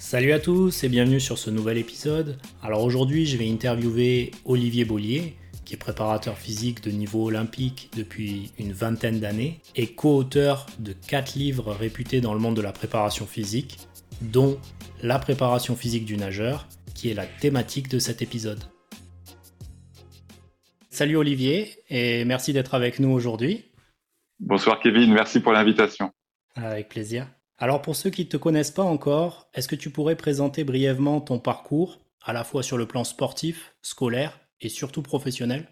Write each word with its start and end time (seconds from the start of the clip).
Salut 0.00 0.30
à 0.30 0.38
tous 0.38 0.84
et 0.84 0.88
bienvenue 0.88 1.18
sur 1.18 1.38
ce 1.38 1.50
nouvel 1.50 1.76
épisode. 1.76 2.38
Alors 2.62 2.84
aujourd'hui 2.84 3.26
je 3.26 3.36
vais 3.36 3.50
interviewer 3.50 4.30
Olivier 4.44 4.84
Bollier, 4.84 5.34
qui 5.64 5.74
est 5.74 5.76
préparateur 5.76 6.38
physique 6.38 6.84
de 6.84 6.92
niveau 6.92 7.26
olympique 7.26 7.90
depuis 7.96 8.52
une 8.60 8.72
vingtaine 8.72 9.18
d'années 9.18 9.60
et 9.74 9.88
co-auteur 9.88 10.66
de 10.78 10.92
4 10.92 11.34
livres 11.34 11.72
réputés 11.72 12.20
dans 12.20 12.32
le 12.32 12.38
monde 12.38 12.54
de 12.56 12.62
la 12.62 12.70
préparation 12.70 13.26
physique, 13.26 13.78
dont 14.22 14.58
La 15.02 15.18
préparation 15.18 15.74
physique 15.74 16.04
du 16.04 16.16
nageur, 16.16 16.68
qui 16.94 17.10
est 17.10 17.14
la 17.14 17.26
thématique 17.26 17.88
de 17.88 17.98
cet 17.98 18.22
épisode. 18.22 18.62
Salut 20.90 21.16
Olivier 21.16 21.74
et 21.90 22.24
merci 22.24 22.52
d'être 22.52 22.74
avec 22.74 23.00
nous 23.00 23.10
aujourd'hui. 23.10 23.64
Bonsoir 24.38 24.78
Kevin, 24.78 25.12
merci 25.12 25.40
pour 25.40 25.52
l'invitation. 25.52 26.12
Avec 26.54 26.88
plaisir. 26.88 27.26
Alors 27.60 27.82
pour 27.82 27.96
ceux 27.96 28.10
qui 28.10 28.24
ne 28.24 28.28
te 28.28 28.36
connaissent 28.36 28.70
pas 28.70 28.84
encore, 28.84 29.48
est-ce 29.52 29.66
que 29.66 29.74
tu 29.74 29.90
pourrais 29.90 30.14
présenter 30.14 30.62
brièvement 30.62 31.20
ton 31.20 31.40
parcours, 31.40 31.98
à 32.22 32.32
la 32.32 32.44
fois 32.44 32.62
sur 32.62 32.78
le 32.78 32.86
plan 32.86 33.02
sportif, 33.02 33.74
scolaire 33.82 34.38
et 34.60 34.68
surtout 34.68 35.02
professionnel? 35.02 35.66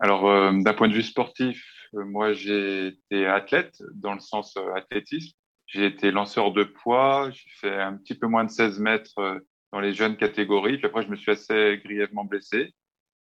Alors 0.00 0.28
euh, 0.28 0.50
d'un 0.52 0.74
point 0.74 0.88
de 0.88 0.92
vue 0.92 1.04
sportif, 1.04 1.64
euh, 1.94 2.04
moi 2.04 2.32
j'ai 2.32 2.88
été 2.88 3.26
athlète 3.26 3.80
dans 3.94 4.12
le 4.12 4.18
sens 4.18 4.56
euh, 4.56 4.74
athlétisme. 4.74 5.36
J'ai 5.66 5.86
été 5.86 6.10
lanceur 6.10 6.52
de 6.52 6.64
poids, 6.64 7.30
j'ai 7.30 7.50
fait 7.60 7.80
un 7.80 7.96
petit 7.96 8.16
peu 8.16 8.26
moins 8.26 8.42
de 8.42 8.50
16 8.50 8.80
mètres 8.80 9.40
dans 9.72 9.80
les 9.80 9.94
jeunes 9.94 10.16
catégories. 10.16 10.78
Puis 10.78 10.86
après 10.86 11.04
je 11.04 11.08
me 11.08 11.16
suis 11.16 11.30
assez 11.30 11.80
grièvement 11.84 12.24
blessé, 12.24 12.74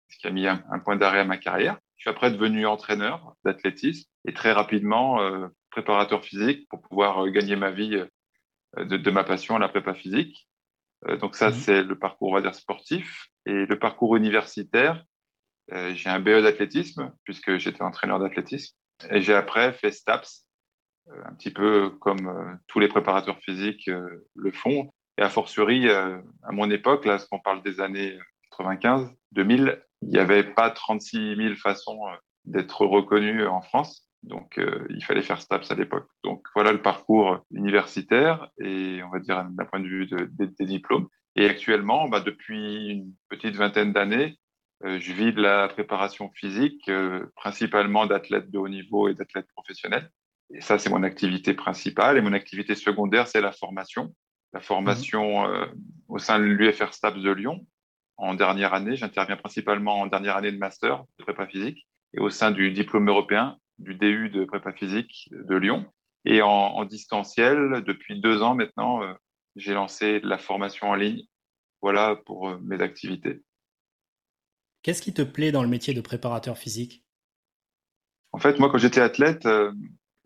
ce 0.09 0.17
qui 0.17 0.27
a 0.27 0.31
mis 0.31 0.47
un, 0.47 0.57
point 0.83 0.95
d'arrêt 0.95 1.19
à 1.19 1.25
ma 1.25 1.37
carrière. 1.37 1.77
Je 1.97 2.03
suis 2.03 2.09
après 2.09 2.31
devenu 2.31 2.65
entraîneur 2.65 3.35
d'athlétisme 3.45 4.09
et 4.27 4.33
très 4.33 4.51
rapidement 4.51 5.19
préparateur 5.73 6.23
physique 6.23 6.67
pour 6.69 6.81
pouvoir 6.81 7.25
euh, 7.25 7.29
gagner 7.31 7.55
ma 7.55 7.71
vie 7.71 7.95
euh, 8.77 8.85
de, 8.85 9.11
ma 9.11 9.23
passion, 9.23 9.57
la 9.57 9.69
prépa 9.69 9.95
physique. 9.95 10.47
Euh, 11.07 11.17
donc 11.17 11.35
ça, 11.35 11.49
mhm. 11.49 11.55
c'est 11.55 11.83
le 11.83 11.97
parcours, 11.97 12.29
on 12.29 12.33
va 12.33 12.41
dire, 12.41 12.53
sportif. 12.53 13.27
Et 13.45 13.65
le 13.65 13.79
parcours 13.79 14.15
universitaire, 14.15 15.03
j'ai 15.69 16.09
un 16.09 16.19
BE 16.19 16.41
d'athlétisme, 16.41 17.11
puisque 17.23 17.57
j'étais 17.57 17.81
entraîneur 17.81 18.19
d'athlétisme. 18.19 18.75
Et 19.09 19.21
j'ai 19.21 19.33
après 19.33 19.73
fait 19.73 19.91
STAPS, 19.91 20.45
un 21.25 21.33
petit 21.33 21.51
peu 21.51 21.89
comme 21.89 22.59
tous 22.67 22.79
les 22.79 22.87
préparateurs 22.87 23.39
physiques 23.39 23.89
le 23.89 24.51
font. 24.51 24.93
Et 25.17 25.21
a 25.21 25.29
fortiori, 25.29 25.89
à 25.89 26.21
mon 26.51 26.71
époque, 26.71 27.05
là, 27.05 27.17
qu'on 27.29 27.39
parle 27.39 27.63
des 27.63 27.81
années 27.81 28.17
95, 28.51 29.13
2000, 29.33 29.81
il 30.03 30.07
n'y 30.09 30.19
avait 30.19 30.43
pas 30.43 30.69
36 30.69 31.35
000 31.35 31.55
façons 31.55 31.99
d'être 32.45 32.85
reconnu 32.85 33.45
en 33.45 33.61
France. 33.61 34.02
Donc, 34.23 34.57
euh, 34.57 34.85
il 34.89 35.03
fallait 35.03 35.21
faire 35.21 35.41
STAPS 35.41 35.71
à 35.71 35.75
l'époque. 35.75 36.07
Donc, 36.23 36.45
voilà 36.55 36.71
le 36.71 36.81
parcours 36.81 37.45
universitaire 37.51 38.49
et 38.59 39.01
on 39.03 39.09
va 39.09 39.19
dire 39.19 39.45
d'un 39.49 39.65
point 39.65 39.81
de 39.81 39.87
vue 39.87 40.07
des 40.07 40.65
diplômes. 40.65 41.07
Et 41.35 41.47
actuellement, 41.47 42.07
bah, 42.07 42.21
depuis 42.21 42.89
une 42.89 43.13
petite 43.29 43.55
vingtaine 43.55 43.91
d'années, 43.91 44.37
euh, 44.85 44.99
je 44.99 45.13
vis 45.13 45.33
de 45.33 45.41
la 45.41 45.67
préparation 45.67 46.31
physique, 46.35 46.87
euh, 46.89 47.25
principalement 47.35 48.05
d'athlètes 48.05 48.49
de 48.49 48.57
haut 48.57 48.69
niveau 48.69 49.09
et 49.09 49.13
d'athlètes 49.13 49.47
professionnels. 49.55 50.09
Et 50.53 50.61
ça, 50.61 50.79
c'est 50.79 50.89
mon 50.89 51.03
activité 51.03 51.53
principale. 51.53 52.17
Et 52.17 52.21
mon 52.21 52.33
activité 52.33 52.75
secondaire, 52.75 53.27
c'est 53.27 53.41
la 53.41 53.51
formation. 53.51 54.13
La 54.53 54.61
formation 54.61 55.47
mmh. 55.47 55.73
au 56.09 56.19
sein 56.19 56.37
de 56.39 56.43
l'UFR 56.43 56.93
STAPS 56.93 57.21
de 57.21 57.31
Lyon. 57.31 57.65
En 58.17 58.35
dernière 58.35 58.75
année, 58.75 58.95
j'interviens 58.95 59.35
principalement 59.35 59.99
en 59.99 60.07
dernière 60.07 60.37
année 60.37 60.51
de 60.51 60.57
master 60.57 61.03
de 61.17 61.23
prépa 61.23 61.47
physique 61.47 61.87
et 62.13 62.19
au 62.19 62.29
sein 62.29 62.51
du 62.51 62.71
diplôme 62.71 63.09
européen 63.09 63.57
du 63.79 63.95
DU 63.95 64.29
de 64.29 64.45
prépa 64.45 64.73
physique 64.73 65.29
de 65.31 65.55
Lyon. 65.55 65.85
Et 66.25 66.41
en, 66.41 66.85
distanciel, 66.85 67.83
depuis 67.85 68.21
deux 68.21 68.41
ans 68.41 68.55
maintenant, 68.55 69.03
euh, 69.03 69.13
j'ai 69.55 69.73
lancé 69.73 70.21
la 70.21 70.37
formation 70.37 70.87
en 70.87 70.95
ligne. 70.95 71.23
Voilà 71.81 72.15
pour 72.25 72.49
euh, 72.49 72.57
mes 72.63 72.81
activités. 72.81 73.41
Qu'est-ce 74.83 75.01
qui 75.01 75.13
te 75.13 75.21
plaît 75.21 75.51
dans 75.51 75.63
le 75.63 75.69
métier 75.69 75.93
de 75.93 76.01
préparateur 76.01 76.57
physique? 76.57 77.03
En 78.31 78.39
fait, 78.39 78.57
moi, 78.57 78.69
quand 78.69 78.77
j'étais 78.77 79.01
athlète, 79.01 79.45
euh, 79.45 79.71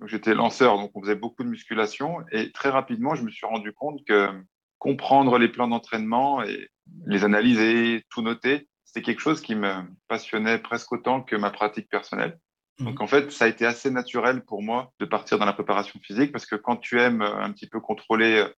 j'étais 0.06 0.36
lanceur, 0.36 0.78
donc 0.78 0.92
on 0.94 1.02
faisait 1.02 1.16
beaucoup 1.16 1.44
de 1.44 1.50
musculation. 1.50 2.18
Et 2.32 2.52
très 2.52 2.70
rapidement, 2.70 3.16
je 3.16 3.24
me 3.24 3.32
suis 3.32 3.48
rendu 3.48 3.74
compte 3.74 4.06
que 4.06 4.30
comprendre 4.78 5.40
les 5.40 5.50
plans 5.50 5.68
d'entraînement 5.68 6.44
et 6.44 6.70
les 7.08 7.24
analyser, 7.24 8.06
tout 8.10 8.22
noter, 8.22 8.70
c'était 8.86 9.02
quelque 9.02 9.20
chose 9.20 9.42
qui 9.42 9.56
me 9.56 9.74
passionnait 10.08 10.60
presque 10.60 10.92
autant 10.92 11.22
que 11.22 11.36
ma 11.36 11.50
pratique 11.50 11.90
personnelle. 11.90 12.40
Donc 12.80 13.00
mmh. 13.00 13.04
en 13.04 13.08
fait, 13.08 13.32
ça 13.32 13.46
a 13.46 13.48
été 13.48 13.66
assez 13.66 13.90
naturel 13.90 14.44
pour 14.44 14.62
moi 14.62 14.94
de 15.00 15.06
partir 15.06 15.40
dans 15.40 15.46
la 15.46 15.54
préparation 15.54 16.00
physique 16.00 16.32
parce 16.32 16.46
que 16.46 16.56
quand 16.56 16.78
tu 16.78 17.00
aimes 17.00 17.22
euh, 17.22 17.42
un 17.42 17.52
petit 17.52 17.68
peu 17.68 17.80
contrôler 17.80 18.38
euh, 18.38 18.50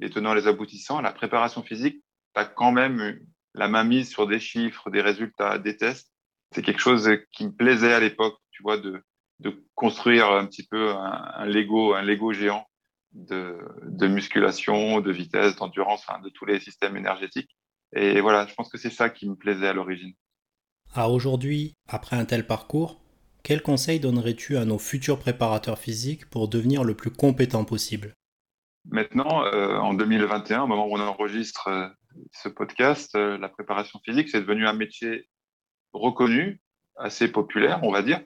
les 0.00 0.10
tenants 0.10 0.32
et 0.32 0.40
les 0.40 0.46
aboutissants, 0.46 1.00
la 1.00 1.12
préparation 1.12 1.62
physique, 1.62 2.02
tu 2.34 2.40
as 2.40 2.44
quand 2.44 2.72
même 2.72 3.18
la 3.54 3.68
main 3.68 3.84
mise 3.84 4.10
sur 4.10 4.26
des 4.26 4.40
chiffres, 4.40 4.90
des 4.90 5.00
résultats, 5.00 5.58
des 5.58 5.76
tests. 5.76 6.12
C'est 6.54 6.62
quelque 6.62 6.80
chose 6.80 7.08
qui 7.32 7.46
me 7.46 7.52
plaisait 7.52 7.92
à 7.92 8.00
l'époque, 8.00 8.38
tu 8.50 8.62
vois, 8.62 8.76
de, 8.76 9.02
de 9.40 9.64
construire 9.74 10.30
un 10.30 10.46
petit 10.46 10.66
peu 10.66 10.90
un, 10.90 11.46
Lego, 11.46 11.94
un 11.94 12.02
Lego 12.02 12.32
géant 12.32 12.66
de, 13.12 13.58
de 13.82 14.06
musculation, 14.06 15.00
de 15.00 15.12
vitesse, 15.12 15.56
d'endurance, 15.56 16.06
de 16.22 16.28
tous 16.30 16.44
les 16.44 16.60
systèmes 16.60 16.96
énergétiques. 16.96 17.56
Et 17.94 18.20
voilà, 18.20 18.46
je 18.46 18.54
pense 18.54 18.70
que 18.70 18.78
c'est 18.78 18.90
ça 18.90 19.10
qui 19.10 19.28
me 19.28 19.36
plaisait 19.36 19.68
à 19.68 19.72
l'origine. 19.72 20.14
Alors 20.94 21.12
aujourd'hui, 21.12 21.74
après 21.88 22.16
un 22.16 22.24
tel 22.24 22.46
parcours, 22.46 23.01
quel 23.42 23.62
conseil 23.62 24.00
donnerais-tu 24.00 24.56
à 24.56 24.64
nos 24.64 24.78
futurs 24.78 25.18
préparateurs 25.18 25.78
physiques 25.78 26.28
pour 26.30 26.48
devenir 26.48 26.84
le 26.84 26.94
plus 26.94 27.10
compétent 27.10 27.64
possible? 27.64 28.14
Maintenant, 28.84 29.44
euh, 29.44 29.76
en 29.78 29.94
2021, 29.94 30.62
au 30.62 30.66
moment 30.66 30.86
où 30.86 30.96
on 30.96 31.00
enregistre 31.00 31.68
euh, 31.68 31.88
ce 32.32 32.48
podcast, 32.48 33.14
euh, 33.14 33.38
la 33.38 33.48
préparation 33.48 34.00
physique, 34.04 34.28
c'est 34.28 34.40
devenu 34.40 34.66
un 34.66 34.72
métier 34.72 35.28
reconnu, 35.92 36.60
assez 36.96 37.30
populaire, 37.30 37.80
on 37.82 37.92
va 37.92 38.02
dire, 38.02 38.20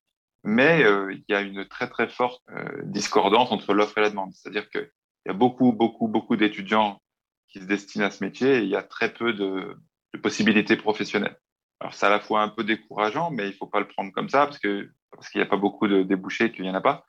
mais 0.44 0.82
il 0.82 1.24
y 1.28 1.34
a 1.34 1.40
une 1.40 1.66
très 1.66 1.88
très 1.88 2.08
forte 2.08 2.40
discordance 2.84 3.50
entre 3.50 3.74
l'offre 3.74 3.98
et 3.98 4.00
la 4.02 4.10
demande. 4.10 4.32
C'est-à-dire 4.34 4.70
qu'il 4.70 4.88
y 5.26 5.30
a 5.30 5.32
beaucoup, 5.32 5.72
beaucoup, 5.72 6.06
beaucoup 6.06 6.36
d'étudiants 6.36 7.00
qui 7.48 7.58
se 7.58 7.64
destinent 7.64 8.04
à 8.04 8.10
ce 8.12 8.22
métier 8.22 8.58
et 8.58 8.62
il 8.62 8.68
y 8.68 8.76
a 8.76 8.84
très 8.84 9.12
peu 9.12 9.32
de, 9.32 9.76
de 10.14 10.18
possibilités 10.20 10.76
professionnelles. 10.76 11.36
Alors 11.80 11.94
c'est 11.94 12.06
à 12.06 12.10
la 12.10 12.20
fois 12.20 12.42
un 12.42 12.48
peu 12.48 12.62
décourageant, 12.64 13.30
mais 13.30 13.48
il 13.48 13.54
faut 13.54 13.66
pas 13.66 13.80
le 13.80 13.88
prendre 13.88 14.12
comme 14.12 14.28
ça 14.28 14.46
parce 14.46 14.58
que 14.58 14.88
parce 15.10 15.28
qu'il 15.28 15.40
n'y 15.40 15.46
a 15.46 15.50
pas 15.50 15.56
beaucoup 15.56 15.88
de 15.88 16.02
débouchés, 16.02 16.52
qu'il 16.52 16.64
n'y 16.64 16.70
en 16.70 16.74
a 16.74 16.80
pas. 16.80 17.06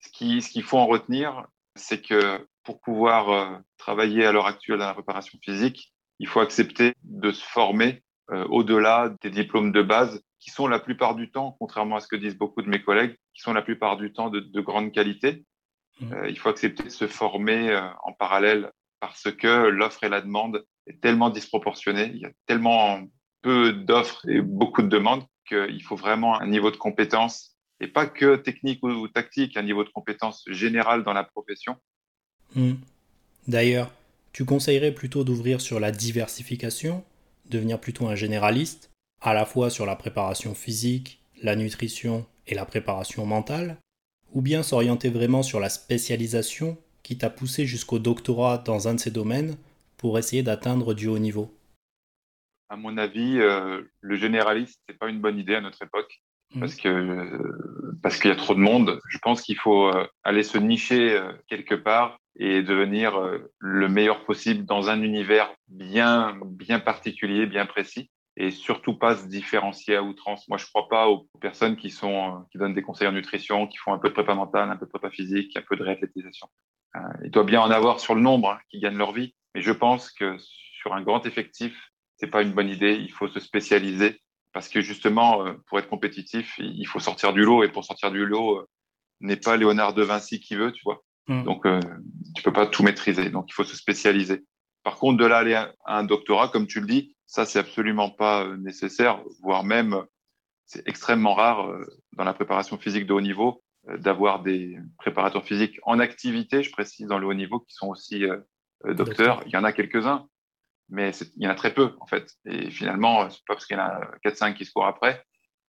Ce 0.00 0.10
qu'il 0.10 0.42
ce 0.42 0.60
faut 0.60 0.78
en 0.78 0.86
retenir, 0.86 1.46
c'est 1.76 2.00
que 2.00 2.46
pour 2.62 2.80
pouvoir 2.80 3.30
euh, 3.30 3.58
travailler 3.78 4.24
à 4.24 4.32
l'heure 4.32 4.46
actuelle 4.46 4.78
dans 4.78 4.86
la 4.86 4.94
préparation 4.94 5.38
physique, 5.42 5.92
il 6.18 6.28
faut 6.28 6.40
accepter 6.40 6.94
de 7.02 7.32
se 7.32 7.44
former 7.44 8.02
euh, 8.30 8.44
au-delà 8.48 9.14
des 9.22 9.30
diplômes 9.30 9.72
de 9.72 9.82
base 9.82 10.22
qui 10.38 10.50
sont 10.50 10.68
la 10.68 10.78
plupart 10.78 11.14
du 11.14 11.30
temps, 11.30 11.56
contrairement 11.58 11.96
à 11.96 12.00
ce 12.00 12.08
que 12.08 12.16
disent 12.16 12.36
beaucoup 12.36 12.62
de 12.62 12.68
mes 12.68 12.82
collègues, 12.82 13.16
qui 13.34 13.40
sont 13.40 13.52
la 13.52 13.62
plupart 13.62 13.96
du 13.96 14.12
temps 14.12 14.30
de, 14.30 14.40
de 14.40 14.60
grande 14.60 14.92
qualité. 14.92 15.44
Mmh. 16.00 16.12
Euh, 16.12 16.28
il 16.28 16.38
faut 16.38 16.48
accepter 16.48 16.84
de 16.84 16.88
se 16.90 17.06
former 17.06 17.76
en 18.04 18.12
parallèle 18.12 18.70
parce 19.00 19.30
que 19.30 19.68
l'offre 19.68 20.04
et 20.04 20.08
la 20.08 20.20
demande 20.20 20.64
est 20.86 21.00
tellement 21.00 21.30
disproportionnée, 21.30 22.10
il 22.14 22.20
y 22.20 22.24
a 22.24 22.30
tellement 22.46 23.02
peu 23.42 23.72
d'offres 23.72 24.26
et 24.28 24.40
beaucoup 24.40 24.82
de 24.82 24.88
demandes 24.88 25.24
qu'il 25.44 25.82
faut 25.82 25.96
vraiment 25.96 26.40
un 26.40 26.46
niveau 26.46 26.70
de 26.70 26.76
compétence, 26.76 27.56
et 27.80 27.88
pas 27.88 28.06
que 28.06 28.36
technique 28.36 28.82
ou, 28.82 29.08
tactique, 29.08 29.56
un 29.56 29.62
niveau 29.62 29.84
de 29.84 29.90
compétence 29.90 30.44
général 30.48 31.04
dans 31.04 31.12
la 31.12 31.24
profession. 31.24 31.76
Hmm. 32.54 32.74
D'ailleurs, 33.48 33.90
tu 34.32 34.44
conseillerais 34.44 34.92
plutôt 34.92 35.24
d'ouvrir 35.24 35.60
sur 35.60 35.80
la 35.80 35.92
diversification, 35.92 37.04
devenir 37.50 37.80
plutôt 37.80 38.06
un 38.06 38.14
généraliste, 38.14 38.90
à 39.20 39.34
la 39.34 39.44
fois 39.44 39.70
sur 39.70 39.86
la 39.86 39.96
préparation 39.96 40.54
physique, 40.54 41.20
la 41.42 41.56
nutrition 41.56 42.26
et 42.46 42.54
la 42.54 42.64
préparation 42.64 43.26
mentale, 43.26 43.76
ou 44.32 44.42
bien 44.42 44.62
s'orienter 44.62 45.10
vraiment 45.10 45.42
sur 45.42 45.60
la 45.60 45.68
spécialisation 45.68 46.76
qui 47.02 47.18
t'a 47.18 47.30
poussé 47.30 47.66
jusqu'au 47.66 47.98
doctorat 47.98 48.58
dans 48.58 48.88
un 48.88 48.94
de 48.94 49.00
ces 49.00 49.10
domaines 49.10 49.56
pour 49.96 50.18
essayer 50.18 50.42
d'atteindre 50.42 50.94
du 50.94 51.06
haut 51.06 51.18
niveau 51.18 51.54
à 52.68 52.76
mon 52.76 52.96
avis, 52.96 53.38
euh, 53.40 53.82
le 54.00 54.16
généraliste, 54.16 54.80
c'est 54.88 54.98
pas 54.98 55.08
une 55.08 55.20
bonne 55.20 55.38
idée 55.38 55.54
à 55.54 55.60
notre 55.60 55.82
époque 55.82 56.20
mmh. 56.54 56.60
parce 56.60 56.76
que 56.76 57.38
parce 58.02 58.18
qu'il 58.18 58.30
y 58.30 58.32
a 58.32 58.36
trop 58.36 58.54
de 58.54 58.60
monde. 58.60 59.00
Je 59.08 59.18
pense 59.18 59.42
qu'il 59.42 59.56
faut 59.56 59.88
euh, 59.88 60.06
aller 60.24 60.42
se 60.42 60.58
nicher 60.58 61.16
euh, 61.16 61.32
quelque 61.48 61.74
part 61.74 62.18
et 62.36 62.62
devenir 62.62 63.14
le 63.60 63.88
meilleur 63.88 64.24
possible 64.24 64.64
dans 64.64 64.90
un 64.90 65.02
univers 65.02 65.54
bien 65.68 66.36
bien 66.46 66.80
particulier, 66.80 67.46
bien 67.46 67.64
précis 67.64 68.10
et 68.36 68.50
surtout 68.50 68.98
pas 68.98 69.14
se 69.14 69.28
différencier 69.28 69.94
à 69.94 70.02
outrance. 70.02 70.48
Moi, 70.48 70.58
je 70.58 70.66
crois 70.66 70.88
pas 70.88 71.08
aux 71.08 71.28
personnes 71.40 71.76
qui 71.76 71.90
sont 71.90 72.44
qui 72.50 72.58
donnent 72.58 72.74
des 72.74 72.82
conseils 72.82 73.06
en 73.06 73.12
nutrition, 73.12 73.68
qui 73.68 73.76
font 73.76 73.92
un 73.92 73.98
peu 73.98 74.08
de 74.08 74.14
prépa 74.14 74.34
mentale, 74.34 74.68
un 74.70 74.76
peu 74.76 74.86
de 74.86 74.90
prépa 74.90 75.10
physique, 75.10 75.56
un 75.56 75.62
peu 75.62 75.76
de 75.76 75.84
réathlétisation. 75.84 76.48
il 77.22 77.30
doit 77.30 77.44
bien 77.44 77.60
en 77.60 77.70
avoir 77.70 78.00
sur 78.00 78.16
le 78.16 78.20
nombre 78.20 78.50
hein, 78.50 78.58
qui 78.68 78.80
gagnent 78.80 78.98
leur 78.98 79.12
vie, 79.12 79.36
mais 79.54 79.60
je 79.60 79.70
pense 79.70 80.10
que 80.10 80.36
sur 80.38 80.92
un 80.92 81.02
grand 81.02 81.24
effectif, 81.24 81.93
c'est 82.16 82.30
pas 82.30 82.42
une 82.42 82.52
bonne 82.52 82.68
idée. 82.68 82.94
Il 82.94 83.12
faut 83.12 83.28
se 83.28 83.40
spécialiser 83.40 84.20
parce 84.52 84.68
que 84.68 84.80
justement, 84.80 85.46
euh, 85.46 85.54
pour 85.66 85.78
être 85.78 85.88
compétitif, 85.88 86.54
il 86.58 86.86
faut 86.86 87.00
sortir 87.00 87.32
du 87.32 87.42
lot 87.42 87.64
et 87.64 87.68
pour 87.68 87.84
sortir 87.84 88.10
du 88.10 88.24
lot, 88.24 88.58
euh, 88.58 88.68
n'est 89.20 89.36
pas 89.36 89.56
Léonard 89.56 89.94
de 89.94 90.02
Vinci 90.02 90.40
qui 90.40 90.54
veut, 90.54 90.72
tu 90.72 90.82
vois. 90.84 91.02
Mm. 91.28 91.44
Donc, 91.44 91.66
euh, 91.66 91.80
tu 92.34 92.42
peux 92.42 92.52
pas 92.52 92.66
tout 92.66 92.82
maîtriser. 92.82 93.30
Donc, 93.30 93.46
il 93.48 93.52
faut 93.52 93.64
se 93.64 93.76
spécialiser. 93.76 94.44
Par 94.82 94.98
contre, 94.98 95.18
de 95.18 95.24
là 95.24 95.38
aller 95.38 95.54
à 95.54 95.72
un 95.86 96.04
doctorat, 96.04 96.48
comme 96.48 96.66
tu 96.66 96.80
le 96.80 96.86
dis, 96.86 97.16
ça, 97.26 97.46
c'est 97.46 97.58
absolument 97.58 98.10
pas 98.10 98.44
euh, 98.44 98.56
nécessaire, 98.58 99.22
voire 99.42 99.64
même, 99.64 100.04
c'est 100.66 100.86
extrêmement 100.86 101.34
rare 101.34 101.68
euh, 101.68 101.84
dans 102.12 102.24
la 102.24 102.34
préparation 102.34 102.78
physique 102.78 103.06
de 103.06 103.14
haut 103.14 103.20
niveau 103.20 103.62
euh, 103.88 103.96
d'avoir 103.98 104.42
des 104.42 104.78
préparateurs 104.98 105.44
physiques 105.44 105.80
en 105.84 105.98
activité, 105.98 106.62
je 106.62 106.70
précise, 106.70 107.06
dans 107.06 107.18
le 107.18 107.26
haut 107.26 107.34
niveau, 107.34 107.60
qui 107.60 107.74
sont 107.74 107.88
aussi 107.88 108.24
docteurs. 108.84 109.42
Il 109.46 109.52
y 109.52 109.56
en 109.56 109.64
a 109.64 109.72
quelques-uns, 109.72 110.28
mais 110.88 111.10
il 111.36 111.42
y 111.42 111.46
en 111.46 111.50
a 111.50 111.54
très 111.54 111.74
peu, 111.74 111.94
en 112.00 112.06
fait. 112.06 112.34
Et 112.46 112.70
finalement, 112.70 113.28
c'est 113.30 113.44
pas 113.46 113.54
parce 113.54 113.66
qu'il 113.66 113.76
y 113.76 113.80
en 113.80 113.84
a 113.84 114.00
4-5 114.24 114.54
qui 114.54 114.64
se 114.64 114.72
courent 114.72 114.86
après 114.86 115.24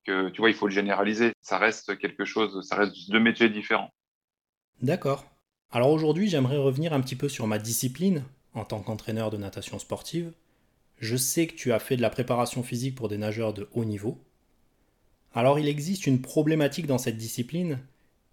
que, 0.07 0.29
tu 0.29 0.41
vois, 0.41 0.51
il 0.51 0.57
faut 0.57 0.67
le 0.67 0.73
généraliser. 0.73 1.33
Ça 1.41 1.59
reste 1.59 1.99
quelque 1.99 2.25
chose, 2.25 2.67
ça 2.69 2.77
reste 2.77 3.11
deux 3.11 3.21
métiers 3.21 3.49
différents. 3.49 3.91
D'accord. 4.83 5.25
Alors 5.71 5.91
aujourd'hui, 5.91 6.29
j'aimerais 6.29 6.57
revenir 6.57 6.93
un 6.93 7.01
petit 7.01 7.17
peu 7.17 7.29
sur 7.29 7.47
ma 7.47 7.59
discipline 7.59 8.23
en 8.55 8.65
tant 8.65 8.81
qu'entraîneur 8.81 9.31
de 9.31 9.37
natation 9.37 9.79
sportive. 9.79 10.33
Je 10.99 11.17
sais 11.17 11.47
que 11.47 11.55
tu 11.55 11.73
as 11.73 11.79
fait 11.79 11.97
de 11.97 12.03
la 12.03 12.11
préparation 12.11 12.63
physique 12.63 12.95
pour 12.95 13.09
des 13.09 13.19
nageurs 13.19 13.53
de 13.53 13.69
haut 13.73 13.85
niveau. 13.85 14.19
Alors 15.33 15.59
il 15.59 15.69
existe 15.69 16.07
une 16.07 16.23
problématique 16.23 16.87
dans 16.87 16.99
cette 16.99 17.17
discipline. 17.17 17.81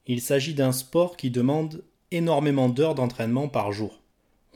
Il 0.05 0.21
s'agit 0.21 0.53
d'un 0.53 0.71
sport 0.71 1.17
qui 1.17 1.31
demande 1.31 1.83
énormément 2.11 2.69
d'heures 2.69 2.95
d'entraînement 2.95 3.47
par 3.47 3.71
jour. 3.71 4.00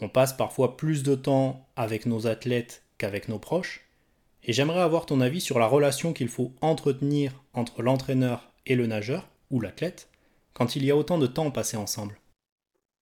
On 0.02 0.10
passe 0.10 0.34
parfois 0.34 0.76
plus 0.76 1.04
de 1.04 1.16
temps 1.16 1.68
avec 1.76 2.06
nos 2.06 2.28
athlètes 2.28 2.84
qu'avec 2.98 3.30
nos 3.30 3.40
proches. 3.40 3.82
Et 4.44 4.54
j'aimerais 4.54 4.82
avoir 4.82 5.06
ton 5.06 5.22
avis 5.22 5.42
sur 5.42 5.58
la 5.58 5.68
relation 5.68 6.14
qu'il 6.14 6.28
faut 6.28 6.54
entretenir 6.62 7.32
entre 7.54 7.82
l'entraîneur 7.82 8.52
et 8.66 8.76
le 8.76 8.88
nageur, 8.88 9.28
ou 9.50 9.60
l'athlète, 9.60 10.10
quand 10.54 10.76
il 10.76 10.86
y 10.86 10.92
a 10.92 10.96
autant 10.96 11.18
de 11.18 11.28
temps 11.28 11.50
passé 11.52 11.78
ensemble. 11.78 12.20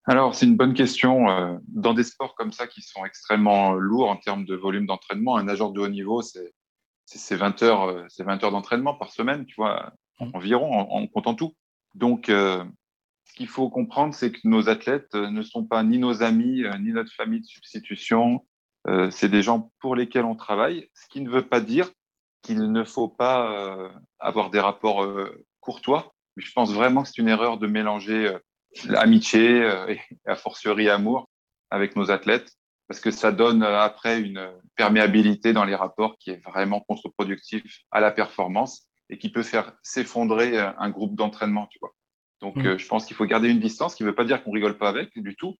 Alors, 0.05 0.35
c'est 0.35 0.45
une 0.45 0.57
bonne 0.57 0.73
question. 0.73 1.29
Euh, 1.29 1.57
dans 1.67 1.93
des 1.93 2.03
sports 2.03 2.35
comme 2.35 2.51
ça 2.51 2.67
qui 2.67 2.81
sont 2.81 3.05
extrêmement 3.05 3.73
lourds 3.73 4.09
en 4.09 4.17
termes 4.17 4.45
de 4.45 4.55
volume 4.55 4.85
d'entraînement, 4.85 5.37
un 5.37 5.43
nageur 5.43 5.71
de 5.71 5.79
haut 5.79 5.87
niveau, 5.87 6.21
c'est 6.21 7.35
20 7.35 7.63
heures, 7.63 7.83
euh, 7.83 8.03
c'est 8.09 8.23
20 8.23 8.43
heures 8.43 8.51
d'entraînement 8.51 8.95
par 8.95 9.11
semaine, 9.11 9.45
tu 9.45 9.55
vois, 9.55 9.93
mmh. 10.19 10.31
environ, 10.33 10.71
en, 10.73 11.07
comptant 11.07 11.35
tout. 11.35 11.55
Donc, 11.95 12.29
euh, 12.29 12.63
ce 13.33 13.37
qu'il 13.37 13.47
faut 13.47 13.69
comprendre, 13.69 14.13
c'est 14.13 14.31
que 14.31 14.39
nos 14.43 14.69
athlètes 14.69 15.15
ne 15.15 15.41
sont 15.41 15.65
pas 15.65 15.81
ni 15.81 15.97
nos 15.97 16.21
amis, 16.21 16.63
ni 16.81 16.91
notre 16.91 17.11
famille 17.11 17.41
de 17.41 17.45
substitution. 17.45 18.45
c'est 19.09 19.29
des 19.29 19.41
gens 19.41 19.71
pour 19.79 19.95
lesquels 19.95 20.25
on 20.25 20.35
travaille, 20.35 20.87
ce 20.93 21.07
qui 21.07 21.19
ne 21.21 21.31
veut 21.31 21.47
pas 21.47 21.59
dire 21.59 21.89
qu'il 22.43 22.71
ne 22.71 22.83
faut 22.83 23.07
pas 23.07 23.91
avoir 24.19 24.51
des 24.51 24.59
rapports 24.59 25.07
courtois. 25.61 26.13
Je 26.37 26.51
pense 26.51 26.71
vraiment 26.73 27.01
que 27.01 27.09
c'est 27.09 27.21
une 27.23 27.27
erreur 27.27 27.57
de 27.57 27.65
mélanger 27.65 28.37
l'amitié 28.85 29.63
euh, 29.63 29.87
et 29.87 29.99
a 30.25 30.35
fortiori 30.35 30.89
amour 30.89 31.29
avec 31.69 31.95
nos 31.95 32.11
athlètes 32.11 32.51
parce 32.87 32.99
que 32.99 33.11
ça 33.11 33.31
donne 33.31 33.63
euh, 33.63 33.79
après 33.79 34.19
une 34.19 34.51
perméabilité 34.75 35.53
dans 35.53 35.65
les 35.65 35.75
rapports 35.75 36.17
qui 36.19 36.31
est 36.31 36.43
vraiment 36.45 36.81
contre-productif 36.81 37.81
à 37.91 37.99
la 37.99 38.11
performance 38.11 38.87
et 39.09 39.17
qui 39.17 39.29
peut 39.29 39.43
faire 39.43 39.73
s'effondrer 39.83 40.57
euh, 40.57 40.71
un 40.77 40.89
groupe 40.89 41.15
d'entraînement, 41.15 41.67
tu 41.67 41.79
vois. 41.79 41.93
Donc, 42.43 42.57
mmh. 42.57 42.77
je 42.77 42.87
pense 42.87 43.05
qu'il 43.05 43.15
faut 43.15 43.25
garder 43.25 43.47
une 43.47 43.61
distance, 43.61 43.95
qui 43.95 44.03
ne 44.03 44.09
veut 44.09 44.15
pas 44.15 44.25
dire 44.25 44.43
qu'on 44.43 44.51
rigole 44.51 44.77
pas 44.77 44.89
avec 44.89 45.17
du 45.17 45.35
tout, 45.35 45.55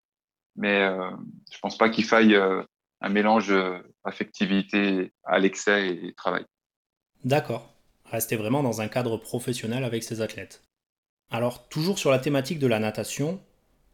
mais 0.58 0.82
euh, 0.82 1.10
je 1.50 1.58
pense 1.60 1.78
pas 1.78 1.90
qu'il 1.90 2.04
faille 2.04 2.36
un 2.36 3.10
mélange 3.10 3.54
affectivité 4.04 5.14
à 5.24 5.40
l'excès 5.40 5.88
et 5.88 6.14
travail. 6.14 6.46
D'accord. 7.24 7.74
Rester 8.12 8.36
vraiment 8.36 8.62
dans 8.62 8.82
un 8.82 8.90
cadre 8.90 9.16
professionnel 9.16 9.86
avec 9.86 10.04
ses 10.04 10.20
athlètes. 10.22 10.62
Alors, 11.32 11.70
toujours 11.70 11.98
sur 11.98 12.12
la 12.12 12.20
thématique 12.20 12.60
de 12.60 12.68
la 12.68 12.80
natation, 12.80 13.42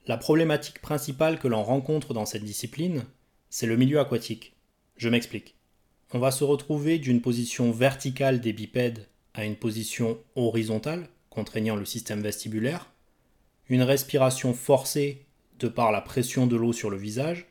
la 0.08 0.18
problématique 0.18 0.82
principale 0.82 1.38
que 1.38 1.48
l'on 1.48 1.62
rencontre 1.62 2.16
dans 2.16 2.26
cette 2.26 2.44
discipline, 2.44 3.04
c'est 3.52 3.68
le 3.68 3.78
milieu 3.78 4.00
aquatique. 4.00 4.56
Je 4.98 5.10
m'explique. 5.10 5.56
On 6.12 6.20
va 6.20 6.32
se 6.32 6.44
retrouver 6.44 6.98
d'une 6.98 7.22
position 7.22 7.72
verticale 7.72 8.42
des 8.42 8.52
bipèdes 8.52 9.08
à 9.36 9.46
une 9.46 9.56
position 9.56 10.18
horizontale, 10.36 11.08
contraignant 11.30 11.76
le 11.76 11.86
système 11.86 12.22
vestibulaire, 12.22 12.92
une 13.70 13.84
respiration 13.84 14.54
forcée 14.54 15.26
de 15.60 15.68
par 15.68 15.92
la 15.92 16.02
pression 16.02 16.48
de 16.48 16.56
l'eau 16.56 16.74
sur 16.74 16.90
le 16.90 16.98
visage, 16.98 17.48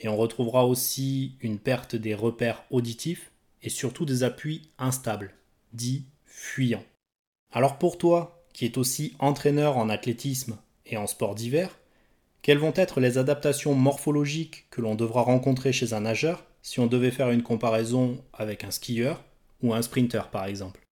et 0.00 0.08
on 0.08 0.16
retrouvera 0.16 0.66
aussi 0.66 1.36
une 1.40 1.58
perte 1.58 1.96
des 1.96 2.14
repères 2.14 2.64
auditifs 2.70 3.32
et 3.62 3.68
surtout 3.68 4.04
des 4.04 4.22
appuis 4.22 4.70
instables, 4.78 5.34
dits 5.72 6.04
fuyants. 6.24 6.84
Alors 7.52 7.78
pour 7.78 7.98
toi, 7.98 8.44
qui 8.52 8.64
est 8.64 8.78
aussi 8.78 9.14
entraîneur 9.18 9.76
en 9.76 9.88
athlétisme 9.88 10.58
et 10.86 10.96
en 10.96 11.06
sport 11.06 11.34
d'hiver, 11.34 11.78
quelles 12.42 12.58
vont 12.58 12.72
être 12.76 13.00
les 13.00 13.18
adaptations 13.18 13.74
morphologiques 13.74 14.66
que 14.70 14.80
l'on 14.80 14.94
devra 14.94 15.22
rencontrer 15.22 15.72
chez 15.72 15.92
un 15.92 16.00
nageur 16.00 16.44
si 16.62 16.80
on 16.80 16.86
devait 16.86 17.10
faire 17.10 17.30
une 17.30 17.42
comparaison 17.42 18.22
avec 18.32 18.64
un 18.64 18.70
skieur 18.70 19.24
ou 19.62 19.74
un 19.74 19.82
sprinter 19.82 20.30
par 20.30 20.46
exemple? 20.46 20.87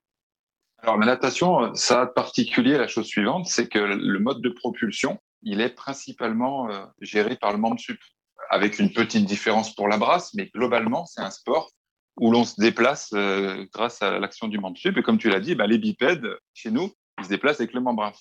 Alors 0.79 0.99
la 0.99 1.07
natation, 1.07 1.75
ça 1.75 2.03
a 2.03 2.07
de 2.07 2.11
particulier 2.11 2.77
la 2.77 2.87
chose 2.87 3.07
suivante, 3.07 3.47
c'est 3.47 3.69
que 3.69 3.79
le 3.79 4.19
mode 4.19 4.43
de 4.43 4.51
propulsion, 4.51 5.19
il 5.43 5.61
est 5.61 5.71
principalement 5.71 6.71
euh, 6.71 6.85
géré 7.01 7.37
par 7.37 7.53
le 7.53 7.59
membre 7.59 7.81
sup, 7.81 8.01
avec 8.51 8.79
une 8.79 8.93
petite 8.93 9.25
différence 9.25 9.75
pour 9.75 9.89
la 9.89 9.97
brasse, 9.97 10.35
mais 10.35 10.51
globalement 10.55 11.07
c'est 11.07 11.23
un 11.23 11.31
sport 11.31 11.71
où 12.19 12.31
l'on 12.31 12.45
se 12.45 12.61
déplace 12.61 13.11
euh, 13.15 13.67
grâce 13.73 14.03
à 14.03 14.19
l'action 14.19 14.49
du 14.49 14.59
membre 14.59 14.79
sup. 14.79 14.97
Et 14.97 15.03
comme 15.03 15.19
tu 15.19 15.29
l'as 15.29 15.41
dit, 15.41 15.55
bah, 15.55 15.67
les 15.67 15.79
bipèdes, 15.79 16.27
chez 16.55 16.71
nous, 16.71 16.91
il 17.19 17.25
se 17.25 17.29
déplace 17.29 17.61
avec 17.61 17.75
le 17.75 17.81
membrane. 17.81 18.13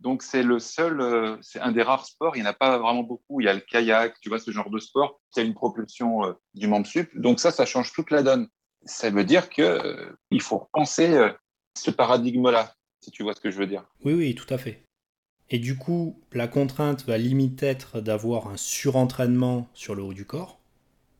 Donc 0.00 0.22
c'est 0.22 0.42
le 0.42 0.58
seul, 0.58 1.00
euh, 1.00 1.36
c'est 1.40 1.60
un 1.60 1.72
des 1.72 1.82
rares 1.82 2.06
sports. 2.06 2.36
Il 2.36 2.42
n'y 2.42 2.46
en 2.46 2.50
a 2.50 2.54
pas 2.54 2.78
vraiment 2.78 3.02
beaucoup. 3.02 3.40
Il 3.40 3.44
y 3.44 3.48
a 3.48 3.54
le 3.54 3.60
kayak, 3.60 4.20
tu 4.20 4.28
vois 4.28 4.38
ce 4.38 4.50
genre 4.50 4.68
de 4.68 4.78
sport 4.78 5.20
qui 5.30 5.40
a 5.40 5.42
une 5.42 5.54
propulsion 5.54 6.36
du 6.54 6.66
membre 6.66 6.86
sup. 6.86 7.08
Donc 7.14 7.40
ça, 7.40 7.50
ça 7.50 7.64
change 7.64 7.92
toute 7.92 8.10
la 8.10 8.22
donne. 8.22 8.48
Ça 8.84 9.10
veut 9.10 9.24
dire 9.24 9.48
euh, 9.58 10.12
il 10.30 10.42
faut 10.42 10.68
penser 10.72 11.16
ce 11.78 11.90
paradigme-là, 11.90 12.74
si 13.00 13.10
tu 13.10 13.22
vois 13.22 13.34
ce 13.34 13.40
que 13.40 13.50
je 13.50 13.58
veux 13.58 13.66
dire. 13.66 13.84
Oui, 14.04 14.14
oui, 14.14 14.34
tout 14.34 14.52
à 14.52 14.58
fait. 14.58 14.82
Et 15.48 15.58
du 15.58 15.76
coup, 15.76 16.20
la 16.32 16.48
contrainte 16.48 17.04
va 17.04 17.18
limite 17.18 17.62
être 17.62 18.00
d'avoir 18.00 18.48
un 18.48 18.56
surentraînement 18.56 19.68
sur 19.74 19.94
le 19.94 20.02
haut 20.02 20.14
du 20.14 20.26
corps, 20.26 20.58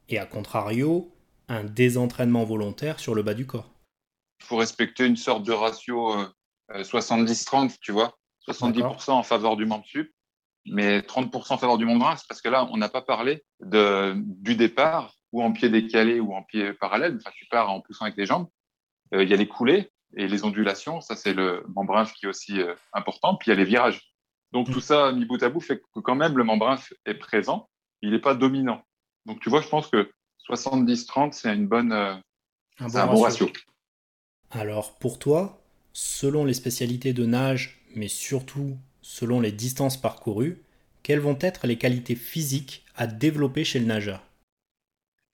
et 0.09 0.19
à 0.19 0.27
contrario, 0.27 1.13
un 1.49 1.65
désentraînement 1.65 2.45
volontaire 2.45 2.99
sur 2.99 3.15
le 3.15 3.23
bas 3.23 3.35
du 3.35 3.47
corps. 3.47 3.71
Il 4.41 4.47
faut 4.47 4.57
respecter 4.57 5.07
une 5.07 5.17
sorte 5.17 5.45
de 5.45 5.53
ratio 5.53 6.17
70-30, 6.71 7.71
euh, 7.71 7.75
tu 7.81 7.93
vois. 7.93 8.19
70% 8.49 9.11
en 9.11 9.23
faveur 9.23 9.57
du 9.57 9.67
membre 9.67 9.87
sup, 9.87 10.13
mais 10.67 11.01
30% 11.01 11.55
en 11.55 11.59
faveur 11.59 11.79
du 11.79 11.85
membre 11.85 12.15
c'est 12.17 12.29
parce 12.29 12.41
que 12.41 12.49
là, 12.49 12.69
on 12.71 12.77
n'a 12.77 12.89
pas 12.89 13.03
parlé 13.03 13.45
de, 13.61 14.15
du 14.17 14.55
départ, 14.55 15.17
ou 15.33 15.43
en 15.43 15.53
pied 15.53 15.69
décalé 15.69 16.21
ou 16.21 16.35
en 16.35 16.43
pied 16.43 16.73
parallèle. 16.73 17.17
Enfin, 17.17 17.31
tu 17.35 17.47
pars 17.47 17.71
en 17.71 17.81
poussant 17.81 18.05
avec 18.05 18.17
les 18.17 18.27
jambes. 18.27 18.49
Euh, 19.15 19.23
il 19.23 19.29
y 19.29 19.35
a 19.35 19.37
les 19.37 19.49
coulées 19.49 19.91
et 20.15 20.29
les 20.29 20.45
ondulations, 20.45 21.01
ça 21.01 21.17
c'est 21.17 21.35
le 21.35 21.65
membre 21.75 22.05
qui 22.15 22.27
est 22.27 22.29
aussi 22.29 22.61
euh, 22.61 22.75
important. 22.93 23.37
Puis 23.37 23.51
il 23.51 23.55
y 23.55 23.57
a 23.57 23.57
les 23.57 23.65
virages. 23.65 24.13
Donc 24.53 24.71
tout 24.71 24.81
ça, 24.81 25.13
mis 25.13 25.25
bout 25.25 25.43
à 25.43 25.49
bout, 25.49 25.61
fait 25.61 25.79
que 25.79 26.01
quand 26.01 26.15
même 26.15 26.39
le 26.39 26.45
membre 26.45 26.79
est 27.05 27.15
présent, 27.15 27.69
il 28.03 28.13
n'est 28.13 28.21
pas 28.21 28.35
dominant. 28.35 28.83
Donc 29.27 29.41
tu 29.41 29.51
vois, 29.51 29.61
je 29.61 29.69
pense 29.69 29.89
que 29.89 30.11
70-30, 30.49 31.33
c'est 31.33 31.53
une 31.55 31.67
bonne, 31.67 31.93
un, 31.93 32.21
bon 32.79 33.21
ratio. 33.21 33.51
Alors 34.51 34.97
pour 34.99 35.19
toi, 35.19 35.61
selon 35.93 36.45
les 36.45 36.55
spécialités 36.55 37.13
de 37.13 37.27
nage, 37.27 37.81
mais 37.95 38.09
surtout 38.09 38.79
selon 39.03 39.41
les 39.41 39.53
distances 39.53 39.97
parcourues, 39.97 40.63
quelles 41.03 41.21
vont 41.21 41.39
être 41.41 41.67
les 41.67 41.79
qualités 41.79 42.17
physiques 42.17 42.85
à 42.97 43.07
développer 43.07 43.65
chez 43.65 43.79
le 43.79 43.87
nageur? 43.87 44.23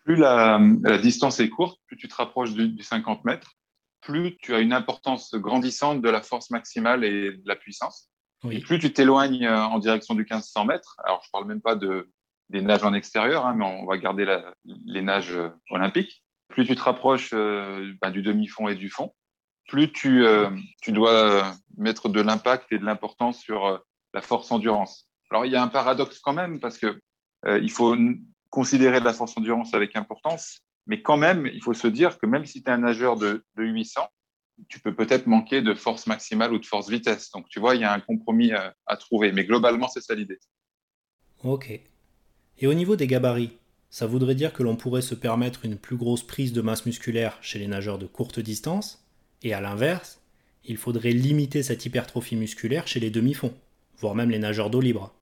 Plus 0.04 0.16
la, 0.16 0.58
distance 1.00 1.40
est 1.40 1.48
courte, 1.48 1.80
plus 1.86 1.96
tu 1.96 2.08
te 2.08 2.14
rapproches 2.14 2.52
du, 2.52 2.82
50 2.82 3.24
mètres, 3.24 3.56
plus 4.02 4.36
tu 4.36 4.54
as 4.54 4.60
une 4.60 4.72
importance 4.72 5.34
grandissante 5.34 6.02
de 6.02 6.10
la 6.10 6.20
force 6.20 6.50
maximale 6.50 7.04
et 7.04 7.32
de 7.32 7.42
la 7.48 7.56
puissance. 7.56 8.10
Et 8.50 8.58
plus 8.58 8.78
tu 8.78 8.92
t'éloignes 8.92 9.46
euh, 9.46 9.64
en 9.64 9.78
direction 9.78 10.14
du 10.14 10.22
1500 10.22 10.64
mètres, 10.64 10.96
alors 11.04 11.22
je 11.22 11.28
ne 11.28 11.30
parle 11.32 11.46
même 11.46 11.60
pas 11.60 11.76
de, 11.76 12.10
des 12.50 12.60
nages 12.60 12.82
en 12.82 12.92
extérieur, 12.92 13.46
hein, 13.46 13.54
mais 13.56 13.64
on 13.64 13.86
va 13.86 13.96
garder 13.98 14.26
les 14.64 15.02
nages 15.02 15.32
euh, 15.32 15.48
olympiques, 15.70 16.22
plus 16.52 16.66
tu 16.66 16.76
te 16.76 16.82
rapproches 16.82 17.30
euh, 17.32 17.92
bah, 18.00 18.10
du 18.10 18.22
demi-fond 18.22 18.68
et 18.68 18.76
du 18.76 18.90
fond, 18.90 19.12
plus 19.68 19.90
tu, 19.90 20.24
euh, 20.24 20.50
tu 20.82 20.92
dois 20.92 21.54
mettre 21.76 22.08
de 22.08 22.20
l'impact 22.20 22.70
et 22.72 22.78
de 22.78 22.84
l'importance 22.84 23.40
sur 23.40 23.66
euh, 23.66 23.78
la 24.14 24.20
force 24.20 24.52
endurance. 24.52 25.08
Alors, 25.30 25.46
il 25.46 25.52
y 25.52 25.56
a 25.56 25.62
un 25.62 25.68
paradoxe 25.68 26.20
quand 26.20 26.34
même 26.34 26.60
parce 26.60 26.78
que 26.78 27.00
il 27.44 27.72
faut 27.72 27.96
considérer 28.50 29.00
la 29.00 29.12
force 29.12 29.36
endurance 29.36 29.74
avec 29.74 29.96
importance, 29.96 30.60
mais 30.86 31.02
quand 31.02 31.16
même, 31.16 31.46
il 31.46 31.62
faut 31.62 31.74
se 31.74 31.88
dire 31.88 32.18
que 32.18 32.26
même 32.26 32.44
si 32.44 32.62
tu 32.62 32.70
es 32.70 32.72
un 32.72 32.78
nageur 32.78 33.16
de, 33.16 33.44
de 33.56 33.64
800, 33.64 34.02
tu 34.68 34.80
peux 34.80 34.94
peut-être 34.94 35.26
manquer 35.26 35.62
de 35.62 35.74
force 35.74 36.06
maximale 36.06 36.52
ou 36.52 36.58
de 36.58 36.66
force 36.66 36.88
vitesse. 36.88 37.30
Donc, 37.30 37.48
tu 37.48 37.60
vois, 37.60 37.74
il 37.74 37.80
y 37.80 37.84
a 37.84 37.92
un 37.92 38.00
compromis 38.00 38.52
à, 38.52 38.74
à 38.86 38.96
trouver. 38.96 39.32
Mais 39.32 39.44
globalement, 39.44 39.88
c'est 39.88 40.00
ça 40.00 40.14
l'idée. 40.14 40.38
Ok. 41.44 41.80
Et 42.58 42.66
au 42.66 42.74
niveau 42.74 42.96
des 42.96 43.06
gabarits, 43.06 43.56
ça 43.90 44.06
voudrait 44.06 44.34
dire 44.34 44.52
que 44.52 44.62
l'on 44.62 44.76
pourrait 44.76 45.02
se 45.02 45.14
permettre 45.14 45.64
une 45.64 45.76
plus 45.76 45.96
grosse 45.96 46.26
prise 46.26 46.52
de 46.52 46.62
masse 46.62 46.86
musculaire 46.86 47.38
chez 47.42 47.58
les 47.58 47.66
nageurs 47.66 47.98
de 47.98 48.06
courte 48.06 48.40
distance 48.40 49.04
et 49.42 49.52
à 49.52 49.60
l'inverse, 49.60 50.20
il 50.64 50.76
faudrait 50.76 51.10
limiter 51.10 51.62
cette 51.62 51.84
hypertrophie 51.84 52.36
musculaire 52.36 52.86
chez 52.86 53.00
les 53.00 53.10
demi-fonds, 53.10 53.54
voire 53.98 54.14
même 54.14 54.30
les 54.30 54.38
nageurs 54.38 54.70
d'eau 54.70 54.80
libre. 54.80 55.14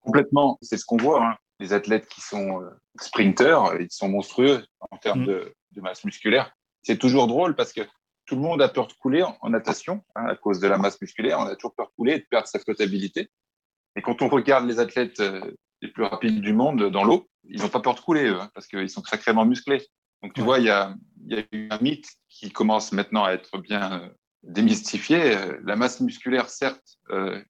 Complètement, 0.00 0.58
c'est 0.62 0.76
ce 0.76 0.84
qu'on 0.84 0.96
voit. 0.96 1.24
Hein. 1.24 1.36
Les 1.60 1.72
athlètes 1.72 2.08
qui 2.08 2.20
sont 2.20 2.62
euh, 2.62 2.70
sprinteurs, 3.00 3.80
ils 3.80 3.90
sont 3.90 4.08
monstrueux 4.08 4.64
en 4.90 4.96
termes 4.96 5.22
mm. 5.22 5.26
de, 5.26 5.54
masse 5.80 6.04
musculaire. 6.04 6.52
C'est 6.82 6.98
toujours 6.98 7.28
drôle 7.28 7.54
parce 7.54 7.72
que 7.72 7.82
tout 8.26 8.34
le 8.34 8.40
monde 8.40 8.60
a 8.60 8.68
peur 8.68 8.88
de 8.88 8.92
couler 8.94 9.22
en, 9.22 9.50
natation 9.50 10.02
hein, 10.16 10.26
à 10.26 10.34
cause 10.34 10.58
de 10.58 10.66
la 10.66 10.76
masse 10.76 11.00
musculaire. 11.00 11.38
On 11.38 11.44
a 11.44 11.54
toujours 11.54 11.74
peur 11.74 11.86
de 11.86 11.92
couler 11.94 12.14
et 12.14 12.18
de 12.18 12.26
perdre 12.28 12.48
sa 12.48 12.58
flottabilité. 12.58 13.30
Et 13.94 14.02
quand 14.02 14.20
on 14.22 14.28
regarde 14.28 14.66
les 14.66 14.80
athlètes 14.80 15.20
euh, 15.20 15.40
les 15.80 15.88
plus 15.88 16.02
rapides 16.02 16.40
du 16.40 16.52
monde 16.52 16.90
dans 16.90 17.04
l'eau, 17.04 17.28
ils 17.44 17.60
n'ont 17.60 17.68
pas 17.68 17.80
peur 17.80 17.94
de 17.94 18.00
couler 18.00 18.24
eux, 18.24 18.40
hein, 18.40 18.50
parce 18.54 18.66
qu'ils 18.66 18.90
sont 18.90 19.04
sacrément 19.04 19.46
musclés. 19.46 19.86
Donc 20.22 20.34
tu 20.34 20.40
vois, 20.40 20.58
il 20.58 20.64
y 20.64 20.70
a, 20.70 20.96
y 21.26 21.36
a 21.36 21.44
eu 21.52 21.68
un 21.70 21.78
mythe 21.78 22.08
qui 22.28 22.50
commence 22.50 22.90
maintenant 22.90 23.24
à 23.24 23.32
être 23.32 23.58
bien 23.58 24.00
euh, 24.00 24.08
démystifié. 24.42 25.36
La 25.62 25.76
masse 25.76 26.00
musculaire, 26.00 26.48
certes, 26.48 26.98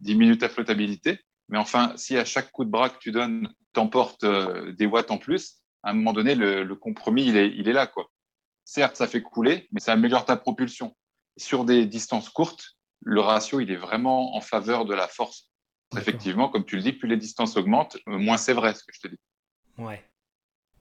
diminue 0.00 0.36
ta 0.36 0.48
flottabilité, 0.48 1.18
mais 1.48 1.58
enfin, 1.58 1.92
si 1.96 2.16
à 2.16 2.24
chaque 2.24 2.50
coup 2.52 2.64
de 2.64 2.70
bras 2.70 2.90
que 2.90 2.98
tu 2.98 3.10
donnes, 3.10 3.52
t'emportes 3.72 4.24
euh, 4.24 4.72
des 4.72 4.86
watts 4.86 5.10
en 5.10 5.18
plus, 5.18 5.58
à 5.82 5.90
un 5.90 5.94
moment 5.94 6.12
donné, 6.12 6.34
le, 6.34 6.74
compromis, 6.74 7.26
il 7.26 7.36
est, 7.36 7.48
il 7.48 7.68
est 7.68 7.72
là. 7.72 7.86
Quoi. 7.86 8.10
Certes, 8.64 8.96
ça 8.96 9.06
fait 9.06 9.22
couler, 9.22 9.68
mais 9.72 9.80
ça 9.80 9.92
améliore 9.92 10.24
ta 10.24 10.36
propulsion. 10.36 10.94
Sur 11.36 11.64
des 11.64 11.86
distances 11.86 12.28
courtes, 12.28 12.76
le 13.00 13.20
ratio, 13.20 13.60
il 13.60 13.70
est 13.70 13.76
vraiment 13.76 14.36
en 14.36 14.40
faveur 14.40 14.84
de 14.84 14.94
la 14.94 15.08
force. 15.08 15.50
Effectivement, 15.96 16.48
comme 16.50 16.66
tu 16.66 16.76
le 16.76 16.82
dis, 16.82 16.92
plus 16.92 17.08
les 17.08 17.16
distances 17.16 17.56
augmentent, 17.56 17.96
euh, 18.08 18.18
moins 18.18 18.36
c'est 18.36 18.52
vrai 18.52 18.74
ce 18.74 18.80
que 18.80 18.92
je 18.92 19.00
te 19.00 19.08
dis. 19.08 19.18
Ouais. 19.78 20.04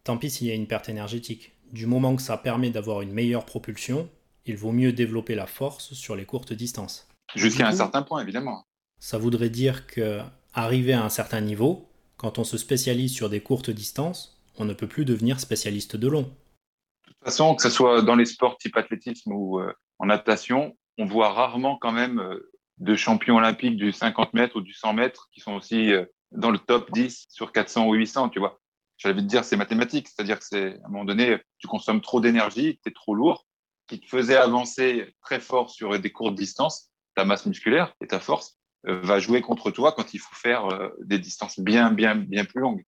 Tant 0.03 0.17
pis 0.17 0.29
s'il 0.29 0.47
y 0.47 0.51
a 0.51 0.55
une 0.55 0.67
perte 0.67 0.89
énergétique. 0.89 1.53
Du 1.71 1.85
moment 1.85 2.15
que 2.15 2.21
ça 2.21 2.37
permet 2.37 2.71
d'avoir 2.71 3.01
une 3.01 3.11
meilleure 3.11 3.45
propulsion, 3.45 4.09
il 4.45 4.57
vaut 4.57 4.71
mieux 4.71 4.91
développer 4.91 5.35
la 5.35 5.47
force 5.47 5.93
sur 5.93 6.15
les 6.15 6.25
courtes 6.25 6.53
distances. 6.53 7.07
Jusqu'à 7.35 7.67
un 7.67 7.75
certain 7.75 8.01
point, 8.01 8.21
évidemment. 8.21 8.65
Ça 8.99 9.17
voudrait 9.17 9.49
dire 9.49 9.85
que 9.85 10.21
Arrivé 10.59 10.93
à 10.93 11.03
un 11.03 11.09
certain 11.09 11.39
niveau, 11.39 11.87
quand 12.17 12.39
on 12.39 12.43
se 12.43 12.57
spécialise 12.57 13.13
sur 13.13 13.29
des 13.29 13.41
courtes 13.41 13.69
distances, 13.69 14.41
on 14.57 14.65
ne 14.65 14.73
peut 14.73 14.87
plus 14.87 15.05
devenir 15.05 15.39
spécialiste 15.39 15.95
de 15.95 16.07
long. 16.07 16.23
De 16.23 17.11
toute 17.11 17.23
façon, 17.23 17.53
que 17.53 17.61
ce 17.61 17.69
soit 17.69 18.01
dans 18.01 18.15
les 18.15 18.25
sports 18.25 18.57
type 18.57 18.75
athlétisme 18.75 19.33
ou 19.33 19.59
euh, 19.59 19.71
en 19.99 20.07
natation, 20.07 20.75
on 20.97 21.05
voit 21.05 21.31
rarement 21.31 21.77
quand 21.77 21.91
même 21.91 22.19
euh, 22.19 22.49
de 22.79 22.95
champions 22.95 23.35
olympiques 23.35 23.77
du 23.77 23.91
50 23.91 24.33
mètres 24.33 24.55
ou 24.55 24.61
du 24.61 24.73
100 24.73 24.93
mètres 24.93 25.29
qui 25.31 25.41
sont 25.41 25.53
aussi 25.53 25.93
euh, 25.93 26.05
dans 26.31 26.49
le 26.49 26.57
top 26.57 26.91
10 26.91 27.27
sur 27.29 27.51
400 27.51 27.85
ou 27.85 27.93
800, 27.93 28.29
tu 28.29 28.39
vois. 28.39 28.59
J'allais 28.97 29.21
te 29.21 29.27
dire, 29.27 29.45
c'est 29.45 29.57
mathématique, 29.57 30.07
c'est-à-dire 30.07 30.39
que 30.39 30.45
c'est, 30.49 30.73
à 30.81 30.87
un 30.87 30.89
moment 30.89 31.05
donné, 31.05 31.37
tu 31.59 31.67
consommes 31.67 32.01
trop 32.01 32.19
d'énergie, 32.19 32.79
tu 32.81 32.89
es 32.89 32.93
trop 32.93 33.13
lourd, 33.13 33.45
qui 33.85 33.99
te 33.99 34.07
faisait 34.07 34.37
avancer 34.37 35.13
très 35.21 35.39
fort 35.39 35.69
sur 35.69 35.99
des 35.99 36.11
courtes 36.11 36.33
distances, 36.33 36.89
ta 37.13 37.25
masse 37.25 37.45
musculaire 37.45 37.93
et 38.01 38.07
ta 38.07 38.19
force, 38.19 38.56
va 38.87 39.19
jouer 39.19 39.41
contre 39.41 39.71
toi 39.71 39.91
quand 39.91 40.13
il 40.13 40.19
faut 40.19 40.35
faire 40.35 40.65
euh, 40.67 40.89
des 41.03 41.19
distances 41.19 41.59
bien, 41.59 41.91
bien, 41.91 42.15
bien 42.15 42.45
plus 42.45 42.61
longues. 42.61 42.85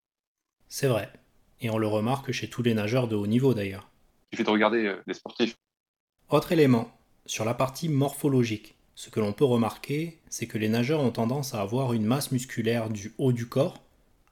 C'est 0.67 0.87
vrai. 0.87 1.11
Et 1.61 1.69
on 1.69 1.77
le 1.77 1.87
remarque 1.87 2.31
chez 2.31 2.49
tous 2.49 2.63
les 2.63 2.73
nageurs 2.73 3.07
de 3.07 3.15
haut 3.15 3.27
niveau 3.27 3.53
d'ailleurs. 3.53 3.89
Il 4.31 4.37
fait 4.37 4.43
de 4.43 4.49
regarder 4.49 4.85
euh, 4.85 5.01
les 5.07 5.13
sportifs. 5.13 5.55
Autre 6.29 6.51
élément, 6.51 6.91
sur 7.25 7.43
la 7.43 7.53
partie 7.53 7.89
morphologique. 7.89 8.75
Ce 8.95 9.09
que 9.09 9.19
l'on 9.19 9.33
peut 9.33 9.45
remarquer, 9.45 10.19
c'est 10.29 10.45
que 10.45 10.57
les 10.57 10.69
nageurs 10.69 11.01
ont 11.01 11.11
tendance 11.11 11.55
à 11.55 11.61
avoir 11.61 11.93
une 11.93 12.05
masse 12.05 12.31
musculaire 12.31 12.89
du 12.89 13.13
haut 13.17 13.31
du 13.31 13.47
corps, 13.47 13.81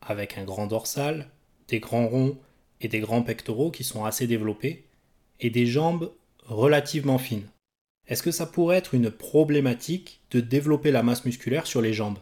avec 0.01 0.37
un 0.37 0.43
grand 0.43 0.67
dorsal, 0.67 1.29
des 1.67 1.79
grands 1.79 2.07
ronds 2.07 2.37
et 2.81 2.87
des 2.87 2.99
grands 2.99 3.23
pectoraux 3.23 3.71
qui 3.71 3.83
sont 3.83 4.05
assez 4.05 4.27
développés, 4.27 4.85
et 5.39 5.49
des 5.49 5.65
jambes 5.65 6.13
relativement 6.43 7.17
fines. 7.17 7.47
Est-ce 8.07 8.23
que 8.23 8.31
ça 8.31 8.45
pourrait 8.45 8.77
être 8.77 8.93
une 8.93 9.11
problématique 9.11 10.21
de 10.31 10.39
développer 10.39 10.91
la 10.91 11.03
masse 11.03 11.25
musculaire 11.25 11.67
sur 11.67 11.81
les 11.81 11.93
jambes? 11.93 12.19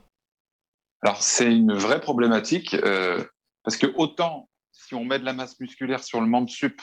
Alors 1.02 1.22
c'est 1.22 1.52
une 1.52 1.74
vraie 1.74 2.02
problématique 2.02 2.74
euh, 2.74 3.24
parce 3.64 3.78
que 3.78 3.88
autant 3.96 4.50
si 4.72 4.96
on 4.96 5.06
met 5.06 5.20
de 5.20 5.26
la 5.26 5.34
masse 5.34 5.60
musculaire 5.60 6.04
sur 6.04 6.22
le 6.22 6.28
membre 6.28 6.50
sup, 6.50 6.82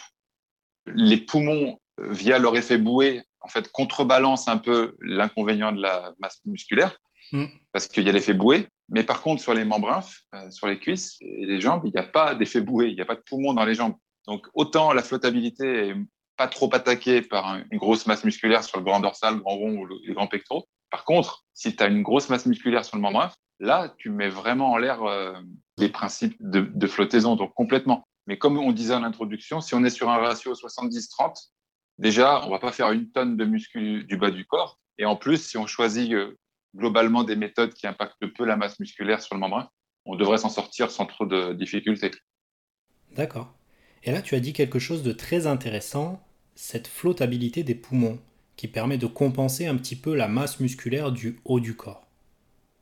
les 0.86 1.16
poumons 1.16 1.80
euh, 2.00 2.12
via 2.12 2.38
leur 2.38 2.56
effet 2.56 2.78
bouée 2.78 3.22
en 3.40 3.48
fait 3.48 3.70
contrebalancent 3.72 4.48
un 4.48 4.58
peu 4.58 4.96
l'inconvénient 5.00 5.72
de 5.72 5.82
la 5.82 6.12
masse 6.20 6.40
musculaire 6.44 6.96
hmm. 7.32 7.46
parce 7.72 7.88
qu'il 7.88 8.04
y 8.04 8.08
a 8.08 8.12
l'effet 8.12 8.34
bouée. 8.34 8.68
Mais 8.88 9.02
par 9.02 9.22
contre 9.22 9.42
sur 9.42 9.54
les 9.54 9.64
membres 9.64 10.00
euh, 10.34 10.50
sur 10.50 10.68
les 10.68 10.78
cuisses 10.78 11.16
et 11.20 11.46
les 11.46 11.60
jambes, 11.60 11.82
il 11.84 11.92
n'y 11.92 12.00
a 12.00 12.06
pas 12.06 12.36
d'effet 12.36 12.60
bouée, 12.60 12.88
il 12.88 12.94
n'y 12.94 13.00
a 13.00 13.06
pas 13.06 13.16
de 13.16 13.22
poumons 13.26 13.54
dans 13.54 13.64
les 13.64 13.74
jambes. 13.74 13.96
Donc 14.28 14.46
autant 14.54 14.92
la 14.92 15.02
flottabilité 15.02 15.88
est 15.88 15.94
trop 16.48 16.74
attaqué 16.74 17.22
par 17.22 17.56
une 17.70 17.78
grosse 17.78 18.06
masse 18.06 18.24
musculaire 18.24 18.64
sur 18.64 18.78
le 18.78 18.84
grand 18.84 19.00
dorsal, 19.00 19.34
le 19.34 19.40
grand 19.40 19.56
rond 19.56 19.76
ou 19.78 19.86
les 19.86 20.14
grands 20.14 20.26
pectoraux. 20.26 20.66
Par 20.90 21.04
contre, 21.04 21.44
si 21.54 21.74
tu 21.74 21.82
as 21.82 21.86
une 21.86 22.02
grosse 22.02 22.28
masse 22.28 22.46
musculaire 22.46 22.84
sur 22.84 22.96
le 22.96 23.02
membre 23.02 23.32
là, 23.62 23.94
tu 23.96 24.10
mets 24.10 24.28
vraiment 24.28 24.72
en 24.72 24.76
l'air 24.76 25.02
euh, 25.04 25.32
les 25.78 25.88
principes 25.88 26.36
de, 26.40 26.86
flottaison, 26.86 27.36
donc 27.36 27.54
complètement. 27.54 28.04
Mais 28.26 28.36
comme 28.36 28.58
on 28.58 28.72
disait 28.72 28.94
en 28.94 29.04
introduction, 29.04 29.60
si 29.60 29.74
on 29.74 29.84
est 29.84 29.90
sur 29.90 30.10
un 30.10 30.18
ratio 30.18 30.52
70-30, 30.52 31.50
déjà, 31.98 32.44
on 32.44 32.50
va 32.50 32.58
pas 32.58 32.72
faire 32.72 32.90
une 32.92 33.10
tonne 33.10 33.36
de 33.36 33.44
muscles 33.44 34.04
du 34.04 34.16
bas 34.16 34.30
du 34.30 34.44
corps. 34.44 34.78
Et 34.98 35.04
en 35.06 35.16
plus, 35.16 35.38
si 35.38 35.56
on 35.56 35.66
choisit 35.66 36.12
euh, 36.12 36.36
globalement 36.76 37.24
des 37.24 37.36
méthodes 37.36 37.72
qui 37.72 37.86
impactent 37.86 38.26
peu 38.36 38.44
la 38.44 38.56
masse 38.56 38.78
musculaire 38.80 39.22
sur 39.22 39.34
le 39.34 39.40
membre, 39.40 39.72
on 40.04 40.16
devrait 40.16 40.38
s'en 40.38 40.50
sortir 40.50 40.90
sans 40.90 41.06
trop 41.06 41.26
de 41.26 41.52
difficultés. 41.52 42.10
D'accord. 43.12 43.54
Et 44.04 44.10
là, 44.10 44.22
tu 44.22 44.34
as 44.34 44.40
dit 44.40 44.52
quelque 44.52 44.80
chose 44.80 45.02
de 45.02 45.12
très 45.12 45.46
intéressant, 45.46 46.20
cette 46.54 46.86
flottabilité 46.86 47.62
des 47.62 47.74
poumons, 47.74 48.18
qui 48.56 48.68
permet 48.68 48.98
de 48.98 49.06
compenser 49.06 49.66
un 49.66 49.76
petit 49.76 49.96
peu 49.96 50.14
la 50.14 50.28
masse 50.28 50.60
musculaire 50.60 51.10
du 51.10 51.40
haut 51.44 51.60
du 51.60 51.74
corps. 51.74 52.06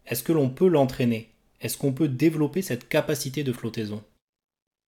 Est-ce 0.07 0.23
que 0.23 0.33
l'on 0.33 0.50
peut 0.50 0.69
l'entraîner? 0.69 1.31
Est-ce 1.61 1.79
qu'on 1.79 1.93
peut 1.93 2.09
développer 2.09 2.62
cette 2.62 2.89
capacité 2.89 3.45
de 3.45 3.53
flottaison? 3.53 4.03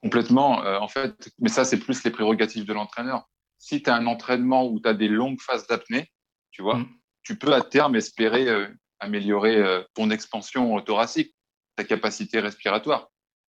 Complètement, 0.02 0.62
euh, 0.64 0.78
en 0.78 0.88
fait, 0.88 1.30
mais 1.40 1.48
ça, 1.48 1.64
c'est 1.64 1.78
plus 1.78 2.04
les 2.04 2.10
prérogatives 2.10 2.64
de 2.64 2.72
l'entraîneur. 2.72 3.28
Si 3.58 3.82
tu 3.82 3.90
as 3.90 3.96
un 3.96 4.06
entraînement 4.06 4.66
où 4.68 4.80
tu 4.80 4.88
as 4.88 4.94
des 4.94 5.08
longues 5.08 5.40
phases 5.40 5.66
d'apnée, 5.66 6.10
tu 6.52 6.62
vois, 6.62 6.76
mm. 6.76 6.88
tu 7.24 7.36
peux 7.36 7.52
à 7.52 7.62
terme 7.62 7.96
espérer 7.96 8.48
euh, 8.48 8.68
améliorer 9.00 9.56
euh, 9.56 9.82
ton 9.94 10.10
expansion 10.10 10.80
thoracique, 10.80 11.34
ta 11.76 11.84
capacité 11.84 12.38
respiratoire. 12.40 13.10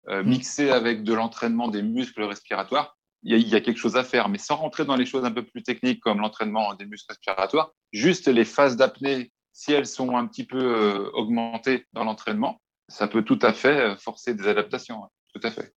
Euh, 0.09 0.23
mm. 0.23 0.29
mixé 0.29 0.71
avec 0.71 1.03
de 1.03 1.15
l'entraînement 1.15 1.69
des 1.69 1.83
muscles 1.83 2.23
respiratoires, 2.23 2.96
il 3.27 3.49
y, 3.49 3.57
a, 3.57 3.61
quelque 3.61 3.79
chose 3.79 3.97
à 3.97 4.05
faire. 4.05 4.29
Mais 4.29 4.39
sans 4.39 4.57
rentrer 4.57 4.85
dans 4.85 4.95
les 4.95 5.05
choses 5.05 5.25
un 5.25 5.33
peu 5.33 5.45
plus 5.45 5.63
techniques 5.63 6.01
comme 6.01 6.21
l'entraînement 6.21 6.75
des 6.75 6.87
muscles 6.87 7.07
respiratoires, 7.11 7.73
juste 7.93 8.29
les 8.29 8.45
phases 8.45 8.77
d'apnée, 8.77 9.33
si 9.53 9.73
elles 9.73 9.87
sont 9.87 10.17
un 10.17 10.27
petit 10.27 10.45
peu 10.45 10.63
euh, 10.63 11.11
augmentées 11.13 11.87
dans 11.93 12.05
l'entraînement, 12.05 12.61
ça 12.89 13.09
peut 13.09 13.23
tout 13.23 13.39
à 13.43 13.53
fait 13.53 13.81
euh, 13.81 13.97
forcer 13.97 14.35
des 14.35 14.47
adaptations. 14.47 15.03
Hein. 15.03 15.09
Tout 15.35 15.41
à 15.43 15.51
fait. 15.51 15.75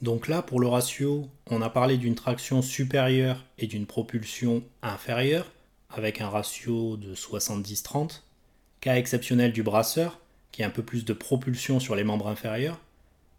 Donc 0.00 0.26
là, 0.26 0.42
pour 0.42 0.60
le 0.60 0.68
ratio, 0.68 1.28
on 1.50 1.60
a 1.60 1.68
parlé 1.68 1.98
d'une 1.98 2.14
traction 2.14 2.62
supérieure 2.62 3.44
et 3.58 3.66
d'une 3.66 3.84
propulsion 3.84 4.62
inférieure, 4.80 5.46
avec 5.90 6.20
un 6.20 6.28
ratio 6.28 6.96
de 6.96 7.14
70-30. 7.14 8.22
Cas 8.80 8.96
exceptionnel 8.96 9.52
du 9.52 9.62
brasseur, 9.62 10.18
qui 10.52 10.62
a 10.62 10.66
un 10.66 10.70
peu 10.70 10.82
plus 10.82 11.04
de 11.04 11.12
propulsion 11.12 11.78
sur 11.80 11.94
les 11.94 12.04
membres 12.04 12.28
inférieurs. 12.28 12.78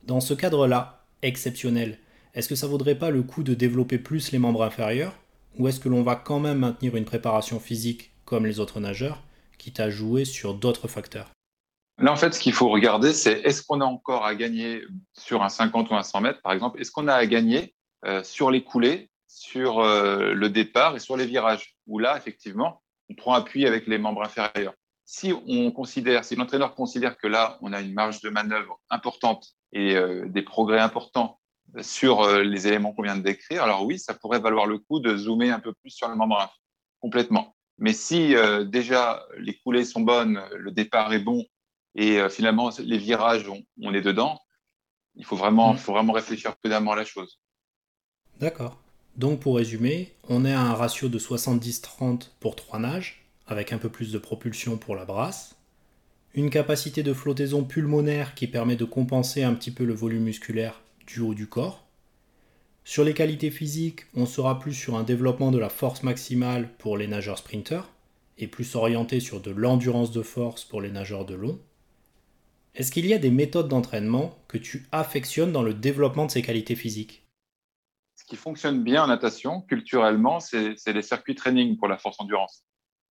Dans 0.04 0.20
ce 0.20 0.34
cadre-là, 0.34 1.06
exceptionnel, 1.22 1.98
est-ce 2.34 2.48
que 2.48 2.56
ça 2.56 2.68
vaudrait 2.68 2.96
pas 2.96 3.10
le 3.10 3.24
coup 3.24 3.44
de 3.44 3.54
développer 3.54 3.98
plus 3.98 4.32
les 4.32 4.40
membres 4.40 4.64
inférieurs? 4.64 5.14
Ou 5.58 5.68
est-ce 5.68 5.80
que 5.80 5.90
l'on 5.90 6.04
va 6.04 6.16
quand 6.16 6.40
même 6.40 6.60
maintenir 6.60 6.96
une 6.96 7.06
préparation 7.06 7.60
physique 7.60 8.12
comme 8.26 8.46
les 8.46 8.60
autres 8.60 8.80
nageurs, 8.80 9.24
quitte 9.58 9.80
à 9.80 9.90
jouer 9.90 10.26
sur 10.26 10.54
d'autres 10.54 10.88
facteurs? 10.88 11.32
Là, 11.98 12.14
en 12.14 12.16
fait, 12.16 12.34
ce 12.34 12.40
qu'il 12.40 12.54
faut 12.54 12.70
regarder, 12.70 13.14
c'est 13.14 13.42
est-ce 13.42 13.62
qu'on 13.64 13.82
a 13.82 13.86
encore 13.86 14.26
à 14.26 14.36
gagner 14.36 14.84
sur 15.14 15.44
un 15.44 15.50
50 15.50 15.90
ou 15.90 15.96
un 15.96 16.04
100 16.04 16.22
mètres, 16.22 16.42
par 16.42 16.54
exemple? 16.54 16.80
Est-ce 16.80 16.92
qu'on 16.92 17.08
a 17.08 17.14
à 17.14 17.26
gagner 17.26 17.74
euh, 18.06 18.24
sur 18.24 18.52
les 18.52 18.64
coulées, 18.64 19.10
sur 19.28 19.80
euh, 19.80 20.34
le 20.34 20.50
départ 20.50 20.96
et 20.96 21.00
sur 21.00 21.18
les 21.18 21.26
virages? 21.26 21.76
Où 21.88 22.00
là, 22.00 22.16
effectivement, 22.16 22.82
on 23.10 23.16
prend 23.16 23.34
appui 23.34 23.66
avec 23.66 23.88
les 23.88 23.98
membres 23.98 24.24
inférieurs. 24.24 24.74
Si 25.06 25.34
on 25.48 25.72
considère, 25.72 26.24
si 26.24 26.36
l'entraîneur 26.36 26.76
considère 26.76 27.18
que 27.18 27.28
là, 27.28 27.58
on 27.62 27.74
a 27.74 27.82
une 27.82 27.94
marge 27.94 28.22
de 28.22 28.30
manœuvre 28.30 28.80
importante 28.92 29.48
et 29.74 29.96
euh, 29.96 30.26
des 30.28 30.44
progrès 30.44 30.80
importants 30.80 31.39
sur 31.82 32.22
euh, 32.22 32.44
les 32.44 32.68
éléments 32.68 32.94
qu'on 32.94 33.04
vient 33.04 33.18
de 33.18 33.24
décrire, 33.24 33.64
alors 33.64 33.86
oui, 33.86 34.00
ça 34.00 34.14
pourrait 34.14 34.40
valoir 34.40 34.66
le 34.66 34.80
coup 34.80 35.00
de 35.00 35.16
zoomer 35.16 35.52
un 35.52 35.60
peu 35.60 35.74
plus 35.74 35.92
sur 35.92 36.08
le 36.08 36.16
membre 36.16 36.54
complètement. 37.00 37.56
Mais 37.78 37.94
si 37.94 38.36
euh, 38.36 38.64
déjà 38.64 39.26
les 39.38 39.58
coulées 39.58 39.86
sont 39.86 40.02
bonnes, 40.02 40.42
le 40.56 40.72
départ 40.72 41.14
est 41.14 41.20
bon 41.20 41.46
et 41.96 42.20
finalement 42.30 42.70
les 42.80 42.98
virages, 42.98 43.50
on, 43.82 43.94
est 43.94 44.02
dedans, 44.02 44.40
il 45.16 45.26
faut 45.26 45.36
vraiment, 45.36 45.74
mmh. 45.74 45.78
faut 45.78 45.94
vraiment 45.94 46.14
réfléchir 46.14 46.56
prudemment 46.58 46.92
à 46.92 46.96
la 46.96 47.06
chose. 47.06 47.40
D'accord. 48.40 48.78
Donc 49.16 49.40
pour 49.40 49.58
résumer, 49.58 50.14
on 50.30 50.46
est 50.46 50.54
à 50.54 50.62
un 50.62 50.74
ratio 50.74 51.10
de 51.10 51.20
70-30 51.20 52.30
pour 52.40 52.56
trois 52.56 52.80
nages, 52.80 53.26
avec 53.48 53.74
un 53.74 53.78
peu 53.78 53.90
plus 53.90 54.12
de 54.12 54.18
propulsion 54.20 54.78
pour 54.78 54.96
la 54.96 55.06
brasse, 55.06 55.58
une 56.36 56.50
capacité 56.50 57.04
de 57.04 57.14
flottaison 57.14 57.64
pulmonaire 57.64 58.36
qui 58.36 58.48
permet 58.48 58.76
de 58.76 58.86
compenser 58.86 59.44
un 59.44 59.54
petit 59.56 59.72
peu 59.72 59.84
le 59.84 59.94
volume 59.94 60.24
musculaire 60.24 60.80
du 61.10 61.22
haut 61.22 61.34
du 61.34 61.48
corps. 61.48 61.88
Sur 62.84 63.04
les 63.04 63.14
qualités 63.14 63.52
physiques, 63.52 64.06
on 64.16 64.26
sera 64.26 64.60
plus 64.60 64.74
sur 64.74 64.96
un 64.96 65.04
développement 65.04 65.52
de 65.52 65.58
la 65.58 65.70
force 65.70 66.04
maximale 66.04 66.70
pour 66.78 66.98
les 66.98 67.08
nageurs 67.08 67.40
sprinteurs 67.40 67.90
et 68.38 68.48
plus 68.48 68.76
orienté 68.76 69.20
sur 69.20 69.42
de 69.42 69.52
l'endurance 69.52 70.12
de 70.12 70.22
force 70.22 70.64
pour 70.64 70.82
les 70.82 70.92
nageurs 70.92 71.26
de 71.26 71.36
long. 71.36 71.60
est-ce 72.76 72.92
qu'il 72.92 73.08
y 73.08 73.14
a 73.14 73.18
des 73.18 73.32
méthodes 73.32 73.68
d'entraînement 73.68 74.38
que 74.48 74.58
tu 74.58 74.86
affectionnes 74.92 75.52
dans 75.52 75.64
le 75.64 75.74
développement 75.74 76.26
de 76.26 76.32
ces 76.32 76.42
qualités 76.42 76.76
physiques? 76.76 77.26
Ce 78.16 78.24
qui 78.26 78.36
fonctionne 78.36 78.84
bien 78.84 79.04
en 79.04 79.08
natation, 79.08 79.62
culturellement, 79.62 80.40
c'est 80.40 80.76
les 80.88 81.02
circuits 81.02 81.36
training 81.36 81.78
pour 81.78 81.88
la 81.88 81.98
force 81.98 82.20
endurance. 82.20 82.64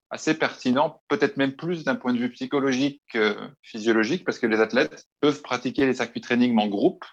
Assez 0.09 0.33
pertinent, 0.33 1.01
peut-être 1.07 1.37
même 1.37 1.55
plus 1.55 1.83
d'un 1.83 1.95
point 1.95 2.13
de 2.13 2.19
vue 2.19 2.31
psychologique 2.31 3.01
que 3.11 3.35
physiologique, 3.61 4.23
parce 4.23 4.39
que 4.39 4.47
les 4.47 4.59
athlètes 4.59 5.07
peuvent 5.19 5.41
pratiquer 5.41 5.85
les 5.85 5.93
circuits 5.93 6.21
training 6.21 6.57
en 6.57 6.67
groupe 6.67 7.05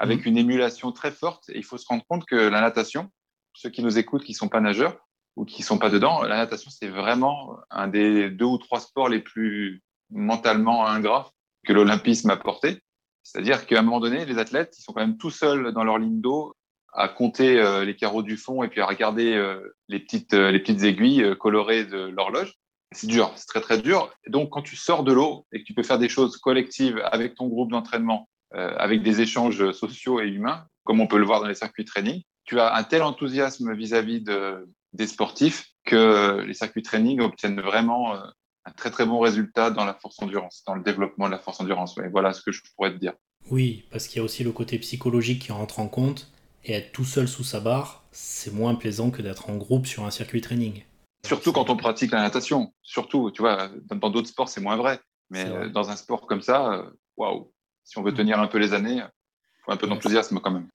avec 0.00 0.24
mmh. 0.24 0.28
une 0.28 0.38
émulation 0.38 0.90
très 0.90 1.12
forte. 1.12 1.48
Et 1.50 1.58
il 1.58 1.64
faut 1.64 1.78
se 1.78 1.86
rendre 1.86 2.04
compte 2.08 2.24
que 2.24 2.34
la 2.34 2.60
natation, 2.60 3.10
ceux 3.52 3.70
qui 3.70 3.82
nous 3.82 3.98
écoutent 3.98 4.24
qui 4.24 4.32
ne 4.32 4.36
sont 4.36 4.48
pas 4.48 4.60
nageurs 4.60 4.98
ou 5.36 5.44
qui 5.44 5.60
ne 5.60 5.66
sont 5.66 5.78
pas 5.78 5.90
dedans, 5.90 6.22
la 6.22 6.38
natation, 6.38 6.70
c'est 6.70 6.88
vraiment 6.88 7.58
un 7.70 7.86
des 7.86 8.30
deux 8.30 8.46
ou 8.46 8.58
trois 8.58 8.80
sports 8.80 9.08
les 9.08 9.20
plus 9.20 9.82
mentalement 10.10 10.86
ingrats 10.86 11.30
que 11.64 11.72
l'olympisme 11.72 12.30
a 12.30 12.36
porté. 12.36 12.82
C'est-à-dire 13.22 13.66
qu'à 13.66 13.78
un 13.78 13.82
moment 13.82 14.00
donné, 14.00 14.24
les 14.24 14.38
athlètes, 14.38 14.74
ils 14.78 14.82
sont 14.82 14.92
quand 14.92 15.02
même 15.02 15.18
tout 15.18 15.30
seuls 15.30 15.72
dans 15.72 15.84
leur 15.84 15.98
ligne 15.98 16.20
d'eau 16.20 16.56
à 16.92 17.08
compter 17.08 17.60
euh, 17.60 17.84
les 17.84 17.94
carreaux 17.94 18.22
du 18.22 18.36
fond 18.36 18.64
et 18.64 18.68
puis 18.68 18.80
à 18.80 18.86
regarder 18.86 19.34
euh, 19.34 19.76
les, 19.88 20.00
petites, 20.00 20.34
euh, 20.34 20.50
les 20.50 20.58
petites 20.58 20.82
aiguilles 20.82 21.36
colorées 21.38 21.84
de 21.84 21.98
l'horloge. 21.98 22.54
C'est 22.92 23.06
dur, 23.06 23.30
c'est 23.36 23.46
très 23.46 23.60
très 23.60 23.78
dur. 23.78 24.10
Et 24.24 24.30
donc 24.30 24.50
quand 24.50 24.62
tu 24.62 24.74
sors 24.74 25.04
de 25.04 25.12
l'eau 25.12 25.46
et 25.52 25.60
que 25.60 25.64
tu 25.64 25.74
peux 25.74 25.84
faire 25.84 26.00
des 26.00 26.08
choses 26.08 26.38
collectives 26.38 27.00
avec 27.12 27.36
ton 27.36 27.46
groupe 27.46 27.70
d'entraînement, 27.70 28.28
avec 28.52 29.02
des 29.02 29.20
échanges 29.20 29.70
sociaux 29.72 30.20
et 30.20 30.28
humains, 30.28 30.66
comme 30.84 31.00
on 31.00 31.06
peut 31.06 31.18
le 31.18 31.24
voir 31.24 31.40
dans 31.40 31.46
les 31.46 31.54
circuits 31.54 31.84
training, 31.84 32.22
tu 32.44 32.58
as 32.58 32.74
un 32.74 32.82
tel 32.82 33.02
enthousiasme 33.02 33.72
vis-à-vis 33.74 34.20
de, 34.22 34.68
des 34.92 35.06
sportifs 35.06 35.68
que 35.84 36.42
les 36.46 36.54
circuits 36.54 36.82
training 36.82 37.20
obtiennent 37.20 37.60
vraiment 37.60 38.14
un 38.14 38.72
très 38.76 38.90
très 38.90 39.06
bon 39.06 39.20
résultat 39.20 39.70
dans 39.70 39.84
la 39.84 39.94
force 39.94 40.20
endurance, 40.20 40.62
dans 40.66 40.74
le 40.74 40.82
développement 40.82 41.26
de 41.26 41.32
la 41.32 41.38
force 41.38 41.60
endurance. 41.60 41.98
voilà 42.10 42.32
ce 42.32 42.42
que 42.42 42.52
je 42.52 42.62
pourrais 42.74 42.92
te 42.92 42.98
dire. 42.98 43.12
Oui, 43.50 43.84
parce 43.90 44.06
qu'il 44.06 44.18
y 44.18 44.20
a 44.20 44.24
aussi 44.24 44.44
le 44.44 44.52
côté 44.52 44.78
psychologique 44.78 45.42
qui 45.42 45.52
rentre 45.52 45.78
en 45.78 45.88
compte, 45.88 46.30
et 46.64 46.74
être 46.74 46.92
tout 46.92 47.04
seul 47.04 47.26
sous 47.26 47.44
sa 47.44 47.60
barre, 47.60 48.04
c'est 48.12 48.52
moins 48.52 48.74
plaisant 48.74 49.10
que 49.10 49.22
d'être 49.22 49.48
en 49.48 49.56
groupe 49.56 49.86
sur 49.86 50.04
un 50.04 50.10
circuit 50.10 50.40
training. 50.40 50.82
Surtout 51.24 51.52
quand 51.52 51.70
on 51.70 51.76
pratique 51.76 52.12
la 52.12 52.20
natation. 52.20 52.72
Surtout, 52.82 53.30
tu 53.30 53.42
vois, 53.42 53.70
dans 53.90 54.10
d'autres 54.10 54.28
sports, 54.28 54.48
c'est 54.48 54.60
moins 54.60 54.76
vrai. 54.76 55.00
Mais 55.30 55.46
euh, 55.46 55.68
dans 55.68 55.90
un 55.90 55.96
sport 55.96 56.26
comme 56.26 56.42
ça, 56.42 56.72
euh, 56.72 56.90
waouh, 57.16 57.52
si 57.90 57.98
on 57.98 58.02
veut 58.02 58.14
tenir 58.14 58.38
un 58.38 58.46
peu 58.46 58.58
les 58.58 58.72
années, 58.72 58.98
il 58.98 59.64
faut 59.64 59.72
un 59.72 59.76
peu 59.76 59.88
d'enthousiasme 59.88 60.38
quand 60.38 60.52
même. 60.52 60.68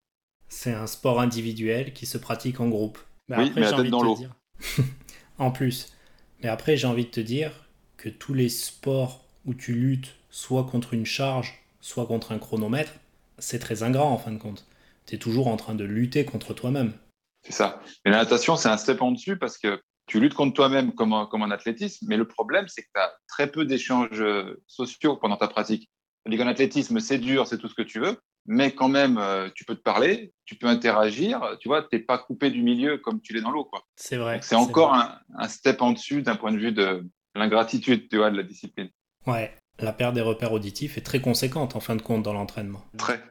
C'est 0.50 0.74
un 0.74 0.86
sport 0.86 1.22
individuel 1.22 1.94
qui 1.94 2.06
se 2.06 2.18
pratique 2.18 2.60
en 2.60 2.68
groupe. 2.68 3.00
oui, 3.30 3.54
mais 3.56 3.62
la 3.62 3.72
tête 3.72 3.88
dans 3.88 4.04
l'eau. 4.04 4.18
en 5.38 5.52
plus. 5.52 5.94
Mais 6.44 6.50
après, 6.50 6.76
j'ai 6.76 6.88
envie 6.88 7.06
de 7.06 7.12
te 7.12 7.22
dire, 7.22 7.52
que 7.96 8.10
tous 8.10 8.34
les 8.34 8.50
sports 8.50 9.24
où 9.46 9.54
tu 9.54 9.74
luttes 9.74 10.16
soit 10.30 10.66
contre 10.66 10.94
une 10.94 11.06
charge, 11.06 11.64
soit 11.80 12.06
contre 12.06 12.34
un 12.34 12.38
chronomètre, 12.38 12.92
c'est 13.40 13.60
très 13.60 13.84
ingrat 13.84 14.04
en 14.04 14.18
fin 14.18 14.32
de 14.32 14.38
compte. 14.38 14.68
Tu 15.08 15.16
es 15.16 15.18
toujours 15.18 15.48
en 15.48 15.56
train 15.56 15.74
de 15.74 15.86
lutter 15.86 16.26
contre 16.26 16.54
toi-même. 16.54 16.92
C'est 17.44 17.54
ça. 17.54 17.82
Et 18.04 18.10
la 18.10 18.18
natation, 18.18 18.58
c'est 18.58 18.68
un 18.68 18.78
step 18.78 19.02
en 19.02 19.14
dessus 19.14 19.38
parce 19.38 19.58
que 19.58 19.82
tu 20.06 20.20
luttes 20.20 20.34
contre 20.34 20.54
toi-même 20.54 20.94
comme, 20.94 21.14
un, 21.14 21.28
comme 21.28 21.44
en 21.44 21.50
athlétisme, 21.50 22.06
mais 22.10 22.18
le 22.18 22.28
problème, 22.28 22.68
c'est 22.68 22.82
que 22.82 22.90
tu 22.94 23.00
as 23.00 23.14
très 23.30 23.50
peu 23.50 23.64
d'échanges 23.66 24.24
sociaux 24.68 25.16
pendant 25.16 25.38
ta 25.38 25.48
pratique. 25.48 25.90
Cest 26.26 26.38
qu'en 26.38 26.48
athlétisme, 26.48 27.00
c'est 27.00 27.20
dur, 27.20 27.48
c'est 27.48 27.58
tout 27.58 27.68
ce 27.68 27.76
que 27.76 27.82
tu 27.82 28.00
veux, 28.00 28.18
mais 28.46 28.74
quand 28.74 28.90
même, 28.90 29.18
euh, 29.18 29.50
tu 29.54 29.66
peux 29.66 29.76
te 29.76 29.82
parler, 29.82 30.34
tu 30.46 30.56
peux 30.56 30.68
interagir, 30.68 31.58
tu 31.60 31.68
vois, 31.68 31.84
tu 31.84 31.96
n'es 31.96 32.02
pas 32.02 32.18
coupé 32.18 32.50
du 32.50 32.62
milieu 32.62 32.98
comme 32.98 33.22
tu 33.22 33.34
l'es 33.34 33.42
dans 33.42 33.52
l'eau. 33.52 33.70
C'est 33.96 34.18
vrai. 34.18 34.40
C'est 34.42 34.56
encore 34.56 34.94
un, 34.94 35.20
un, 35.36 35.48
step 35.48 35.82
en 35.82 35.92
dessus 35.92 36.22
d'un 36.22 36.36
point 36.36 36.52
de 36.52 36.58
vue 36.58 36.72
de, 36.72 37.04
l'ingratitude, 37.36 38.08
tu 38.10 38.18
vois, 38.18 38.32
de 38.32 38.38
la 38.38 38.44
discipline. 38.44 38.90
Ouais, 39.28 39.54
la 39.80 39.94
perte 39.94 40.16
des 40.16 40.22
repères 40.22 40.54
auditifs 40.54 40.98
est 40.98 41.02
très 41.02 41.22
conséquente 41.22 41.76
en 41.76 41.80
fin 41.80 41.96
de 41.96 42.02
compte 42.02 42.24
dans 42.24 42.34
l'entraînement. 42.34 42.84
Très. 42.98 43.22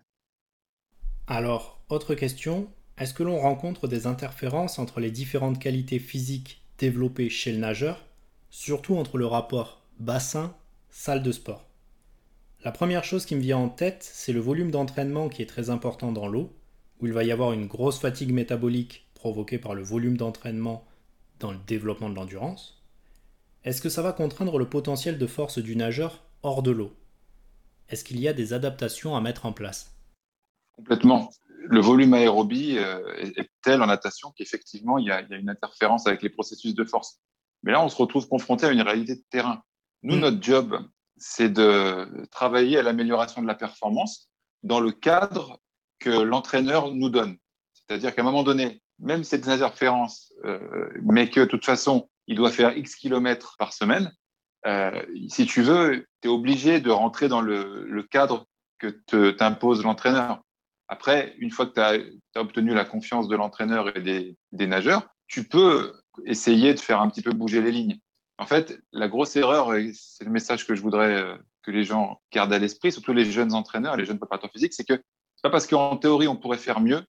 Alors, 1.27 1.81
autre 1.89 2.15
question, 2.15 2.71
est-ce 2.99 3.15
que 3.15 3.23
l'on 3.23 3.39
rencontre 3.39 3.89
des 3.89 4.07
interférences 4.07 4.79
entre 4.79 5.01
les 5.01 5.11
différentes 5.11 5.59
qualités 5.59 5.99
physiques 5.99 6.63
développées 6.79 7.31
chez 7.31 7.53
le 7.53 7.59
nageur, 7.59 8.05
surtout 8.51 8.97
entre 8.97 9.17
le 9.17 9.27
rapport 9.27 9.83
bassin-salle 9.99 11.23
de 11.23 11.33
sport? 11.33 11.65
La 12.65 12.73
première 12.73 13.05
chose 13.05 13.27
qui 13.27 13.37
me 13.37 13.43
vient 13.43 13.59
en 13.59 13.69
tête, 13.69 14.03
c'est 14.11 14.33
le 14.33 14.41
volume 14.41 14.71
d'entraînement 14.71 15.29
qui 15.29 15.43
est 15.43 15.47
très 15.47 15.69
important 15.69 16.13
dans 16.13 16.27
l'eau, 16.27 16.51
où 16.99 17.07
il 17.07 17.13
va 17.13 17.23
y 17.23 17.31
avoir 17.31 17.53
une 17.53 17.67
grosse 17.67 18.01
fatigue 18.01 18.33
métabolique 18.33 19.07
provoquée 19.13 19.59
par 19.59 19.75
le 19.75 19.83
volume 19.83 20.17
d'entraînement 20.17 20.87
dans 21.41 21.53
le 21.53 21.59
développement 21.67 22.09
de 22.09 22.15
l'endurance. 22.15 22.83
Est-ce 23.65 23.83
que 23.83 23.91
ça 23.91 24.01
va 24.01 24.15
contraindre 24.15 24.59
le 24.59 24.67
potentiel 24.67 25.19
de 25.19 25.27
force 25.27 25.59
du 25.59 25.77
nageur 25.77 26.25
hors 26.43 26.63
de 26.63 26.71
l'eau? 26.71 26.95
Est-ce 27.91 28.03
qu'il 28.03 28.19
y 28.19 28.29
a 28.29 28.33
des 28.33 28.55
adaptations 28.55 29.15
à 29.15 29.21
mettre 29.21 29.45
en 29.45 29.53
place? 29.53 29.95
Complètement. 30.73 31.29
Le 31.69 31.81
volume 31.81 32.15
aérobie 32.15 32.79
euh, 32.79 33.15
est 33.19 33.51
tel 33.63 33.83
en 33.83 33.87
natation 33.87 34.33
qu'effectivement, 34.35 34.97
il, 34.97 35.07
y 35.07 35.11
a 35.11 35.21
une 35.21 35.51
interférence 35.51 36.07
avec 36.07 36.23
les 36.23 36.31
processus 36.31 36.75
de 36.75 36.85
force. 36.85 37.21
Mais 37.63 37.73
là, 37.73 37.85
on 37.85 37.91
se 37.91 37.97
retrouve 37.97 38.27
confronté 38.27 38.65
à 38.65 38.73
une 38.73 38.81
réalité 38.81 39.17
de 39.17 39.25
terrain. 39.29 39.63
Nous, 40.03 40.17
mm. 40.17 40.21
notre 40.21 40.43
job, 40.43 40.79
c'est 41.27 41.49
de 41.49 42.07
travailler 42.31 42.79
à 42.79 42.83
l'amélioration 42.83 43.41
de 43.41 43.47
la 43.47 43.55
performance 43.55 44.29
dans 44.63 44.79
le 44.79 44.93
cadre 44.93 45.59
que 45.99 46.11
l'entraîneur 46.11 46.93
nous 46.93 47.09
donne. 47.09 47.39
C'est-à-dire 47.73 48.15
qu'à 48.15 48.21
un 48.21 48.27
moment 48.27 48.43
donné, 48.43 48.83
même 48.99 49.25
cette 49.25 49.49
interférence, 49.49 50.35
euh, 50.45 50.91
mais 51.03 51.31
que 51.31 51.41
de 51.41 51.47
toute 51.47 51.65
façon, 51.65 52.11
il 52.27 52.37
doit 52.37 52.51
faire 52.51 52.77
X 52.77 52.95
kilomètres 52.97 53.57
par 53.59 53.73
semaine, 53.73 54.13
euh, 54.67 55.03
si 55.31 55.47
tu 55.47 55.63
veux, 55.63 56.07
tu 56.21 56.29
es 56.29 56.31
obligé 56.31 56.81
de 56.81 56.91
rentrer 56.91 57.29
dans 57.29 57.41
le, 57.41 58.07
cadre 58.11 58.47
que 58.79 59.31
t'impose 59.31 59.83
l'entraîneur. 59.83 60.43
Après, 60.89 61.35
une 61.39 61.51
fois 61.51 61.65
que 61.65 61.73
tu 61.73 61.81
as, 61.81 61.99
obtenu 62.39 62.75
la 62.75 62.85
confiance 62.85 63.29
de 63.29 63.37
l'entraîneur 63.37 63.97
et 63.97 64.37
des, 64.53 64.67
nageurs, 64.67 65.09
tu 65.27 65.45
peux 65.45 65.95
essayer 66.27 66.75
de 66.75 66.81
faire 66.81 67.01
un 67.01 67.09
petit 67.09 67.23
peu 67.23 67.33
bouger 67.33 67.63
les 67.63 67.73
lignes. 67.73 67.99
En 68.39 68.47
fait, 68.47 68.79
la 68.93 69.09
grosse 69.09 69.37
erreur, 69.37 69.75
et 69.75 69.93
c'est 69.95 70.25
le 70.25 70.31
message 70.31 70.67
que 70.67 70.75
je 70.75 70.83
voudrais 70.83 71.15
euh, 71.15 71.37
que 71.63 71.71
les 71.71 71.85
gens 71.85 72.21
gardent 72.33 72.53
à 72.53 72.59
l'esprit, 72.59 72.93
surtout 72.93 73.13
les 73.13 73.31
jeunes 73.31 73.55
entraîneurs, 73.55 73.97
les 73.97 74.05
jeunes 74.05 74.19
préparateurs 74.19 74.51
physiques, 74.51 74.75
c'est 74.75 74.85
que 74.85 74.95
c'est 74.95 75.43
pas 75.43 75.51
parce 75.51 75.67
qu'en 75.67 75.97
théorie 75.97 76.27
on 76.27 76.37
pourrait 76.37 76.59
faire 76.59 76.81
mieux 76.81 77.05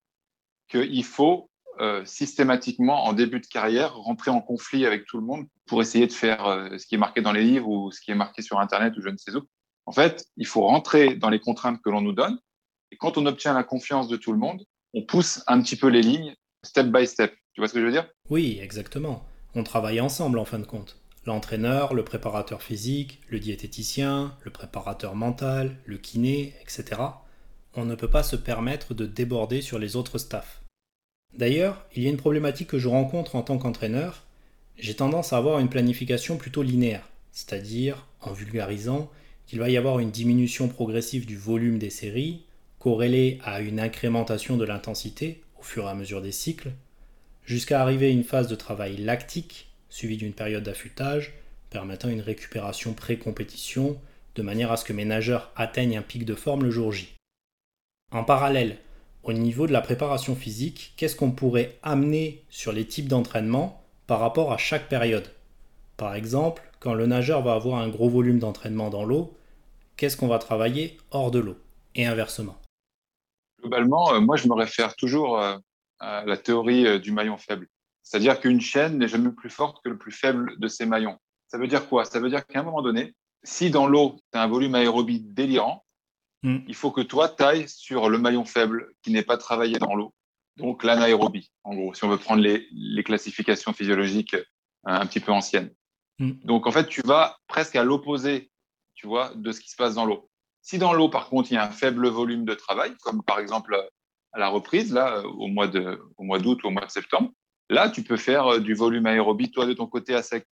qu'il 0.70 1.04
faut 1.04 1.50
euh, 1.80 2.06
systématiquement, 2.06 3.06
en 3.06 3.14
début 3.14 3.40
de 3.40 3.48
carrière, 3.48 3.96
rentrer 3.96 4.32
en 4.32 4.40
conflit 4.40 4.86
avec 4.86 5.06
tout 5.06 5.18
le 5.18 5.26
monde 5.26 5.46
pour 5.66 5.82
essayer 5.82 6.08
de 6.08 6.14
faire 6.14 6.46
euh, 6.46 6.78
ce 6.78 6.86
qui 6.86 6.96
est 6.96 6.98
marqué 6.98 7.22
dans 7.22 7.34
les 7.34 7.44
livres 7.44 7.68
ou 7.68 7.92
ce 7.92 8.00
qui 8.00 8.12
est 8.12 8.16
marqué 8.16 8.42
sur 8.42 8.60
Internet 8.60 8.96
ou 8.98 9.02
je 9.02 9.10
ne 9.10 9.18
sais 9.18 9.36
où. 9.36 9.42
En 9.86 9.92
fait, 9.92 10.26
il 10.38 10.48
faut 10.48 10.62
rentrer 10.62 11.16
dans 11.16 11.30
les 11.30 11.40
contraintes 11.40 11.82
que 11.84 11.90
l'on 11.90 12.02
nous 12.02 12.14
donne. 12.14 12.40
Et 12.92 12.98
quand 12.98 13.18
on 13.18 13.26
obtient 13.26 13.54
la 13.54 13.64
confiance 13.64 14.08
de 14.08 14.16
tout 14.16 14.32
le 14.32 14.38
monde, 14.38 14.64
on 14.94 15.04
pousse 15.04 15.44
un 15.48 15.62
petit 15.62 15.76
peu 15.76 15.88
les 15.88 16.02
lignes 16.02 16.36
step 16.64 16.88
by 16.88 17.06
step. 17.06 17.36
Tu 17.54 17.62
vois 17.62 17.68
ce 17.68 17.74
que 17.74 17.82
je 17.82 17.86
veux 17.86 17.92
dire? 17.92 18.08
Oui, 18.30 18.58
exactement. 18.62 19.26
On 19.54 19.64
travaille 19.64 20.00
ensemble 20.00 20.40
en 20.40 20.46
fin 20.46 20.60
de 20.60 20.66
compte. 20.66 20.98
L'entraîneur, 21.26 21.96
le 21.96 22.04
préparateur 22.04 22.62
physique, 22.62 23.20
le 23.30 23.40
diététicien, 23.40 24.36
le 24.44 24.52
préparateur 24.52 25.16
mental, 25.16 25.76
le 25.86 25.98
kiné, 25.98 26.54
etc. 26.62 27.02
On 27.74 27.84
ne 27.84 27.96
peut 27.96 28.10
pas 28.10 28.22
se 28.22 28.36
permettre 28.36 28.94
de 28.94 29.08
déborder 29.08 29.62
sur 29.62 29.80
les 29.80 29.96
autres 29.96 30.20
staffs. 30.20 30.62
D'ailleurs, 31.36 31.84
il 31.96 32.04
y 32.04 32.08
a 32.08 32.12
une 32.12 32.18
problématique 32.18 32.70
que 32.70 32.80
je 32.80 32.88
rencontre 32.88 33.36
en 33.36 33.42
tant 33.42 33.58
qu'entraîneur. 33.58 34.24
J'ai 34.78 34.94
tendance 34.94 35.34
à 35.34 35.38
avoir 35.38 35.60
une 35.60 35.70
planification 35.70 36.38
plutôt 36.38 36.62
linéaire, 36.62 37.10
c'est-à-dire, 37.32 38.06
en 38.22 38.32
vulgarisant, 38.32 39.10
qu'il 39.48 39.60
va 39.60 39.70
y 39.70 39.78
avoir 39.78 40.00
une 40.00 40.12
diminution 40.12 40.68
progressive 40.68 41.26
du 41.26 41.38
volume 41.38 41.80
des 41.80 41.90
séries, 41.90 42.44
corrélée 42.78 43.40
à 43.44 43.62
une 43.62 43.80
incrémentation 43.80 44.58
de 44.58 44.66
l'intensité 44.66 45.44
au 45.60 45.64
fur 45.64 45.86
et 45.86 45.90
à 45.90 45.96
mesure 45.96 46.22
des 46.22 46.32
cycles, 46.32 46.72
jusqu'à 47.46 47.82
arriver 47.82 48.08
à 48.08 48.12
une 48.12 48.24
phase 48.24 48.48
de 48.48 48.56
travail 48.56 48.98
lactique, 48.98 49.68
suivie 49.96 50.18
d'une 50.18 50.34
période 50.34 50.64
d'affûtage, 50.64 51.32
permettant 51.70 52.10
une 52.10 52.20
récupération 52.20 52.94
pré-compétition, 52.94 53.98
de 54.36 54.42
manière 54.42 54.74
à 54.74 54.76
ce 54.76 54.84
que 54.84 54.92
mes 54.92 55.06
nageurs 55.06 55.54
atteignent 55.56 55.98
un 55.98 56.02
pic 56.02 56.26
de 56.26 56.36
forme 56.36 56.64
le 56.66 56.70
jour 56.70 56.92
J. 56.92 57.16
En 58.12 58.26
parallèle, 58.26 58.78
au 59.24 59.32
niveau 59.32 59.68
de 59.68 59.72
la 59.72 59.80
préparation 59.80 60.36
physique, 60.36 60.94
qu'est-ce 60.98 61.16
qu'on 61.16 61.32
pourrait 61.32 61.78
amener 61.82 62.44
sur 62.50 62.74
les 62.74 62.86
types 62.86 63.08
d'entraînement 63.08 63.82
par 64.06 64.20
rapport 64.20 64.52
à 64.52 64.58
chaque 64.58 64.90
période? 64.90 65.32
Par 65.96 66.14
exemple, 66.14 66.62
quand 66.82 66.94
le 66.94 67.06
nageur 67.06 67.42
va 67.42 67.54
avoir 67.54 67.80
un 67.80 67.88
gros 67.88 68.10
volume 68.10 68.40
d'entraînement 68.40 68.90
dans 68.90 69.06
l'eau, 69.06 69.34
qu'est-ce 69.96 70.18
qu'on 70.18 70.28
va 70.28 70.40
travailler 70.40 70.98
hors 71.12 71.32
de 71.32 71.40
l'eau? 71.40 71.56
Et 71.96 72.06
inversement. 72.06 72.58
Globalement, 73.62 74.14
euh, 74.14 74.20
moi 74.20 74.36
je 74.36 74.50
me 74.50 74.56
réfère 74.56 74.98
toujours 74.98 75.40
euh, 75.40 75.56
à 76.00 76.26
la 76.26 76.36
théorie 76.36 76.86
euh, 76.86 77.00
du 77.00 77.14
maillon 77.14 77.38
faible. 77.38 77.70
C'est-à-dire 78.06 78.40
qu'une 78.40 78.62
chaîne 78.62 78.98
n'est 78.98 79.10
jamais 79.10 79.32
plus 79.32 79.50
forte 79.50 79.84
que 79.84 79.90
le 79.90 79.98
plus 79.98 80.14
faible 80.14 80.58
de 80.58 80.68
ses 80.70 80.86
maillons. 80.86 81.18
Ça 81.48 81.58
veut 81.58 81.68
dire 81.68 81.90
quoi? 81.90 82.06
Ça 82.06 82.22
veut 82.22 82.30
dire 82.30 82.48
qu'à 82.48 82.62
un 82.62 82.64
moment 82.64 82.82
donné, 82.82 83.14
si 83.44 83.70
dans 83.70 83.88
l'eau, 83.88 84.16
tu 84.32 84.38
as 84.38 84.44
un 84.44 84.48
volume 84.48 84.76
aérobie 84.76 85.20
délirant, 85.20 85.86
Mm. 86.46 86.60
Il 86.68 86.76
faut 86.76 86.92
que 86.92 87.02
toi, 87.02 87.28
tailles 87.28 87.68
sur 87.68 88.10
le 88.10 88.20
maillon 88.20 88.46
faible 88.46 88.94
qui 89.02 89.12
n'est 89.12 89.24
pas 89.24 89.38
travaillé 89.38 89.80
dans 89.80 89.96
l'eau. 89.96 90.14
Donc 90.58 90.84
l'anaérobie, 90.84 91.52
en 91.64 91.74
gros, 91.76 91.94
si 91.94 92.04
on 92.06 92.10
veut 92.10 92.18
prendre 92.18 92.42
les, 92.42 93.04
classifications 93.04 93.74
physiologiques 93.74 94.36
euh, 94.36 94.44
un 94.86 95.06
petit 95.08 95.20
peu 95.20 95.32
anciennes. 95.32 95.74
Mm. 96.20 96.32
Donc 96.44 96.68
en 96.68 96.72
fait, 96.72 96.88
tu 96.88 97.02
vas 97.02 97.38
presque 97.48 97.76
à 97.76 97.84
l'opposé, 97.84 98.52
tu 98.94 99.08
vois, 99.08 99.34
de 99.36 99.52
ce 99.52 99.60
qui 99.60 99.70
se 99.70 99.76
passe 99.76 99.96
dans 99.96 100.06
l'eau. 100.06 100.30
Si 100.62 100.78
dans 100.78 100.94
l'eau, 100.94 101.10
par 101.10 101.30
contre, 101.30 101.52
il 101.52 101.56
y 101.56 101.58
a 101.58 101.66
un 101.66 101.72
faible 101.72 102.08
volume 102.08 102.46
de 102.46 102.54
travail, 102.54 102.94
comme 103.02 103.24
par 103.24 103.40
exemple 103.40 103.76
à 104.32 104.40
la 104.40 104.48
reprise, 104.48 104.94
là, 104.94 105.22
de, 105.22 105.28
au 106.18 106.24
mois 106.24 106.40
d'août 106.40 106.64
ou 106.64 106.68
au 106.68 106.72
mois 106.72 106.86
de 106.86 106.92
septembre, 106.92 107.32
là, 107.70 107.90
tu 107.90 108.04
peux 108.04 108.18
faire 108.18 108.60
du 108.60 108.74
volume 108.74 109.06
aérobie, 109.06 109.52
toi, 109.52 109.66
de 109.66 109.74
ton 109.74 109.88
côté 109.88 110.16
à 110.16 110.22
sec. 110.22 110.46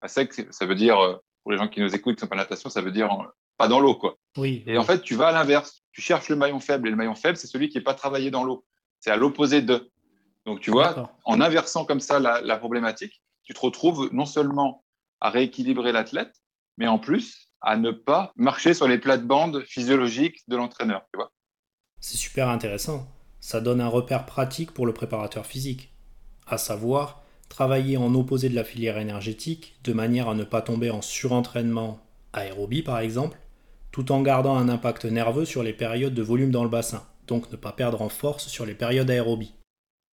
À 0.00 0.08
sec, 0.08 0.32
ça 0.50 0.66
veut 0.66 0.74
dire, 0.74 0.96
pour 1.42 1.52
les 1.52 1.58
gens 1.58 1.68
qui 1.68 1.80
nous 1.80 1.94
écoutent, 1.94 2.16
qui 2.16 2.20
sont 2.20 2.26
pas 2.26 2.36
natation, 2.36 2.68
ça 2.68 2.80
veut 2.80 2.92
dire 2.92 3.08
pas 3.56 3.68
dans 3.68 3.80
l'eau, 3.80 3.94
quoi. 3.94 4.16
Oui. 4.36 4.62
Et 4.66 4.78
en 4.78 4.84
fait, 4.84 5.02
tu 5.02 5.14
vas 5.14 5.28
à 5.28 5.32
l'inverse. 5.32 5.82
Tu 5.92 6.00
cherches 6.00 6.28
le 6.28 6.36
maillon 6.36 6.60
faible, 6.60 6.88
et 6.88 6.90
le 6.90 6.96
maillon 6.96 7.14
faible, 7.14 7.36
c'est 7.36 7.46
celui 7.46 7.68
qui 7.68 7.78
n'est 7.78 7.84
pas 7.84 7.94
travaillé 7.94 8.30
dans 8.30 8.44
l'eau. 8.44 8.64
C'est 9.00 9.10
à 9.10 9.16
l'opposé 9.16 9.62
de. 9.62 9.90
Donc, 10.44 10.60
tu 10.60 10.70
vois, 10.70 11.10
en 11.24 11.40
inversant 11.40 11.84
comme 11.84 12.00
ça 12.00 12.20
la, 12.20 12.56
problématique, 12.56 13.22
tu 13.42 13.54
te 13.54 13.60
retrouves 13.60 14.10
non 14.12 14.26
seulement 14.26 14.84
à 15.20 15.30
rééquilibrer 15.30 15.92
l'athlète, 15.92 16.34
mais 16.76 16.86
en 16.86 16.98
plus 16.98 17.50
à 17.62 17.76
ne 17.76 17.90
pas 17.90 18.32
marcher 18.36 18.74
sur 18.74 18.86
les 18.86 18.98
plates-bandes 18.98 19.64
physiologiques 19.64 20.42
de 20.46 20.56
l'entraîneur. 20.56 21.02
C'est 22.00 22.18
super 22.18 22.48
intéressant. 22.48 23.08
Ça 23.40 23.60
donne 23.60 23.80
un 23.80 23.88
repère 23.88 24.26
pratique 24.26 24.72
pour 24.72 24.86
le 24.86 24.92
préparateur 24.92 25.46
physique, 25.46 25.92
à 26.46 26.58
savoir 26.58 27.22
travailler 27.48 27.96
en 27.96 28.14
opposé 28.14 28.48
de 28.48 28.54
la 28.54 28.64
filière 28.64 28.98
énergétique 28.98 29.76
de 29.84 29.92
manière 29.92 30.28
à 30.28 30.34
ne 30.34 30.44
pas 30.44 30.62
tomber 30.62 30.90
en 30.90 31.02
surentraînement 31.02 32.00
aérobie 32.32 32.82
par 32.82 32.98
exemple, 32.98 33.38
tout 33.92 34.12
en 34.12 34.22
gardant 34.22 34.56
un 34.56 34.68
impact 34.68 35.04
nerveux 35.06 35.44
sur 35.44 35.62
les 35.62 35.72
périodes 35.72 36.14
de 36.14 36.22
volume 36.22 36.50
dans 36.50 36.64
le 36.64 36.70
bassin, 36.70 37.02
donc 37.26 37.50
ne 37.50 37.56
pas 37.56 37.72
perdre 37.72 38.02
en 38.02 38.08
force 38.08 38.48
sur 38.48 38.66
les 38.66 38.74
périodes 38.74 39.10
aérobie. 39.10 39.54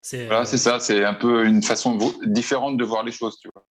C'est 0.02 0.26
voilà, 0.26 0.44
c'est 0.44 0.58
ça, 0.58 0.80
c'est 0.80 1.04
un 1.04 1.14
peu 1.14 1.46
une 1.46 1.62
façon 1.62 1.96
différente 2.26 2.76
de 2.76 2.84
voir 2.84 3.04
les 3.04 3.12
choses, 3.12 3.38
tu 3.38 3.48
vois. 3.54 3.64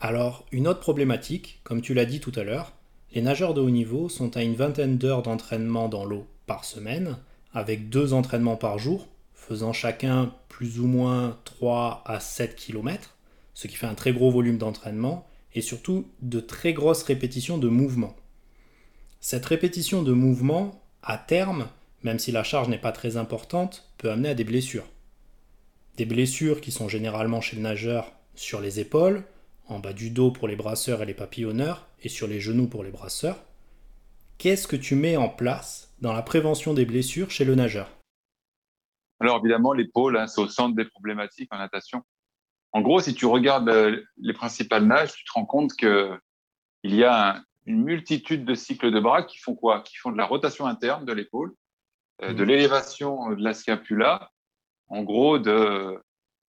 Alors, 0.00 0.44
une 0.50 0.66
autre 0.66 0.80
problématique, 0.80 1.60
comme 1.62 1.80
tu 1.80 1.94
l'as 1.94 2.04
dit 2.04 2.20
tout 2.20 2.32
à 2.34 2.42
l'heure, 2.42 2.72
les 3.12 3.22
nageurs 3.22 3.54
de 3.54 3.60
haut 3.60 3.70
niveau 3.70 4.08
sont 4.08 4.36
à 4.36 4.42
une 4.42 4.56
vingtaine 4.56 4.98
d'heures 4.98 5.22
d'entraînement 5.22 5.88
dans 5.88 6.04
l'eau 6.04 6.26
par 6.46 6.64
semaine, 6.64 7.16
avec 7.52 7.88
deux 7.88 8.12
entraînements 8.12 8.56
par 8.56 8.78
jour, 8.78 9.08
faisant 9.44 9.72
chacun 9.72 10.32
plus 10.48 10.80
ou 10.80 10.86
moins 10.86 11.38
3 11.44 12.02
à 12.06 12.18
7 12.20 12.56
km, 12.56 13.16
ce 13.52 13.66
qui 13.66 13.76
fait 13.76 13.86
un 13.86 13.94
très 13.94 14.12
gros 14.12 14.30
volume 14.30 14.58
d'entraînement, 14.58 15.28
et 15.54 15.60
surtout 15.60 16.08
de 16.22 16.40
très 16.40 16.72
grosses 16.72 17.02
répétitions 17.02 17.58
de 17.58 17.68
mouvements. 17.68 18.16
Cette 19.20 19.46
répétition 19.46 20.02
de 20.02 20.12
mouvements, 20.12 20.82
à 21.02 21.18
terme, 21.18 21.68
même 22.02 22.18
si 22.18 22.32
la 22.32 22.42
charge 22.42 22.68
n'est 22.68 22.78
pas 22.78 22.92
très 22.92 23.16
importante, 23.16 23.88
peut 23.98 24.10
amener 24.10 24.30
à 24.30 24.34
des 24.34 24.44
blessures. 24.44 24.88
Des 25.96 26.06
blessures 26.06 26.60
qui 26.60 26.72
sont 26.72 26.88
généralement 26.88 27.40
chez 27.40 27.56
le 27.56 27.62
nageur 27.62 28.12
sur 28.34 28.60
les 28.60 28.80
épaules, 28.80 29.22
en 29.68 29.78
bas 29.78 29.92
du 29.92 30.10
dos 30.10 30.30
pour 30.30 30.48
les 30.48 30.56
brasseurs 30.56 31.02
et 31.02 31.06
les 31.06 31.14
papillonneurs, 31.14 31.86
et 32.02 32.08
sur 32.08 32.26
les 32.26 32.40
genoux 32.40 32.66
pour 32.66 32.82
les 32.82 32.90
brasseurs. 32.90 33.38
Qu'est-ce 34.38 34.66
que 34.66 34.76
tu 34.76 34.96
mets 34.96 35.16
en 35.16 35.28
place 35.28 35.92
dans 36.00 36.12
la 36.12 36.22
prévention 36.22 36.74
des 36.74 36.84
blessures 36.84 37.30
chez 37.30 37.44
le 37.44 37.54
nageur? 37.54 37.93
Alors 39.20 39.38
évidemment, 39.38 39.72
l'épaule, 39.72 40.16
hein, 40.16 40.26
c'est 40.26 40.40
au 40.40 40.48
centre 40.48 40.74
des 40.74 40.84
problématiques 40.84 41.52
en 41.52 41.58
natation. 41.58 42.02
En 42.72 42.80
gros, 42.80 43.00
si 43.00 43.14
tu 43.14 43.26
regardes 43.26 43.68
euh, 43.68 44.02
les 44.16 44.32
principales 44.32 44.84
nages, 44.84 45.14
tu 45.14 45.24
te 45.24 45.32
rends 45.32 45.46
compte 45.46 45.72
qu'il 45.74 46.18
y 46.82 47.04
a 47.04 47.42
une 47.66 47.84
multitude 47.84 48.44
de 48.44 48.54
cycles 48.54 48.90
de 48.90 49.00
bras 49.00 49.22
qui 49.22 49.38
font 49.38 49.54
quoi? 49.54 49.82
Qui 49.82 49.96
font 49.96 50.10
de 50.10 50.18
la 50.18 50.26
rotation 50.26 50.66
interne 50.66 51.04
de 51.04 51.12
l'épaule, 51.12 51.54
euh, 52.22 52.34
de 52.34 52.44
mmh. 52.44 52.48
l'élévation 52.48 53.30
de 53.30 53.42
la 53.42 53.54
scapula 53.54 54.30
en 54.88 55.02
gros 55.02 55.38
de, 55.38 55.98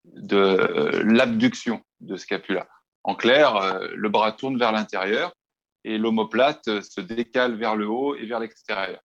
de 0.06 1.02
l'abduction 1.06 1.84
de 2.00 2.16
scapula. 2.18 2.68
En 3.04 3.16
clair, 3.16 3.56
euh, 3.56 3.88
le 3.94 4.10
bras 4.10 4.32
tourne 4.32 4.58
vers 4.58 4.72
l'intérieur 4.72 5.32
et 5.84 6.00
l'omoplate 6.00 6.82
se 6.82 7.02
décale 7.02 7.56
vers 7.56 7.76
le 7.76 7.88
haut 7.88 8.16
et 8.16 8.26
vers 8.26 8.40
l'extérieur. 8.40 9.00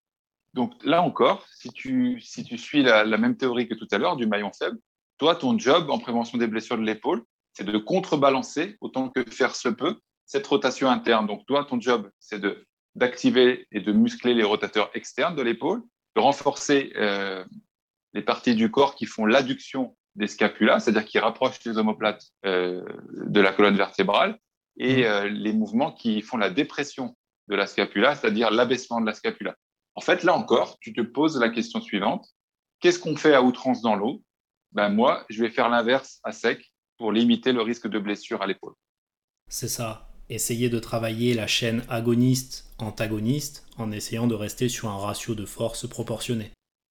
Donc 0.54 0.72
là 0.84 1.02
encore, 1.02 1.46
si 1.54 1.70
tu, 1.70 2.20
si 2.20 2.44
tu 2.44 2.58
suis 2.58 2.82
la, 2.82 3.04
même 3.04 3.36
théorie 3.36 3.68
que 3.68 3.74
tout 3.74 3.86
à 3.92 3.98
l'heure 3.98 4.16
du 4.16 4.26
maillon 4.26 4.50
faible, 4.52 4.78
toi, 5.18 5.36
ton 5.36 5.58
job 5.58 5.90
en 5.90 5.98
prévention 5.98 6.38
des 6.38 6.46
blessures 6.46 6.78
de 6.78 6.82
l'épaule, 6.82 7.22
c'est 7.52 7.64
de 7.64 7.78
contrebalancer 7.78 8.76
autant 8.80 9.10
que 9.10 9.24
faire 9.30 9.54
se 9.54 9.68
peut 9.68 9.98
cette 10.26 10.46
rotation 10.46 10.88
interne. 10.88 11.26
Donc 11.26 11.44
toi, 11.46 11.64
ton 11.64 11.80
job, 11.80 12.10
c'est 12.18 12.40
de 12.40 12.64
d'activer 12.96 13.66
et 13.70 13.80
de 13.80 13.92
muscler 13.92 14.34
les 14.34 14.42
rotateurs 14.42 14.90
externes 14.94 15.36
de 15.36 15.42
l'épaule, 15.42 15.82
de 16.16 16.20
renforcer 16.20 16.92
euh, 16.96 17.44
les 18.14 18.22
parties 18.22 18.56
du 18.56 18.70
corps 18.70 18.96
qui 18.96 19.06
font 19.06 19.26
l'adduction 19.26 19.96
des 20.16 20.26
scapulas, 20.26 20.80
c'est-à-dire 20.80 21.04
qui 21.04 21.18
rapprochent 21.18 21.62
les 21.64 21.78
omoplates 21.78 22.24
euh, 22.44 22.82
de 23.12 23.40
la 23.40 23.52
colonne 23.52 23.76
vertébrale, 23.76 24.38
et 24.76 25.02
mmh. 25.02 25.04
euh, 25.04 25.28
les 25.28 25.52
mouvements 25.52 25.92
qui 25.92 26.20
font 26.20 26.36
la 26.36 26.50
dépression 26.50 27.16
de 27.48 27.54
la 27.54 27.66
scapula, 27.66 28.16
c'est-à-dire 28.16 28.50
l'abaissement 28.50 29.00
de 29.00 29.06
la 29.06 29.14
scapula. 29.14 29.54
En 30.00 30.02
fait, 30.02 30.22
là 30.22 30.34
encore, 30.34 30.78
tu 30.80 30.94
te 30.94 31.02
poses 31.02 31.38
la 31.38 31.50
question 31.50 31.82
suivante 31.82 32.26
qu'est-ce 32.80 32.98
qu'on 32.98 33.16
fait 33.16 33.34
à 33.34 33.42
outrance 33.42 33.82
dans 33.82 33.96
l'eau? 33.96 34.22
Ben 34.72 34.88
moi, 34.88 35.26
je 35.28 35.42
vais 35.42 35.50
faire 35.50 35.68
l'inverse 35.68 36.20
à 36.24 36.32
sec 36.32 36.72
pour 36.96 37.12
limiter 37.12 37.52
le 37.52 37.60
risque 37.60 37.86
de 37.86 37.98
blessure 37.98 38.40
à 38.40 38.46
l'épaule. 38.46 38.72
C'est 39.50 39.68
ça. 39.68 40.08
Essayer 40.30 40.70
de 40.70 40.78
travailler 40.78 41.34
la 41.34 41.46
chaîne 41.46 41.84
agoniste-antagoniste 41.90 43.66
en 43.76 43.92
essayant 43.92 44.26
de 44.26 44.34
rester 44.34 44.70
sur 44.70 44.88
un 44.88 44.96
ratio 44.96 45.34
de 45.34 45.44
force 45.44 45.86
proportionné. 45.86 46.50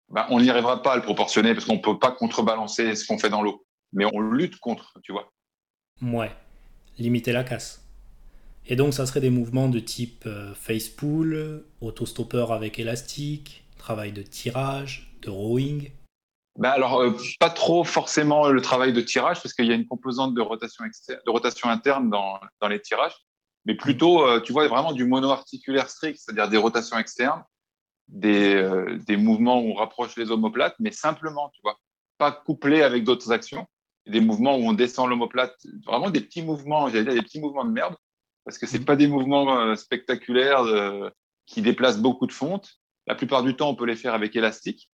Bah, 0.10 0.28
on 0.30 0.40
n'y 0.40 0.52
arrivera 0.52 0.84
pas 0.84 0.94
à 0.94 0.96
le 0.96 1.02
proportionner 1.02 1.56
parce 1.56 1.66
qu'on 1.66 1.78
ne 1.78 1.82
peut 1.82 1.98
pas 1.98 2.12
contrebalancer 2.12 2.96
ce 2.96 3.08
qu'on 3.08 3.18
fait 3.18 3.32
dans 3.32 3.42
l'eau. 3.42 3.66
Mais 3.92 4.06
on 4.06 4.20
lutte 4.20 4.60
contre, 4.60 5.00
tu 5.02 5.14
vois. 5.14 5.34
Ouais, 6.04 6.30
limiter 7.00 7.32
la 7.32 7.44
casse. 7.44 7.89
Et 8.72 8.76
donc, 8.76 8.94
ça 8.94 9.08
serait 9.08 9.20
des 9.20 9.32
mouvements 9.32 9.68
de 9.68 9.80
type 9.80 10.26
euh, 10.28 10.54
face 10.54 10.90
pull, 10.90 11.66
autostoppeur 11.82 12.52
avec 12.52 12.78
élastique, 12.78 13.64
travail 13.80 14.12
de 14.12 14.22
tirage, 14.22 15.12
de 15.24 15.32
rowing. 15.32 15.92
Bah 16.60 16.70
alors, 16.72 17.02
euh, 17.02 17.18
pas 17.40 17.50
trop 17.50 17.84
forcément 17.84 18.48
le 18.50 18.62
travail 18.62 18.94
de 18.94 19.02
tirage, 19.02 19.42
parce 19.42 19.56
qu'il 19.56 19.66
y 19.66 19.72
a 19.72 19.74
une 19.74 19.88
composante 19.88 20.36
de 20.36 20.42
rotation, 20.42 20.86
de 20.86 21.32
rotation 21.32 21.68
interne 21.68 22.12
dans, 22.12 22.40
dans 22.62 22.68
les 22.68 22.80
tirages, 22.80 23.16
mais 23.66 23.74
plutôt, 23.74 24.24
euh, 24.24 24.40
tu 24.40 24.54
vois, 24.54 24.68
vraiment 24.68 24.94
du 24.94 25.04
monoarticulaire 25.04 25.90
strict, 25.90 26.20
c'est-à-dire 26.24 26.48
des 26.48 26.58
rotations 26.58 27.00
externes, 27.00 27.44
des, 28.08 28.64
des, 29.08 29.18
mouvements 29.18 29.62
où 29.62 29.70
on 29.70 29.74
rapproche 29.76 30.16
les 30.16 30.32
omoplates, 30.32 30.76
mais 30.80 30.92
simplement, 30.92 31.50
tu 31.50 31.62
vois, 31.64 31.80
pas 32.18 32.32
couplé 32.32 32.82
avec 32.82 33.04
d'autres 33.04 33.32
actions, 33.32 33.68
des 34.08 34.20
mouvements 34.20 34.58
où 34.58 34.62
on 34.62 34.74
descend 34.74 35.10
l'omoplate, 35.10 35.56
vraiment 35.86 36.10
des 36.10 36.22
petits 36.22 36.42
mouvements, 36.42 36.90
j'allais 36.90 37.04
dire 37.04 37.14
des 37.14 37.22
petits 37.22 37.40
mouvements 37.40 37.66
de 37.66 37.72
merde, 37.72 37.96
parce 38.46 38.58
que 38.58 38.66
c'est 38.66 38.80
mmh. 38.80 38.86
pas 38.86 38.96
des 38.96 39.08
mouvements 39.08 39.60
euh, 39.60 39.76
spectaculaires 39.76 40.64
euh, 40.64 41.10
qui 41.46 41.62
déplacent 41.62 42.00
beaucoup 42.00 42.28
de 42.28 42.32
fonte. 42.32 42.80
La 43.08 43.16
plupart 43.16 43.44
du 43.44 43.56
temps, 43.56 43.70
on 43.70 43.76
peut 43.76 43.86
les 43.86 43.96
faire 43.96 44.14
avec 44.14 44.36
élastique, 44.36 44.90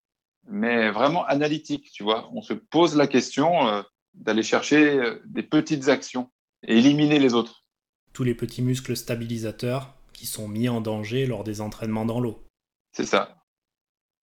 mais 0.47 0.91
vraiment 0.91 1.25
analytique, 1.25 1.91
tu 1.93 2.03
vois. 2.03 2.31
On 2.33 2.43
se 2.43 2.53
pose 2.53 2.95
la 2.95 3.07
question 3.07 3.83
d'aller 4.13 4.43
chercher 4.43 5.01
des 5.25 5.43
petites 5.43 5.89
actions 5.89 6.31
et 6.67 6.77
éliminer 6.77 7.19
les 7.19 7.33
autres. 7.33 7.65
Tous 8.13 8.25
les 8.25 8.35
petits 8.35 8.61
muscles 8.61 8.97
stabilisateurs 8.97 9.95
qui 10.13 10.27
sont 10.27 10.47
mis 10.47 10.69
en 10.69 10.81
danger 10.81 11.27
lors 11.27 11.43
des 11.43 11.61
entraînements 11.61 12.05
dans 12.05 12.21
l'eau. 12.21 12.45
C'est 12.93 13.07
ça. 13.07 13.43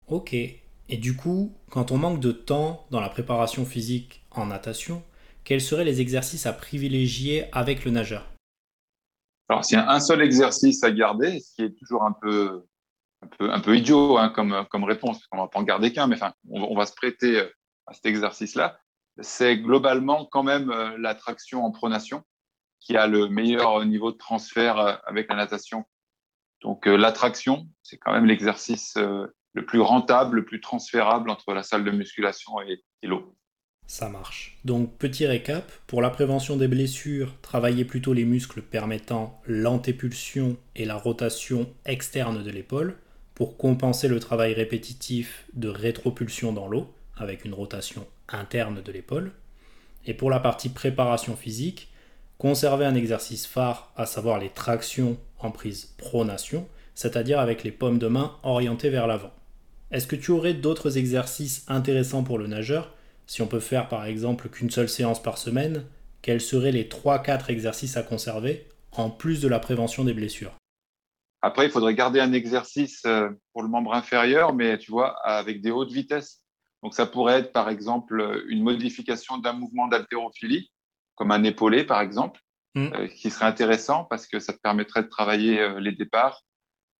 Ok. 0.08 0.34
Et 0.34 0.97
du 0.97 1.15
coup, 1.15 1.53
quand 1.69 1.91
on 1.91 1.97
manque 1.97 2.19
de 2.19 2.32
temps 2.32 2.88
dans 2.89 2.99
la 2.99 3.10
préparation 3.10 3.65
physique 3.65 4.23
en 4.32 4.47
natation, 4.47 5.03
quels 5.43 5.62
seraient 5.62 5.86
les 5.86 6.01
exercices 6.01 6.45
à 6.45 6.53
privilégier 6.53 7.45
avec 7.51 7.86
le 7.86 7.91
nageur? 7.91 8.32
Alors, 9.49 9.65
s'il 9.65 9.77
y 9.77 9.81
a 9.81 9.89
un 9.89 9.99
seul 9.99 10.21
exercice 10.21 10.83
à 10.83 10.91
garder, 10.91 11.39
ce 11.39 11.55
qui 11.55 11.63
est 11.63 11.77
toujours 11.77 12.03
un 12.03 12.12
peu, 12.12 12.63
un 13.39 13.59
peu, 13.59 13.75
idiot 13.75 14.17
hein, 14.17 14.29
comme, 14.29 14.83
réponse, 14.83 15.21
on 15.31 15.38
ne 15.38 15.41
va 15.41 15.47
pas 15.47 15.59
en 15.59 15.63
garder 15.63 15.91
qu'un, 15.91 16.07
mais 16.07 16.17
on, 16.49 16.75
va 16.75 16.85
se 16.85 16.93
prêter 16.93 17.39
euh, 17.39 17.49
à 17.88 17.93
cet 17.93 18.05
exercice-là, 18.05 18.79
c'est 19.21 19.57
globalement 19.57 20.25
quand 20.25 20.43
même 20.43 20.69
euh, 20.69 20.95
la 20.99 21.15
traction 21.15 21.65
en 21.65 21.71
pronation 21.71 22.23
qui 22.79 22.95
a 22.95 23.07
le 23.07 23.27
meilleur 23.27 23.83
niveau 23.85 24.12
de 24.12 24.17
transfert 24.17 24.77
euh, 24.79 24.95
avec 25.05 25.27
la 25.29 25.35
natation 25.35 25.85
donc 26.62 26.88
l'attraction, 26.88 27.69
c'est 27.83 27.97
quand 27.97 28.12
même 28.12 28.25
l'exercice 28.25 28.97
le 28.97 29.65
plus 29.65 29.79
rentable, 29.79 30.38
le 30.38 30.45
plus 30.45 30.59
transférable 30.59 31.29
entre 31.29 31.53
la 31.53 31.63
salle 31.63 31.85
de 31.85 31.91
musculation 31.91 32.59
et, 32.62 32.83
l'eau. 33.03 33.33
Ça 33.89 34.08
marche. 34.08 34.56
Donc 34.65 34.95
petit 34.99 35.25
récap, 35.25 35.71
pour 35.88 36.04
la 36.04 36.12
prévention 36.12 36.58
des 36.58 36.67
blessures, 36.67 37.34
travaillez 37.41 37.86
plutôt 37.86 38.13
les 38.13 38.23
muscles 38.23 38.62
permettant 38.62 39.41
l'antépulsion 39.47 40.58
et 40.75 40.86
la 40.86 40.95
rotation 40.95 41.67
externe 41.88 42.43
de 42.43 42.52
l'épaule 42.52 42.97
pour 43.34 43.58
compenser 43.58 44.08
le 44.08 44.19
travail 44.19 44.54
répétitif 44.54 45.45
de 45.56 45.69
rétropulsion 45.69 46.54
dans 46.54 46.67
l'eau 46.67 46.93
avec 47.17 47.45
une 47.45 47.56
rotation 47.56 48.06
interne 48.28 48.84
de 48.84 48.91
l'épaule. 48.91 49.32
Et 50.06 50.13
pour 50.13 50.30
la 50.30 50.39
partie 50.39 50.69
préparation 50.69 51.36
physique, 51.36 51.89
conservez 52.38 52.86
un 52.86 52.93
exercice 52.93 53.47
phare, 53.47 53.91
à 53.97 54.06
savoir 54.06 54.38
les 54.38 54.49
tractions 54.49 55.17
en 55.39 55.49
prise 55.49 55.95
pronation, 55.97 56.67
c'est-à-dire 56.93 57.39
avec 57.39 57.63
les 57.63 57.71
paumes 57.71 57.97
de 57.97 58.08
main 58.08 58.38
orientées 58.43 58.91
vers 58.91 59.08
l'avant. 59.08 59.34
Est-ce 59.89 60.06
que 60.06 60.15
tu 60.15 60.30
aurais 60.30 60.54
d'autres 60.54 60.99
exercices 60.99 61.65
intéressants 61.67 62.23
pour 62.23 62.38
le 62.38 62.45
nageur? 62.45 62.93
Si 63.29 63.43
on 63.43 63.47
peut 63.47 63.59
faire 63.59 63.87
par 63.87 64.05
exemple 64.05 64.49
qu'une 64.49 64.71
seule 64.71 64.89
séance 64.89 65.21
par 65.21 65.37
semaine, 65.37 65.85
quels 66.23 66.41
seraient 66.41 66.71
les 66.71 66.85
3-4 66.85 67.51
exercices 67.51 67.95
à 67.95 68.01
conserver 68.01 68.67
en 68.91 69.11
plus 69.11 69.39
de 69.39 69.47
la 69.47 69.59
prévention 69.59 70.03
des 70.03 70.15
blessures? 70.15 70.51
Après, 71.43 71.67
il 71.67 71.71
faudrait 71.71 71.93
garder 71.93 72.19
un 72.21 72.33
exercice 72.33 73.03
euh, 73.05 73.29
pour 73.53 73.61
le 73.61 73.69
membre 73.69 73.93
inférieur, 73.93 74.55
mais 74.55 74.79
tu 74.79 74.89
vois, 74.89 75.15
avec 75.23 75.61
des 75.61 75.69
hautes 75.69 75.91
vitesses. 75.91 76.41
Donc, 76.81 76.95
ça 76.95 77.05
pourrait 77.05 77.41
être, 77.41 77.53
par 77.53 77.69
exemple, 77.69 78.43
une 78.47 78.63
modification 78.63 79.37
d'un 79.37 79.53
mouvement 79.53 79.87
d'haltérophilie, 79.87 80.71
comme 81.13 81.29
un 81.29 81.43
épaulé, 81.43 81.83
par 81.83 82.01
exemple, 82.01 82.41
mm. 82.73 82.87
euh, 82.95 83.07
qui 83.09 83.29
serait 83.29 83.45
intéressant 83.45 84.05
parce 84.05 84.25
que 84.25 84.39
ça 84.39 84.53
te 84.53 84.59
permettrait 84.59 85.03
de 85.03 85.07
travailler 85.07 85.59
euh, 85.59 85.79
les 85.79 85.91
départs. 85.91 86.41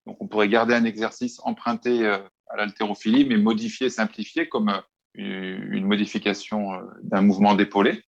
Donc, 0.06 0.18
on 0.22 0.28
pourrait 0.28 0.48
garder 0.48 0.76
un 0.76 0.86
exercice 0.86 1.40
emprunté 1.44 2.06
à 2.06 2.56
l'haltérophilie, 2.56 3.26
mais 3.26 3.38
modifié, 3.38 3.90
simplifié, 3.90 4.48
comme 4.48 4.80
une 5.16 5.86
modification 5.86 6.82
d'un 7.02 7.22
mouvement 7.22 7.56
d'épaulé. 7.56 8.04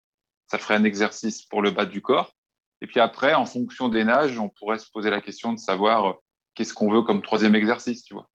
Ça 0.47 0.57
ferait 0.57 0.75
un 0.75 0.83
exercice 0.83 1.43
pour 1.43 1.61
le 1.61 1.71
bas 1.71 1.85
du 1.85 2.01
corps. 2.01 2.33
Et 2.81 2.87
puis 2.87 2.99
après, 2.99 3.33
en 3.33 3.45
fonction 3.45 3.89
des 3.89 4.03
nages, 4.03 4.39
on 4.39 4.49
pourrait 4.49 4.79
se 4.79 4.89
poser 4.91 5.09
la 5.09 5.21
question 5.21 5.53
de 5.53 5.59
savoir 5.59 6.05
euh, 6.05 6.13
qu'est-ce 6.55 6.73
qu'on 6.73 6.91
veut 6.91 7.03
comme 7.03 7.21
troisième 7.21 7.55
exercice, 7.55 8.03
tu 8.03 8.15
vois. 8.15 8.27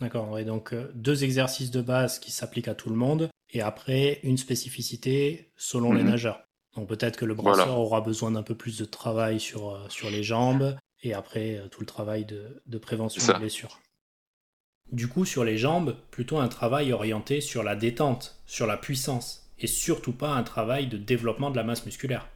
D'accord, 0.00 0.38
et 0.38 0.44
donc 0.44 0.72
euh, 0.72 0.92
deux 0.94 1.24
exercices 1.24 1.70
de 1.70 1.80
base 1.80 2.18
qui 2.18 2.30
s'appliquent 2.30 2.68
à 2.68 2.74
tout 2.74 2.90
le 2.90 2.94
monde, 2.94 3.30
et 3.50 3.62
après 3.62 4.20
une 4.22 4.36
spécificité 4.36 5.52
selon 5.56 5.92
les 5.92 6.02
mhm. 6.02 6.10
nageurs. 6.10 6.44
Donc 6.76 6.88
peut-être 6.88 7.16
que 7.16 7.24
le 7.24 7.34
brasseur 7.34 7.78
aura 7.78 8.00
besoin 8.00 8.30
d'un 8.30 8.42
peu 8.42 8.54
plus 8.54 8.78
de 8.78 8.84
travail 8.84 9.40
sur, 9.40 9.70
euh, 9.70 9.88
sur 9.88 10.10
les 10.10 10.22
jambes, 10.22 10.76
et 11.02 11.14
après 11.14 11.62
tout 11.70 11.80
le 11.80 11.86
travail 11.86 12.24
de, 12.24 12.62
de 12.66 12.78
prévention 12.78 13.32
des 13.32 13.38
blessures. 13.38 13.80
Du 14.92 15.08
coup, 15.08 15.24
sur 15.24 15.44
les 15.44 15.58
jambes, 15.58 15.96
plutôt 16.10 16.38
un 16.38 16.48
travail 16.48 16.92
orienté 16.92 17.40
sur 17.40 17.62
la 17.62 17.76
détente, 17.76 18.40
sur 18.46 18.66
la 18.66 18.76
puissance, 18.76 19.50
et 19.58 19.66
surtout 19.66 20.12
pas 20.12 20.30
un 20.30 20.42
travail 20.42 20.86
de 20.86 20.96
développement 20.96 21.50
de 21.50 21.56
la 21.56 21.64
masse 21.64 21.84
musculaire. 21.84 22.28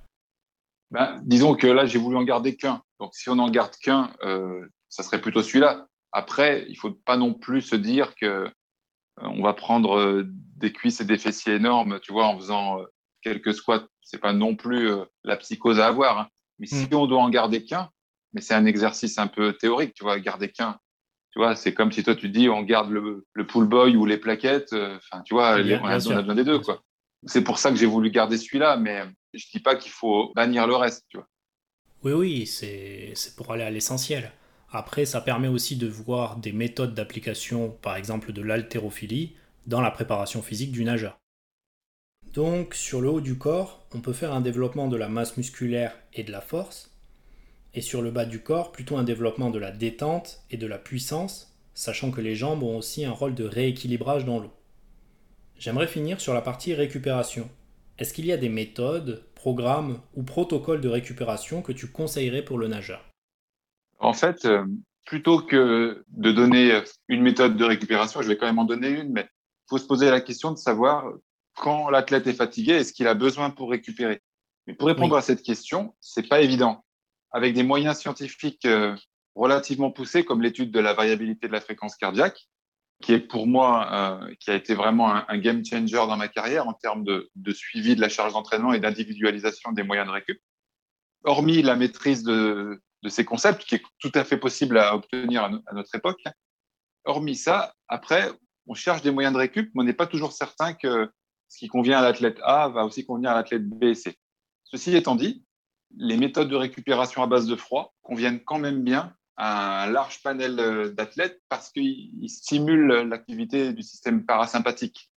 Ben, 0.91 1.21
disons 1.25 1.55
que 1.55 1.67
là, 1.67 1.87
j'ai 1.87 1.99
voulu 1.99 2.17
en 2.17 2.25
garder 2.25 2.57
qu'un. 2.57 2.83
Donc, 3.01 3.15
si 3.15 3.31
on 3.31 3.37
n'en 3.37 3.51
garde 3.51 3.75
qu'un, 3.77 4.13
euh, 4.23 4.67
ça 4.89 5.03
serait 5.03 5.21
plutôt 5.21 5.43
celui-là. 5.43 5.87
Après, 6.13 6.67
il 6.69 6.77
faut 6.77 6.93
pas 6.93 7.17
non 7.17 7.33
plus 7.33 7.63
se 7.63 7.77
dire 7.77 8.15
que 8.15 8.27
euh, 8.27 8.49
on 9.19 9.43
va 9.43 9.55
prendre 9.55 9.99
euh, 9.99 10.25
des 10.57 10.73
cuisses 10.73 11.01
et 11.01 11.05
des 11.05 11.19
fessiers 11.19 11.55
énormes, 11.55 11.99
tu 12.01 12.13
vois, 12.13 12.27
en 12.27 12.39
faisant 12.39 12.81
euh, 12.81 12.85
quelques 13.23 13.55
squats. 13.55 13.87
C'est 14.03 14.19
pas 14.19 14.35
non 14.35 14.57
plus 14.57 14.91
la 15.25 15.37
psychose 15.37 15.81
à 15.81 15.87
avoir. 15.87 16.19
Hein. 16.19 16.29
Mais 16.59 16.67
si 16.67 16.87
mm. 16.91 16.95
on 16.95 17.07
doit 17.07 17.23
en 17.23 17.31
garder 17.31 17.65
qu'un, 17.65 17.89
mais 18.35 18.43
c'est 18.43 18.55
un 18.55 18.67
exercice 18.67 19.17
un 19.19 19.27
peu 19.27 19.55
théorique, 19.55 19.95
tu 19.95 20.05
vois, 20.05 20.19
garder 20.21 20.51
qu'un. 20.51 20.79
Tu 21.33 21.39
vois, 21.39 21.57
c'est 21.57 21.73
comme 21.73 21.93
si 21.93 22.03
toi 22.03 22.15
tu 22.15 22.29
dis 22.29 22.49
on 22.49 22.63
garde 22.63 22.91
le, 22.91 23.27
le 23.33 23.47
pull 23.47 23.67
boy 23.67 23.97
ou 23.97 24.05
les 24.05 24.19
plaquettes. 24.19 24.73
Enfin, 24.73 25.23
tu 25.25 25.35
vois, 25.35 25.57
on, 25.57 25.85
a, 25.87 25.95
besoin 25.95 26.35
des 26.35 26.45
deux, 26.45 26.59
quoi. 26.59 26.83
C'est 27.25 27.43
pour 27.43 27.59
ça 27.59 27.71
que 27.71 27.77
j'ai 27.77 27.87
voulu 27.87 28.11
garder 28.11 28.37
celui-là, 28.37 28.77
mais 28.77 29.03
je 29.33 29.47
dis 29.53 29.61
pas 29.61 29.77
qu'il 29.77 29.93
faut 29.93 30.33
bannir 30.35 30.67
le 30.67 30.75
reste, 30.75 31.05
tu 31.09 31.17
vois. 31.17 31.29
Oui, 32.05 32.13
oui, 32.13 32.47
c'est 32.47 33.15
pour 33.37 33.53
aller 33.53 33.63
à 33.63 33.71
l'essentiel. 33.71 34.33
Après, 34.71 35.05
ça 35.05 35.21
permet 35.21 35.49
aussi 35.49 35.77
de 35.77 35.87
voir 35.87 36.37
des 36.37 36.53
méthodes 36.53 36.95
d'application, 36.95 37.71
par 37.83 37.97
exemple 37.97 38.33
de 38.33 38.43
l'haltérophilie, 38.43 39.37
dans 39.67 39.81
la 39.81 39.91
préparation 39.91 40.43
physique 40.43 40.73
du 40.73 40.85
nageur. 40.85 41.21
Donc, 42.33 42.75
sur 42.75 43.01
le 43.01 43.11
haut 43.11 43.21
du 43.21 43.37
corps, 43.37 43.87
on 43.95 44.01
peut 44.01 44.15
faire 44.15 44.33
un 44.33 44.41
développement 44.41 44.89
de 44.89 44.97
la 44.97 45.09
masse 45.09 45.37
musculaire 45.37 45.95
et 46.15 46.25
de 46.25 46.33
la 46.33 46.41
force, 46.41 46.92
et 47.75 47.81
sur 47.81 48.03
le 48.03 48.11
bas 48.11 48.25
du 48.25 48.43
corps, 48.43 48.73
plutôt 48.73 48.97
un 48.97 49.03
développement 49.03 49.51
de 49.51 49.59
la 49.59 49.71
détente 49.71 50.43
et 50.51 50.57
de 50.57 50.67
la 50.67 50.79
puissance, 50.79 51.57
sachant 51.75 52.11
que 52.11 52.21
les 52.21 52.35
jambes 52.35 52.63
ont 52.63 52.77
aussi 52.77 53.05
un 53.05 53.13
rôle 53.13 53.35
de 53.35 53.45
rééquilibrage 53.45 54.25
dans 54.25 54.39
l'eau. 54.39 54.53
J'aimerais 55.57 55.87
finir 55.87 56.21
sur 56.21 56.35
la 56.35 56.43
partie 56.43 56.75
récupération. 56.75 57.49
Est-ce 57.99 58.13
qu'il 58.13 58.27
y 58.27 58.33
a 58.33 58.37
des 58.37 58.49
méthodes, 58.49 59.25
programmes 59.35 60.01
ou 60.15 60.23
protocoles 60.23 60.81
de 60.81 60.89
récupération 60.89 61.63
que 61.63 61.73
tu 61.73 61.87
conseillerais 61.87 62.43
pour 62.43 62.59
le 62.59 62.69
nageur? 62.69 63.05
En 63.99 64.13
fait, 64.13 64.45
euh, 64.45 64.67
plutôt 65.05 65.41
que 65.41 66.05
de 66.09 66.33
donner 66.33 66.83
une 67.09 67.23
méthode 67.23 67.57
de 67.57 67.65
récupération, 67.65 68.23
je 68.23 68.29
vais 68.29 68.37
quand 68.37 68.47
même 68.47 68.59
en 68.59 68.65
donner 68.65 68.89
une, 68.89 69.13
mais 69.13 69.23
il 69.23 69.69
faut 69.69 69.79
se 69.79 69.87
poser 69.87 70.11
la 70.11 70.21
question 70.21 70.51
de 70.51 70.59
savoir 70.59 71.05
quand 71.55 71.91
l'athlète 71.91 72.27
est 72.27 72.35
fatigué, 72.35 72.73
est-ce 72.73 72.93
qu'il 72.93 73.07
a 73.07 73.15
besoin 73.15 73.51
pour 73.51 73.71
récupérer? 73.71 74.21
Mais 74.67 74.75
pour 74.75 74.89
répondre 74.89 75.17
à 75.17 75.23
cette 75.23 75.43
question, 75.43 75.95
c'est 76.01 76.29
pas 76.29 76.41
évident. 76.41 76.85
Avec 77.33 77.55
des 77.55 77.63
moyens 77.63 77.99
scientifiques 77.99 78.65
euh, 78.67 78.97
relativement 79.35 79.91
poussés, 79.91 80.25
comme 80.25 80.43
l'étude 80.43 80.71
de 80.71 80.81
la 80.81 80.93
variabilité 80.93 81.47
de 81.49 81.53
la 81.53 81.61
fréquence 81.61 81.97
cardiaque, 81.97 82.49
qui 83.03 83.13
est 83.13 83.21
pour 83.21 83.47
moi, 83.47 83.89
euh, 83.93 84.35
qui 84.41 84.51
a 84.51 84.55
été 84.55 84.75
vraiment 84.75 85.29
un, 85.29 85.39
game 85.39 85.65
changer 85.65 85.97
dans 85.97 86.17
ma 86.17 86.29
carrière 86.29 86.69
en 86.69 86.73
termes 86.73 87.05
de, 87.05 87.53
suivi 87.53 87.97
de 87.97 88.01
la 88.01 88.09
charge 88.09 88.33
d'entraînement 88.33 88.73
et 88.73 88.81
d'individualisation 88.81 89.73
des 89.73 89.83
moyens 89.83 90.07
de 90.07 90.13
récup. 90.13 90.41
Hormis 91.25 91.63
la 91.63 91.77
maîtrise 91.77 92.23
de, 92.23 92.81
ces 93.09 93.25
concepts, 93.25 93.65
qui 93.65 93.75
est 93.75 93.83
tout 93.99 94.13
à 94.15 94.25
fait 94.25 94.39
possible 94.39 94.79
à 94.79 94.95
obtenir 94.95 95.45
à, 95.45 95.75
notre 95.75 95.95
époque, 95.95 96.23
hormis 97.05 97.37
ça, 97.37 97.75
après, 97.89 98.31
on 98.67 98.75
cherche 98.75 99.03
des 99.03 99.11
moyens 99.11 99.35
de 99.35 99.39
récup, 99.39 99.71
mais 99.75 99.83
on 99.83 99.85
n'est 99.85 99.93
pas 99.93 100.07
toujours 100.07 100.33
certain 100.33 100.73
que 100.73 101.11
ce 101.49 101.59
qui 101.59 101.69
convient 101.69 101.99
à 101.99 102.03
l'athlète 102.03 102.39
A 102.45 102.69
va 102.69 102.85
aussi 102.85 103.05
convenir 103.05 103.31
à 103.31 103.35
l'athlète 103.35 103.69
B 103.69 103.85
et 103.85 103.95
C. 103.95 104.17
Ceci 104.65 104.97
étant 104.97 105.17
dit, 105.17 105.45
les 105.97 106.17
méthodes 106.17 106.49
de 106.49 106.57
récupération 106.57 107.23
à 107.23 107.27
base 107.27 107.47
de 107.47 107.57
froid 107.57 107.95
conviennent 108.03 108.41
quand 108.41 108.59
même 108.59 108.83
bien 108.83 109.15
un 109.37 109.87
large 109.87 110.23
panel 110.23 110.59
euh, 110.61 110.91
d'athlètes 110.91 111.41
parce 111.49 111.71
qu'il 111.71 112.29
stimule 112.29 112.87
l'activité 113.09 113.73
du 113.73 113.83
système 113.83 114.25
parasympathique. 114.25 115.11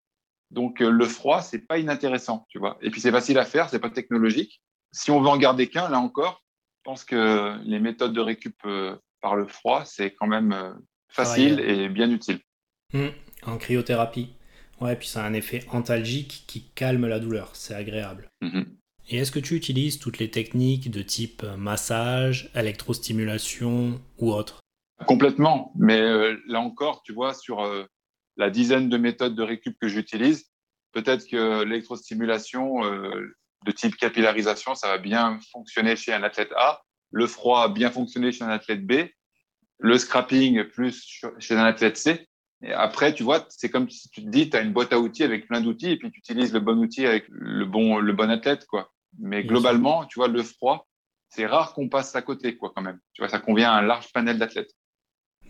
Donc 0.51 0.81
euh, 0.81 0.91
le 0.91 1.05
froid, 1.05 1.43
c'est 1.43 1.67
pas 1.67 1.79
inintéressant, 1.79 2.47
tu 2.49 2.59
vois. 2.59 2.79
Et 2.81 2.91
puis 2.91 3.01
c'est 3.01 3.11
facile 3.11 3.39
à 3.39 3.45
faire, 3.45 3.69
c'est 3.69 3.81
pas 3.81 3.91
technologique. 3.91 4.63
Si 4.93 5.11
on 5.11 5.21
veut 5.21 5.29
en 5.29 5.37
garder 5.37 5.69
qu'un, 5.69 5.89
là 5.89 5.99
encore, 5.99 6.43
je 6.79 6.91
pense 6.91 7.05
que 7.05 7.59
les 7.65 7.81
méthodes 7.81 8.13
de 8.13 8.21
récup 8.21 8.57
euh, 8.67 8.97
par 9.21 9.37
le 9.37 9.47
froid, 9.47 9.85
c'est 9.85 10.13
quand 10.13 10.27
même 10.27 10.77
facile 11.09 11.61
et 11.61 11.89
bien 11.89 12.11
utile. 12.11 12.41
Mmh, 12.93 13.09
en 13.47 13.57
cryothérapie. 13.57 14.35
Ouais, 14.81 14.97
puis 14.97 15.09
ça 15.09 15.25
a 15.25 15.27
un 15.27 15.33
effet 15.33 15.65
antalgique 15.73 16.45
qui 16.47 16.71
calme 16.75 17.07
la 17.07 17.21
douleur, 17.21 17.51
c'est 17.55 17.75
agréable. 17.75 18.31
Mmh. 18.43 18.63
Et 19.09 19.19
est-ce 19.19 19.31
que 19.31 19.39
tu 19.39 19.55
utilises 19.55 19.99
toutes 19.99 20.19
les 20.19 20.31
techniques 20.31 20.91
de 20.91 21.03
type 21.03 21.43
euh, 21.45 21.57
massage, 21.57 22.51
électrostimulation 22.55 24.01
ou 24.19 24.33
autre? 24.33 24.61
Complètement. 25.07 25.73
Mais 25.77 26.01
euh, 26.01 26.37
là 26.47 26.61
encore, 26.61 27.03
tu 27.03 27.13
vois, 27.13 27.35
sur 27.35 27.61
euh, 27.61 27.85
la 28.37 28.49
dizaine 28.49 28.89
de 28.89 28.97
méthodes 28.97 29.35
de 29.35 29.43
récup 29.43 29.77
que 29.79 29.89
j'utilise, 29.89 30.47
peut-être 30.93 31.29
que 31.29 31.65
l'électrostimulation 31.65 32.83
de 32.83 33.73
type 33.73 33.97
capillarisation, 33.97 34.77
ça 34.77 34.87
va 34.87 34.99
bien 34.99 35.41
fonctionner 35.51 35.97
chez 35.97 36.13
un 36.13 36.23
athlète 36.23 36.53
A. 36.57 36.83
Le 37.11 37.27
froid 37.27 37.65
a 37.65 37.69
bien 37.69 37.91
fonctionné 37.91 38.31
chez 38.31 38.45
un 38.45 38.49
athlète 38.49 38.87
B. 38.87 39.09
Le 39.81 39.99
scrapping 39.99 40.63
plus 40.63 41.25
chez 41.41 41.57
un 41.57 41.65
athlète 41.65 41.97
C. 41.97 42.29
Et 42.63 42.73
après, 42.73 43.13
tu 43.13 43.25
vois, 43.25 43.45
c'est 43.49 43.69
comme 43.69 43.91
si 43.91 44.09
tu 44.09 44.25
te 44.25 44.29
dis, 44.29 44.49
tu 44.49 44.57
as 44.57 44.61
une 44.61 44.73
boîte 44.73 44.93
à 44.93 45.01
outils 45.01 45.25
avec 45.25 45.49
plein 45.49 45.61
d'outils 45.61 45.91
et 45.91 45.99
puis 45.99 46.11
tu 46.13 46.21
utilises 46.21 46.53
le 46.53 46.61
bon 46.61 46.79
outil 46.79 47.05
avec 47.05 47.27
le 47.29 47.67
bon, 47.67 47.99
le 47.99 48.13
bon 48.13 48.31
athlète, 48.31 48.67
quoi. 48.67 48.94
Mais 49.19 49.45
globalement, 49.45 50.05
tu 50.07 50.19
vois, 50.19 50.29
le 50.29 50.43
froid, 50.43 50.87
c'est 51.29 51.47
rare 51.47 51.75
qu'on 51.75 51.89
passe 51.89 52.15
à 52.15 52.23
côté, 52.23 52.57
quoi, 52.57 52.73
quand 52.75 52.83
même. 52.83 52.99
Tu 53.13 53.23
vois, 53.23 53.29
ça 53.29 53.39
convient 53.39 53.71
à 53.71 53.79
un 53.79 53.83
large 53.83 54.13
panel 54.13 54.39
d'athlètes. 54.39 54.73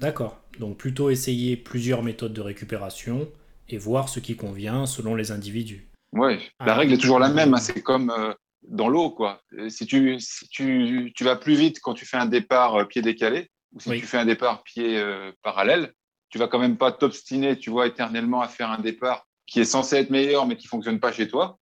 D'accord. 0.00 0.40
Donc 0.59 0.77
plutôt 0.77 1.11
essayer 1.11 1.57
plusieurs 1.57 2.03
méthodes 2.03 2.33
de 2.33 2.40
récupération 2.40 3.29
et 3.68 3.79
voir 3.79 4.09
ce 4.09 4.20
qui 4.20 4.37
convient 4.37 4.87
selon 4.87 5.14
les 5.14 5.31
individus. 5.31 5.88
Oui, 6.12 6.37
la 6.61 6.72
ah. 6.72 6.74
règle 6.77 6.94
est 6.94 6.98
toujours 6.98 7.18
la 7.18 7.29
même. 7.29 7.55
Hein. 7.55 7.59
C'est 7.59 7.83
comme 7.83 8.11
euh, 8.11 8.33
dans 8.62 8.88
l'eau, 8.88 9.11
quoi. 9.11 9.42
Si, 9.68 9.87
tu, 9.87 10.18
si 10.20 10.48
tu, 10.48 11.12
tu, 11.14 11.24
vas 11.24 11.37
plus 11.37 11.55
vite 11.55 11.81
quand 11.81 11.94
tu 11.94 12.07
fais 12.07 12.16
un 12.16 12.27
départ 12.27 12.77
euh, 12.77 12.85
pied 12.85 13.03
décalé 13.03 13.50
ou 13.72 13.81
si 13.81 13.90
tu 13.90 14.07
fais 14.07 14.18
un 14.18 14.24
départ 14.24 14.62
pied 14.62 14.98
euh, 14.98 15.33
parallèle, 15.42 15.92
tu 16.29 16.38
vas 16.38 16.48
quand 16.48 16.59
même 16.59 16.77
pas 16.77 16.92
t'obstiner, 16.92 17.59
tu 17.59 17.70
vois, 17.70 17.87
éternellement 17.87 18.40
à 18.40 18.48
faire 18.48 18.70
un 18.70 18.81
départ 18.81 19.27
qui 19.46 19.61
est 19.61 19.64
censé 19.64 19.96
être 19.96 20.11
meilleur 20.11 20.46
mais 20.46 20.57
qui 20.57 20.66
fonctionne 20.66 21.00
pas 21.00 21.12
chez 21.12 21.29
toi 21.29 21.59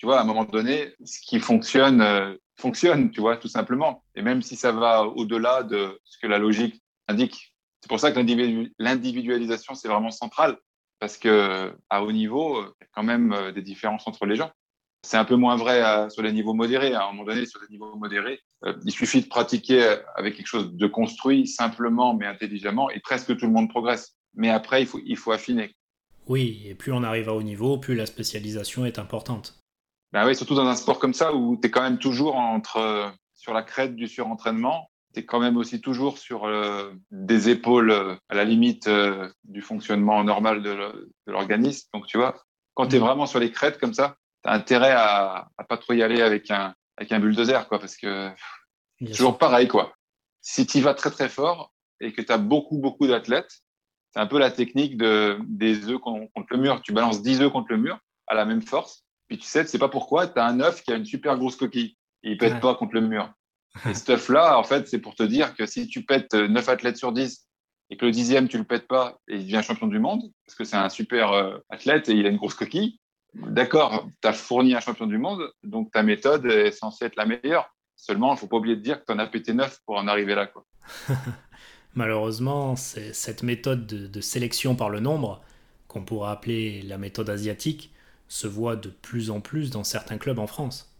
tu 0.00 0.06
vois, 0.06 0.18
à 0.18 0.22
un 0.22 0.24
moment 0.24 0.46
donné, 0.46 0.94
ce 1.04 1.20
qui 1.20 1.40
fonctionne, 1.40 2.00
euh, 2.00 2.34
fonctionne, 2.58 3.10
tu 3.10 3.20
vois, 3.20 3.36
tout 3.36 3.48
simplement. 3.48 4.02
Et 4.14 4.22
même 4.22 4.40
si 4.40 4.56
ça 4.56 4.72
va 4.72 5.02
au-delà 5.02 5.62
de 5.62 6.00
ce 6.04 6.16
que 6.18 6.26
la 6.26 6.38
logique 6.38 6.82
indique. 7.06 7.54
C'est 7.82 7.88
pour 7.88 8.00
ça 8.00 8.10
que 8.10 8.18
l'individualisation, 8.78 9.74
c'est 9.74 9.88
vraiment 9.88 10.10
central, 10.10 10.56
parce 11.00 11.18
que 11.18 11.76
à 11.90 12.02
haut 12.02 12.12
niveau, 12.12 12.62
il 12.62 12.68
y 12.80 12.84
a 12.84 12.88
quand 12.94 13.02
même 13.02 13.34
euh, 13.34 13.52
des 13.52 13.60
différences 13.60 14.06
entre 14.06 14.24
les 14.24 14.36
gens. 14.36 14.50
C'est 15.02 15.18
un 15.18 15.26
peu 15.26 15.36
moins 15.36 15.56
vrai 15.56 16.08
sur 16.08 16.22
les 16.22 16.32
niveaux 16.32 16.54
modérés. 16.54 16.94
À 16.94 17.04
un 17.04 17.12
moment 17.12 17.24
donné, 17.24 17.44
sur 17.44 17.60
les 17.60 17.68
niveaux 17.68 17.94
modérés, 17.94 18.40
euh, 18.64 18.72
il 18.86 18.92
suffit 18.92 19.20
de 19.20 19.28
pratiquer 19.28 19.96
avec 20.16 20.34
quelque 20.34 20.46
chose 20.46 20.72
de 20.72 20.86
construit, 20.86 21.46
simplement 21.46 22.14
mais 22.14 22.26
intelligemment, 22.26 22.88
et 22.88 23.00
presque 23.00 23.36
tout 23.36 23.44
le 23.44 23.52
monde 23.52 23.68
progresse. 23.68 24.16
Mais 24.32 24.48
après, 24.48 24.80
il 24.80 24.86
faut, 24.86 25.00
il 25.04 25.18
faut 25.18 25.32
affiner. 25.32 25.74
Oui, 26.26 26.62
et 26.64 26.74
plus 26.74 26.92
on 26.92 27.02
arrive 27.02 27.28
à 27.28 27.34
haut 27.34 27.42
niveau, 27.42 27.76
plus 27.76 27.94
la 27.94 28.06
spécialisation 28.06 28.86
est 28.86 28.98
importante. 28.98 29.59
Ben 30.12 30.26
oui, 30.26 30.34
surtout 30.34 30.54
dans 30.54 30.66
un 30.66 30.74
sport 30.74 30.98
comme 30.98 31.14
ça 31.14 31.34
où 31.34 31.56
tu 31.56 31.68
es 31.68 31.70
quand 31.70 31.82
même 31.82 31.98
toujours 31.98 32.36
entre, 32.36 32.78
euh, 32.78 33.08
sur 33.34 33.54
la 33.54 33.62
crête 33.62 33.94
du 33.94 34.08
surentraînement. 34.08 34.90
Tu 35.14 35.20
es 35.20 35.24
quand 35.24 35.40
même 35.40 35.56
aussi 35.56 35.80
toujours 35.80 36.18
sur 36.18 36.46
euh, 36.46 36.92
des 37.10 37.48
épaules 37.48 37.90
euh, 37.90 38.16
à 38.28 38.34
la 38.34 38.44
limite 38.44 38.88
du 39.44 39.62
fonctionnement 39.62 40.22
normal 40.24 40.62
de 40.62 41.10
l'organisme. 41.26 41.88
Donc, 41.94 42.06
tu 42.06 42.18
vois, 42.18 42.36
quand 42.74 42.88
tu 42.88 42.96
es 42.96 42.98
mm. 42.98 43.02
vraiment 43.02 43.26
sur 43.26 43.38
les 43.38 43.52
crêtes 43.52 43.78
comme 43.78 43.94
ça, 43.94 44.16
tu 44.42 44.50
as 44.50 44.52
intérêt 44.52 44.92
à, 44.92 45.48
à 45.56 45.64
pas 45.64 45.76
trop 45.76 45.92
y 45.92 46.02
aller 46.02 46.22
avec 46.22 46.50
un, 46.50 46.74
avec 46.96 47.12
un 47.12 47.20
bulldozer, 47.20 47.68
quoi, 47.68 47.78
parce 47.78 47.96
que 47.96 48.30
c'est 49.00 49.12
toujours 49.12 49.38
pareil, 49.38 49.68
quoi. 49.68 49.94
Si 50.42 50.66
tu 50.66 50.80
vas 50.80 50.94
très 50.94 51.10
très 51.10 51.28
fort, 51.28 51.72
et 52.00 52.12
que 52.12 52.22
tu 52.22 52.32
as 52.32 52.38
beaucoup, 52.38 52.78
beaucoup 52.78 53.06
d'athlètes, 53.06 53.60
c'est 54.12 54.20
un 54.20 54.26
peu 54.26 54.38
la 54.38 54.50
technique 54.50 54.96
de, 54.96 55.38
des 55.44 55.88
œufs 55.88 56.00
contre 56.00 56.46
le 56.50 56.56
mur. 56.56 56.80
Tu 56.82 56.92
balances 56.92 57.22
10 57.22 57.42
œufs 57.42 57.52
contre 57.52 57.68
le 57.70 57.76
mur 57.76 57.98
à 58.26 58.34
la 58.34 58.44
même 58.44 58.62
force, 58.62 59.04
puis 59.30 59.38
tu 59.38 59.46
sais, 59.46 59.64
tu 59.64 59.70
sais 59.70 59.78
pas 59.78 59.88
pourquoi, 59.88 60.26
tu 60.26 60.40
as 60.40 60.44
un 60.44 60.58
œuf 60.58 60.82
qui 60.82 60.92
a 60.92 60.96
une 60.96 61.04
super 61.04 61.38
grosse 61.38 61.54
coquille 61.54 61.96
et 62.24 62.32
il 62.32 62.36
pète 62.36 62.58
pas 62.58 62.74
contre 62.74 62.94
le 62.94 63.02
mur. 63.02 63.32
Et 63.88 63.94
ce 63.94 64.10
œuf-là, 64.10 64.58
en 64.58 64.64
fait, 64.64 64.88
c'est 64.88 64.98
pour 64.98 65.14
te 65.14 65.22
dire 65.22 65.54
que 65.54 65.66
si 65.66 65.86
tu 65.86 66.04
pètes 66.04 66.34
9 66.34 66.68
athlètes 66.68 66.96
sur 66.96 67.12
10 67.12 67.46
et 67.90 67.96
que 67.96 68.04
le 68.04 68.10
dixième, 68.10 68.48
tu 68.48 68.58
le 68.58 68.64
pètes 68.64 68.88
pas 68.88 69.20
et 69.28 69.36
il 69.36 69.44
devient 69.44 69.62
champion 69.62 69.86
du 69.86 70.00
monde, 70.00 70.22
parce 70.44 70.56
que 70.56 70.64
c'est 70.64 70.76
un 70.76 70.88
super 70.88 71.30
euh, 71.30 71.58
athlète 71.68 72.08
et 72.08 72.14
il 72.14 72.26
a 72.26 72.30
une 72.30 72.38
grosse 72.38 72.54
coquille, 72.54 72.98
d'accord, 73.34 74.08
tu 74.20 74.26
as 74.26 74.32
fourni 74.32 74.74
un 74.74 74.80
champion 74.80 75.06
du 75.06 75.18
monde, 75.18 75.48
donc 75.62 75.92
ta 75.92 76.02
méthode 76.02 76.46
est 76.46 76.72
censée 76.72 77.04
être 77.04 77.14
la 77.14 77.26
meilleure. 77.26 77.72
Seulement, 77.94 78.32
il 78.32 78.34
ne 78.34 78.38
faut 78.38 78.48
pas 78.48 78.56
oublier 78.56 78.74
de 78.74 78.82
dire 78.82 78.98
que 78.98 79.04
tu 79.06 79.12
en 79.12 79.20
as 79.20 79.28
pété 79.28 79.54
neuf 79.54 79.78
pour 79.86 79.96
en 79.96 80.08
arriver 80.08 80.34
là. 80.34 80.46
Quoi. 80.48 80.66
Malheureusement, 81.94 82.74
cette 82.74 83.44
méthode 83.44 83.86
de, 83.86 84.20
sélection 84.20 84.74
par 84.74 84.90
le 84.90 84.98
nombre, 84.98 85.40
qu'on 85.86 86.04
pourrait 86.04 86.32
appeler 86.32 86.82
la 86.82 86.98
méthode 86.98 87.30
asiatique, 87.30 87.92
se 88.30 88.46
voit 88.46 88.76
de 88.76 88.88
plus 88.88 89.30
en 89.30 89.40
plus 89.40 89.70
dans 89.70 89.84
certains 89.84 90.16
clubs 90.16 90.38
en 90.38 90.46
France. 90.46 90.96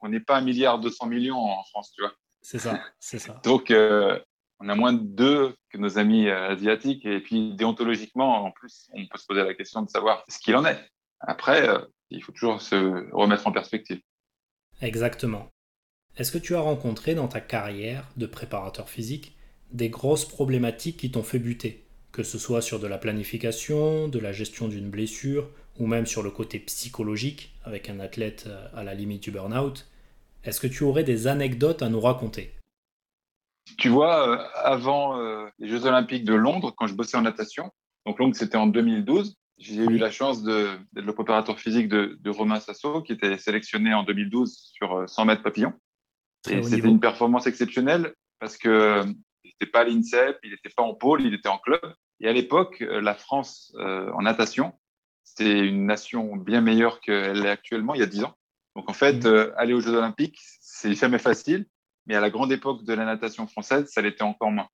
On 0.00 0.08
n'est 0.08 0.20
pas 0.20 0.36
un 0.36 0.40
milliard 0.42 0.80
200 0.80 1.06
millions 1.06 1.38
en 1.38 1.64
France, 1.64 1.92
tu 1.94 2.02
vois. 2.02 2.12
C'est 2.42 2.58
ça, 2.58 2.78
c'est 3.00 3.20
ça. 3.20 3.40
Donc, 3.44 3.70
euh, 3.70 4.18
on 4.58 4.68
a 4.68 4.74
moins 4.74 4.92
de 4.92 5.02
deux 5.02 5.54
que 5.70 5.78
nos 5.78 5.96
amis 5.96 6.28
euh, 6.28 6.50
asiatiques. 6.50 7.06
Et 7.06 7.20
puis, 7.20 7.54
déontologiquement, 7.54 8.44
en 8.44 8.50
plus, 8.50 8.90
on 8.92 9.06
peut 9.06 9.16
se 9.16 9.26
poser 9.26 9.44
la 9.44 9.54
question 9.54 9.82
de 9.82 9.88
savoir 9.88 10.24
ce 10.28 10.38
qu'il 10.38 10.56
en 10.56 10.64
est. 10.64 10.78
Après, 11.20 11.68
euh, 11.68 11.78
il 12.10 12.22
faut 12.22 12.32
toujours 12.32 12.60
se 12.60 13.10
remettre 13.14 13.46
en 13.46 13.52
perspective. 13.52 14.00
Exactement. 14.80 15.48
Est-ce 16.16 16.32
que 16.32 16.38
tu 16.38 16.56
as 16.56 16.60
rencontré 16.60 17.14
dans 17.14 17.28
ta 17.28 17.40
carrière 17.40 18.08
de 18.16 18.26
préparateur 18.26 18.90
physique 18.90 19.36
des 19.70 19.88
grosses 19.88 20.26
problématiques 20.26 20.98
qui 20.98 21.10
t'ont 21.12 21.22
fait 21.22 21.38
buter, 21.38 21.86
que 22.10 22.24
ce 22.24 22.38
soit 22.38 22.60
sur 22.60 22.80
de 22.80 22.86
la 22.86 22.98
planification, 22.98 24.08
de 24.08 24.18
la 24.18 24.32
gestion 24.32 24.68
d'une 24.68 24.90
blessure, 24.90 25.48
ou 25.78 25.86
même 25.86 26.06
sur 26.06 26.22
le 26.22 26.30
côté 26.30 26.58
psychologique, 26.58 27.54
avec 27.64 27.88
un 27.88 28.00
athlète 28.00 28.44
euh, 28.46 28.68
à 28.74 28.84
la 28.84 28.94
limite 28.94 29.22
du 29.22 29.30
burn-out 29.30 29.88
Est-ce 30.44 30.60
que 30.60 30.66
tu 30.66 30.84
aurais 30.84 31.04
des 31.04 31.26
anecdotes 31.26 31.82
à 31.82 31.88
nous 31.88 32.00
raconter? 32.00 32.52
Tu 33.78 33.88
vois, 33.88 34.28
euh, 34.28 34.44
avant 34.54 35.16
les 35.58 35.68
Jeux 35.68 35.86
Olympiques 35.86 36.24
de 36.24 36.34
Londres, 36.34 36.74
quand 36.76 36.86
je 36.86 36.94
bossais 36.94 37.16
en 37.16 37.22
natation, 37.22 37.70
donc 38.06 38.18
Londres 38.18 38.34
c'était 38.36 38.56
en 38.56 38.66
2012, 38.66 39.36
j'ai 39.62 39.84
eu 39.84 39.98
la 39.98 40.10
chance 40.10 40.42
d'être 40.42 40.80
le 40.94 41.12
préparateur 41.12 41.58
physique 41.58 41.88
de, 41.88 42.30
Romain 42.30 42.58
Sasso, 42.60 43.02
qui 43.02 43.12
était 43.12 43.38
sélectionné 43.38 43.94
en 43.94 44.02
2012 44.02 44.72
sur 44.74 45.08
100 45.08 45.22
euh, 45.22 45.24
mètres 45.24 45.42
papillon. 45.42 45.72
et 46.48 46.62
c'était 46.62 46.88
une 46.88 47.00
performance 47.00 47.46
exceptionnelle 47.46 48.14
parce 48.40 48.56
que 48.56 48.68
euh, 48.68 49.04
il 49.44 49.48
n'était 49.48 49.70
pas 49.70 49.80
à 49.80 49.84
l'INSEP, 49.84 50.38
il 50.42 50.50
n'était 50.50 50.70
pas 50.76 50.82
en 50.82 50.94
pôle, 50.94 51.22
il 51.22 51.34
était 51.34 51.48
en 51.48 51.58
club. 51.58 51.80
Et 52.20 52.28
à 52.28 52.32
l'époque, 52.32 52.82
euh, 52.82 53.00
la 53.00 53.14
France 53.14 53.72
en 53.76 54.22
natation, 54.22 54.72
c'était 55.24 55.60
une 55.60 55.86
nation 55.86 56.36
bien 56.36 56.60
meilleure 56.60 57.00
qu'elle 57.00 57.44
est 57.44 57.50
actuellement, 57.50 57.94
il 57.94 58.00
y 58.00 58.04
a 58.04 58.06
10 58.06 58.24
ans. 58.24 58.34
Donc 58.76 58.88
en 58.90 58.94
fait, 58.94 59.24
mmh. 59.24 59.52
aller 59.56 59.74
aux 59.74 59.80
Jeux 59.80 59.94
Olympiques, 59.94 60.38
c'est 60.60 60.94
jamais 60.94 61.18
facile, 61.18 61.66
mais 62.06 62.14
à 62.14 62.20
la 62.20 62.30
grande 62.30 62.52
époque 62.52 62.84
de 62.84 62.92
la 62.92 63.04
natation 63.04 63.46
française, 63.46 63.88
ça 63.90 64.02
l'était 64.02 64.22
encore 64.22 64.50
moins 64.50 64.68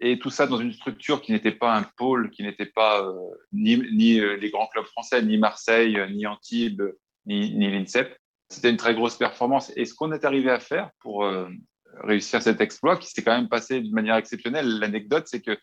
et 0.00 0.18
tout 0.18 0.30
ça 0.30 0.46
dans 0.46 0.58
une 0.58 0.72
structure 0.72 1.22
qui 1.22 1.32
n'était 1.32 1.52
pas 1.52 1.74
un 1.74 1.82
pôle, 1.96 2.30
qui 2.30 2.42
n'était 2.42 2.66
pas 2.66 3.02
euh, 3.02 3.14
ni, 3.52 3.78
ni 3.92 4.20
euh, 4.20 4.36
les 4.36 4.50
grands 4.50 4.66
clubs 4.66 4.84
français, 4.86 5.22
ni 5.22 5.38
Marseille, 5.38 5.98
euh, 5.98 6.08
ni 6.08 6.26
Antibes, 6.26 6.82
ni, 7.26 7.54
ni 7.54 7.70
l'INSEP. 7.70 8.16
C'était 8.48 8.70
une 8.70 8.76
très 8.76 8.94
grosse 8.94 9.16
performance. 9.16 9.72
Et 9.76 9.84
ce 9.84 9.94
qu'on 9.94 10.12
est 10.12 10.24
arrivé 10.24 10.50
à 10.50 10.60
faire 10.60 10.90
pour 11.00 11.26
réussir 12.02 12.42
cet 12.42 12.60
exploit, 12.60 12.98
qui 12.98 13.08
s'est 13.08 13.22
quand 13.22 13.34
même 13.34 13.48
passé 13.48 13.80
d'une 13.80 13.94
manière 13.94 14.16
exceptionnelle, 14.16 14.78
l'anecdote, 14.78 15.24
c'est 15.26 15.40
que 15.40 15.58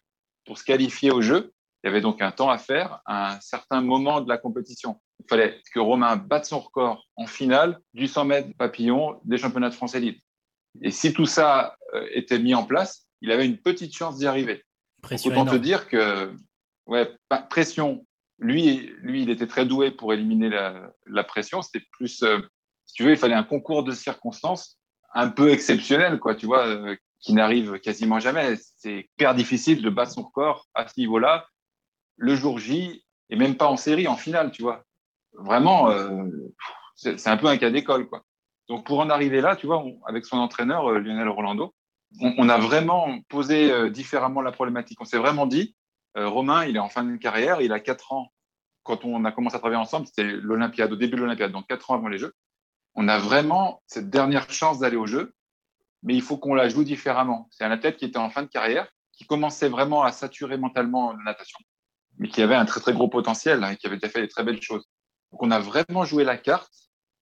pour 0.46 0.58
se 0.58 0.63
qualifier 0.63 1.12
au 1.12 1.22
jeu, 1.22 1.54
il 1.84 1.88
y 1.88 1.89
avait 1.89 2.02
donc 2.02 2.22
un 2.22 2.32
temps 2.32 2.50
à 2.50 2.58
faire 2.58 3.02
à 3.06 3.34
un 3.36 3.39
certain 3.41 3.82
moment 3.82 4.22
de 4.22 4.30
la 4.30 4.38
compétition. 4.38 5.02
Il 5.20 5.26
fallait 5.30 5.60
que 5.74 5.80
Romain 5.80 6.15
batte 6.15 6.46
son 6.46 6.60
record 6.60 7.06
en 7.15 7.26
finale 7.26 7.80
du 7.94 8.08
100 8.08 8.26
mètres 8.26 8.50
papillon 8.58 9.20
des 9.24 9.38
championnats 9.38 9.70
de 9.70 9.76
France 9.76 9.96
élite. 9.96 10.22
Et 10.82 10.91
si 10.91 11.13
tout 11.13 11.26
ça 11.26 11.76
était 12.13 12.39
mis 12.39 12.54
en 12.54 12.63
place, 12.63 13.08
il 13.22 13.32
avait 13.32 13.46
une 13.46 13.58
petite 13.58 13.96
chance 13.96 14.17
d'y 14.17 14.28
arriver. 14.28 14.63
Pression 15.02 15.32
Autant 15.32 15.46
te 15.46 15.56
dire 15.56 15.88
que, 15.88 16.34
ouais, 16.88 17.10
pression. 17.50 18.06
Lui, 18.39 18.91
lui, 19.02 19.22
il 19.22 19.30
était 19.30 19.46
très 19.46 19.67
doué 19.67 19.91
pour 19.91 20.13
éliminer 20.13 20.50
la, 20.50 21.24
pression. 21.24 21.62
C'était 21.62 21.86
plus, 21.91 22.24
euh, 22.24 22.39
si 22.86 22.96
tu 22.96 23.04
veux, 23.04 23.12
il 23.12 23.17
fallait 23.17 23.36
un 23.36 23.44
concours 23.44 23.84
de 23.84 23.91
circonstances 23.91 24.80
un 25.13 25.30
peu 25.30 25.52
exceptionnel, 25.52 26.20
quoi, 26.20 26.34
tu 26.34 26.48
vois, 26.48 26.65
euh, 26.65 26.96
qui 27.20 27.34
n'arrive 27.34 27.80
quasiment 27.80 28.20
jamais. 28.20 28.56
C'est 28.78 29.08
hyper 29.13 29.36
difficile 29.36 29.84
de 29.84 29.89
battre 29.91 30.13
son 30.13 30.24
record 30.24 30.67
à 30.74 30.88
ce 30.88 31.00
niveau-là, 31.00 31.46
le 32.21 32.36
jour 32.36 32.60
J, 32.60 33.03
et 33.29 33.36
même 33.36 33.55
pas 33.55 33.67
en 33.67 33.77
série, 33.77 34.07
en 34.07 34.15
finale, 34.15 34.51
tu 34.51 34.62
vois. 34.62 34.84
Vraiment, 35.34 35.89
euh, 35.89 36.27
c'est 36.95 37.27
un 37.27 37.38
peu 37.38 37.47
un 37.47 37.57
cas 37.57 37.71
d'école, 37.71 38.07
quoi. 38.07 38.23
Donc, 38.69 38.86
pour 38.86 38.99
en 38.99 39.10
arriver 39.10 39.41
là, 39.41 39.55
tu 39.55 39.65
vois, 39.65 39.84
avec 40.07 40.25
son 40.25 40.38
entraîneur, 40.38 40.91
Lionel 40.91 41.27
Rolando, 41.27 41.73
on, 42.19 42.47
a 42.47 42.57
vraiment 42.57 43.19
posé 43.27 43.71
euh, 43.71 43.89
différemment 43.89 44.41
la 44.41 44.51
problématique. 44.51 45.01
On 45.01 45.05
s'est 45.05 45.17
vraiment 45.17 45.47
dit, 45.47 45.75
euh, 46.15 46.29
Romain, 46.29 46.65
il 46.65 46.75
est 46.75 46.79
en 46.79 46.89
fin 46.89 47.03
de 47.03 47.15
carrière, 47.17 47.60
il 47.62 47.73
a 47.73 47.79
4 47.79 48.13
ans. 48.13 48.31
Quand 48.84 49.03
on 49.03 49.25
a 49.25 49.31
commencé 49.31 49.55
à 49.55 49.60
travailler 49.60 49.81
ensemble, 49.81 50.07
c'était 50.07 50.23
l'Olympiade, 50.23 50.91
au 50.91 50.95
début 50.95 51.15
de 51.15 51.21
l'Olympiade, 51.21 51.51
donc 51.51 51.67
4 51.67 51.91
ans 51.91 51.95
avant 51.95 52.07
les 52.07 52.17
Jeux. 52.19 52.34
On 52.93 53.07
a 53.07 53.17
vraiment 53.17 53.81
cette 53.88 54.10
dernière 54.10 54.51
chance 54.51 54.79
d'aller 54.79 54.97
aux 54.97 55.07
Jeux, 55.07 55.34
mais 56.03 56.13
il 56.13 56.21
faut 56.21 56.38
qu'on 56.38 56.53
la 56.53 56.69
joue 56.69 56.84
différemment. 56.84 57.47
C'est 57.49 57.63
un 57.63 57.71
athlète 57.71 57.97
qui 57.97 58.05
était 58.05 58.17
en 58.17 58.29
fin 58.29 58.43
de 58.43 58.47
carrière, 58.47 58.88
qui 59.13 59.25
commençait 59.25 59.69
vraiment 59.69 60.03
à 60.03 60.12
saturer 60.12 60.57
mentalement 60.57 61.13
la 61.13 61.23
natation, 61.23 61.60
mais 62.17 62.30
qui 62.30 62.41
avait 62.41 62.56
un 62.56 62.65
très 62.65 62.80
très 62.80 62.93
gros 62.93 63.08
potentiel 63.08 63.63
hein, 63.63 63.71
et 63.71 63.78
qui 63.78 63.88
avait 63.88 63.97
déjà 63.97 64.10
fait 64.10 64.21
des 64.21 64.28
très 64.28 64.43
belles 64.43 64.62
choses. 64.62 64.84
Donc 65.32 65.43
on 65.43 65.52
a 65.52 65.60
vraiment 65.60 66.06
joué 66.06 66.24
la 66.24 66.38
carte. 66.38 66.71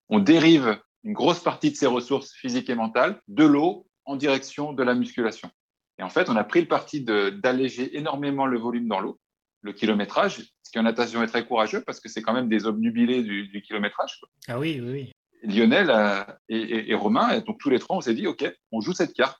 On 0.08 0.18
dérive 0.18 0.78
une 1.04 1.12
grosse 1.12 1.40
partie 1.40 1.70
de 1.70 1.76
ses 1.76 1.86
ressources 1.86 2.32
physiques 2.32 2.70
et 2.70 2.74
mentales 2.74 3.20
de 3.28 3.44
l'eau 3.44 3.86
en 4.04 4.16
direction 4.16 4.72
de 4.72 4.82
la 4.82 4.94
musculation. 4.94 5.50
Et 5.98 6.02
en 6.02 6.08
fait, 6.08 6.28
on 6.30 6.36
a 6.36 6.44
pris 6.44 6.60
le 6.60 6.68
parti 6.68 7.02
d'alléger 7.02 7.96
énormément 7.96 8.46
le 8.46 8.58
volume 8.58 8.88
dans 8.88 9.00
l'eau, 9.00 9.18
le 9.62 9.72
kilométrage, 9.72 10.42
ce 10.62 10.70
qui 10.70 10.78
en 10.78 10.84
natation 10.84 11.22
est 11.22 11.26
très 11.26 11.44
courageux 11.44 11.82
parce 11.82 12.00
que 12.00 12.08
c'est 12.08 12.22
quand 12.22 12.32
même 12.32 12.48
des 12.48 12.66
obnubilés 12.66 13.22
du, 13.22 13.48
du 13.48 13.62
kilométrage. 13.62 14.20
Ah 14.46 14.58
oui, 14.58 14.80
oui, 14.82 14.90
oui. 14.90 15.12
Lionel 15.42 15.90
euh, 15.90 16.24
et, 16.48 16.94
Romain, 16.94 17.38
donc 17.40 17.58
tous 17.58 17.70
les 17.70 17.78
trois, 17.78 17.96
on 17.96 18.00
s'est 18.00 18.14
dit, 18.14 18.26
OK, 18.26 18.44
on 18.72 18.80
joue 18.80 18.92
cette 18.92 19.12
carte, 19.12 19.38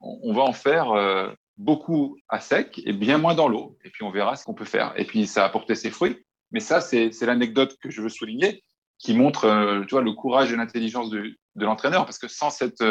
on, 0.00 0.32
va 0.32 0.42
en 0.42 0.52
faire 0.52 0.90
euh, 0.92 1.32
beaucoup 1.56 2.18
à 2.28 2.40
sec 2.40 2.80
et 2.84 2.92
bien 2.92 3.18
moins 3.18 3.34
dans 3.34 3.48
l'eau, 3.48 3.78
et 3.84 3.90
puis 3.90 4.04
on 4.04 4.10
verra 4.10 4.36
ce 4.36 4.44
qu'on 4.44 4.54
peut 4.54 4.64
faire. 4.64 4.92
Et 4.96 5.04
puis 5.04 5.26
ça 5.26 5.42
a 5.42 5.46
apporté 5.46 5.74
ses 5.74 5.90
fruits. 5.90 6.24
Mais 6.52 6.60
ça, 6.60 6.80
c'est 6.80 7.10
l'anecdote 7.22 7.76
que 7.82 7.90
je 7.90 8.00
veux 8.00 8.08
souligner, 8.08 8.62
qui 8.98 9.14
montre 9.14 9.46
euh, 9.46 9.82
tu 9.84 9.94
vois, 9.94 10.02
le 10.02 10.12
courage 10.12 10.52
et 10.52 10.56
l'intelligence 10.56 11.10
de, 11.10 11.36
l'entraîneur, 11.56 12.04
parce 12.04 12.18
que 12.18 12.28
sans 12.28 12.50
cette 12.50 12.84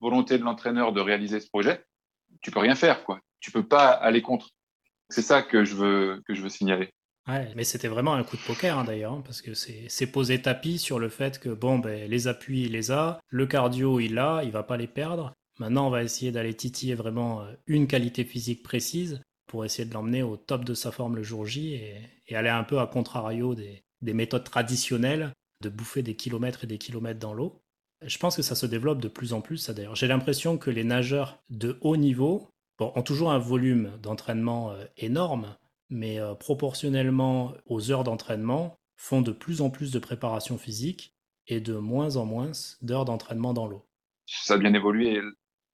volonté 0.00 0.38
de 0.38 0.44
l'entraîneur 0.44 0.92
de 0.92 1.00
réaliser 1.00 1.40
ce 1.40 1.48
projet, 1.48 1.84
tu 2.42 2.50
peux 2.50 2.60
rien 2.60 2.74
faire, 2.74 3.04
quoi. 3.04 3.20
Tu 3.40 3.50
peux 3.50 3.66
pas 3.66 3.88
aller 3.88 4.22
contre. 4.22 4.50
C'est 5.08 5.22
ça 5.22 5.42
que 5.42 5.64
je 5.64 5.74
veux, 5.74 6.22
que 6.26 6.34
je 6.34 6.42
veux 6.42 6.48
signaler. 6.48 6.90
Ouais, 7.28 7.52
mais 7.54 7.64
c'était 7.64 7.88
vraiment 7.88 8.14
un 8.14 8.24
coup 8.24 8.38
de 8.38 8.42
poker 8.42 8.78
hein, 8.78 8.84
d'ailleurs, 8.84 9.12
hein, 9.12 9.22
parce 9.22 9.42
que 9.42 9.52
c'est 9.52 10.06
poser 10.06 10.40
tapis 10.40 10.78
sur 10.78 10.98
le 10.98 11.10
fait 11.10 11.38
que 11.38 11.50
bon, 11.50 11.78
ben, 11.78 12.08
les 12.08 12.26
appuis 12.26 12.62
il 12.62 12.72
les 12.72 12.90
a, 12.90 13.20
le 13.28 13.46
cardio 13.46 14.00
il 14.00 14.14
l'a, 14.14 14.40
il 14.44 14.50
va 14.50 14.62
pas 14.62 14.78
les 14.78 14.86
perdre. 14.86 15.34
Maintenant, 15.58 15.88
on 15.88 15.90
va 15.90 16.04
essayer 16.04 16.30
d'aller 16.30 16.54
titiller 16.54 16.94
vraiment 16.94 17.42
euh, 17.42 17.52
une 17.66 17.86
qualité 17.86 18.24
physique 18.24 18.62
précise 18.62 19.20
pour 19.46 19.64
essayer 19.64 19.88
de 19.88 19.94
l'emmener 19.94 20.22
au 20.22 20.36
top 20.36 20.64
de 20.64 20.74
sa 20.74 20.92
forme 20.92 21.16
le 21.16 21.22
jour 21.22 21.46
J 21.46 21.74
et, 21.74 22.36
aller 22.36 22.50
un 22.50 22.64
peu 22.64 22.78
à 22.78 22.86
contrario 22.86 23.54
des, 23.54 23.82
des 24.02 24.12
méthodes 24.12 24.44
traditionnelles 24.44 25.32
de 25.62 25.68
bouffer 25.68 26.02
des 26.02 26.14
kilomètres 26.14 26.64
et 26.64 26.66
des 26.66 26.78
kilomètres 26.78 27.18
dans 27.18 27.34
l'eau. 27.34 27.60
Je 28.02 28.18
pense 28.18 28.36
que 28.36 28.42
ça 28.42 28.54
se 28.54 28.66
développe 28.66 29.00
de 29.00 29.08
plus 29.08 29.32
en 29.32 29.40
plus, 29.40 29.56
ça 29.56 29.74
d'ailleurs. 29.74 29.96
J'ai 29.96 30.06
l'impression 30.06 30.56
que 30.56 30.70
les 30.70 30.84
nageurs 30.84 31.42
de 31.50 31.78
haut 31.80 31.96
niveau 31.96 32.48
ont 32.78 33.02
toujours 33.02 33.32
un 33.32 33.38
volume 33.38 33.90
d'entraînement 34.02 34.70
euh, 34.70 34.84
énorme, 34.96 35.56
mais 35.90 36.20
euh, 36.20 36.34
proportionnellement 36.34 37.54
aux 37.66 37.90
heures 37.90 38.04
d'entraînement, 38.04 38.76
font 38.96 39.22
de 39.22 39.32
plus 39.32 39.60
en 39.62 39.70
plus 39.70 39.90
de 39.90 39.98
préparation 39.98 40.58
physique 40.58 41.14
et 41.46 41.60
de 41.60 41.74
moins 41.74 42.16
en 42.16 42.24
moins 42.24 42.52
d'heures 42.82 43.04
d'entraînement 43.04 43.54
dans 43.54 43.66
l'eau. 43.66 43.84
Ça 44.26 44.54
a 44.54 44.58
bien 44.58 44.74
évolué. 44.74 45.20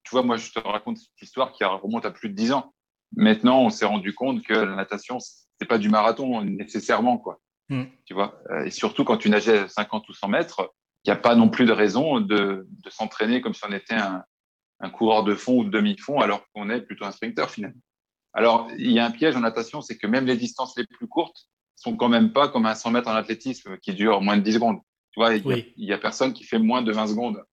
Tu 0.05 0.11
vois, 0.11 0.23
moi, 0.23 0.37
je 0.37 0.51
te 0.51 0.59
raconte 0.59 0.97
cette 0.97 1.21
histoire 1.21 1.51
qui 1.51 1.63
remonte 1.63 2.05
à 2.05 2.11
plus 2.11 2.29
de 2.29 2.35
10 2.35 2.53
ans. 2.53 2.73
Maintenant, 3.15 3.61
on 3.61 3.69
s'est 3.69 3.85
rendu 3.85 4.13
compte 4.13 4.43
que 4.43 4.53
la 4.53 4.75
natation, 4.75 5.17
c'est 5.19 5.67
pas 5.67 5.77
du 5.77 5.89
marathon 5.89 6.43
nécessairement, 6.43 7.17
quoi. 7.17 7.39
Hmm. 7.69 7.85
Tu 8.05 8.13
vois, 8.13 8.39
euh, 8.51 8.65
et 8.65 8.71
surtout 8.71 9.03
quand 9.03 9.17
tu 9.17 9.29
nageais 9.29 9.67
50 9.67 10.07
ou 10.07 10.13
100 10.13 10.27
mètres, 10.27 10.71
il 11.03 11.09
n'y 11.09 11.13
a 11.13 11.19
pas 11.19 11.35
non 11.35 11.49
plus 11.49 11.65
de 11.65 11.71
raison 11.71 12.19
de, 12.19 12.67
s'entraîner 12.89 13.41
comme 13.41 13.55
si 13.55 13.63
on 13.67 13.71
était 13.71 13.95
un, 13.95 14.23
coureur 14.91 15.23
de 15.23 15.33
fond 15.33 15.59
ou 15.59 15.63
de 15.63 15.71
demi-fond 15.71 16.19
alors 16.19 16.45
qu'on 16.53 16.69
est 16.69 16.81
plutôt 16.81 17.05
un 17.05 17.11
sprinter 17.11 17.49
finalement. 17.49 17.81
Alors, 18.33 18.67
il 18.77 18.91
y 18.91 18.99
a 18.99 19.05
un 19.05 19.11
piège 19.11 19.35
en 19.35 19.39
natation, 19.39 19.81
c'est 19.81 19.97
que 19.97 20.05
même 20.05 20.27
les 20.27 20.37
distances 20.37 20.77
les 20.77 20.85
plus 20.85 21.07
courtes 21.07 21.47
sont 21.75 21.95
quand 21.95 22.09
même 22.09 22.33
pas 22.33 22.49
comme 22.49 22.67
un 22.67 22.75
100 22.75 22.91
mètres 22.91 23.07
en 23.07 23.15
athlétisme 23.15 23.77
qui 23.79 23.95
dure 23.95 24.21
moins 24.21 24.37
de 24.37 24.43
10 24.43 24.53
secondes. 24.53 24.79
Tu 25.11 25.19
vois, 25.19 25.33
il 25.33 25.73
n'y 25.77 25.93
a, 25.93 25.97
personne 25.97 26.33
qui 26.33 26.43
fait 26.43 26.59
moins 26.59 26.83
de 26.83 26.91
20 26.91 27.07
secondes. 27.07 27.43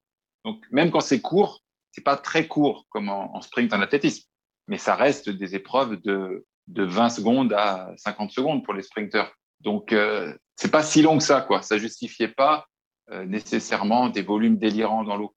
Donc, 0.44 0.62
même 0.70 0.90
quand 0.90 1.00
c'est 1.00 1.20
court, 1.20 1.61
c'est 1.93 2.03
pas 2.03 2.16
très 2.16 2.49
court 2.49 2.86
comme 2.90 3.09
en, 3.09 3.40
sprint 3.43 3.72
en 3.72 3.80
athlétisme. 3.80 4.24
mais 4.66 4.78
ça 4.78 4.97
reste 4.97 5.30
des 5.30 5.55
épreuves 5.55 6.01
de, 6.03 6.45
de 6.66 6.84
20 6.84 7.11
secondes 7.11 7.53
à 7.53 7.93
50 7.97 8.32
secondes 8.32 8.64
pour 8.64 8.74
les 8.74 8.82
sprinteurs. 8.82 9.32
Donc, 9.61 9.93
euh, 9.93 10.36
c'est 10.57 10.70
pas 10.70 10.82
si 10.82 11.03
long 11.03 11.18
que 11.18 11.24
ça, 11.24 11.40
quoi. 11.40 11.62
Ça 11.62 11.78
justifiait 11.78 12.28
pas 12.28 12.66
euh, 13.11 13.24
nécessairement 13.24 14.09
des 14.09 14.22
volumes 14.22 14.59
délirants 14.59 15.05
dans 15.05 15.16
l'eau. 15.16 15.34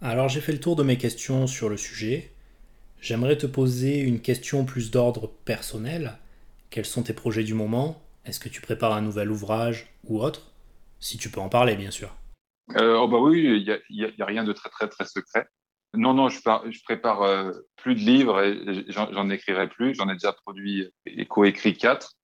Alors, 0.00 0.28
j'ai 0.28 0.40
fait 0.40 0.52
le 0.52 0.60
tour 0.60 0.76
de 0.76 0.82
mes 0.82 0.98
questions 0.98 1.46
sur 1.46 1.68
le 1.68 1.76
sujet. 1.76 2.32
J'aimerais 3.00 3.36
te 3.36 3.46
poser 3.46 3.98
une 3.98 4.20
question 4.20 4.64
plus 4.64 4.90
d'ordre 4.90 5.28
personnel. 5.44 6.18
Quels 6.70 6.86
sont 6.86 7.02
tes 7.02 7.12
projets 7.12 7.44
du 7.44 7.54
moment? 7.54 8.00
Est-ce 8.24 8.40
que 8.40 8.48
tu 8.48 8.60
prépares 8.60 8.92
un 8.92 9.00
nouvel 9.00 9.30
ouvrage 9.30 9.88
ou 10.04 10.20
autre? 10.20 10.52
Si 11.00 11.18
tu 11.18 11.28
peux 11.28 11.40
en 11.40 11.48
parler, 11.48 11.76
bien 11.76 11.90
sûr. 11.90 12.14
Euh, 12.76 12.96
oh 12.96 13.08
bah 13.08 13.18
oui, 13.18 13.42
il 13.42 13.96
n'y 13.96 14.04
a, 14.04 14.08
a, 14.20 14.26
rien 14.26 14.44
de 14.44 14.52
très 14.52 14.70
très 14.70 14.88
très 14.88 15.04
secret. 15.04 15.46
Non, 15.94 16.14
non, 16.14 16.28
je, 16.28 16.38
je 16.70 16.82
prépare 16.84 17.22
euh, 17.22 17.52
plus 17.76 17.94
de 17.94 18.00
livres 18.00 18.42
et 18.42 18.86
j'en 18.88 19.28
écrirai 19.28 19.68
plus. 19.68 19.94
J'en 19.94 20.08
ai 20.08 20.14
déjà 20.14 20.32
produit 20.32 20.88
et 21.04 21.26
coécrit 21.26 21.76
quatre. 21.76 22.14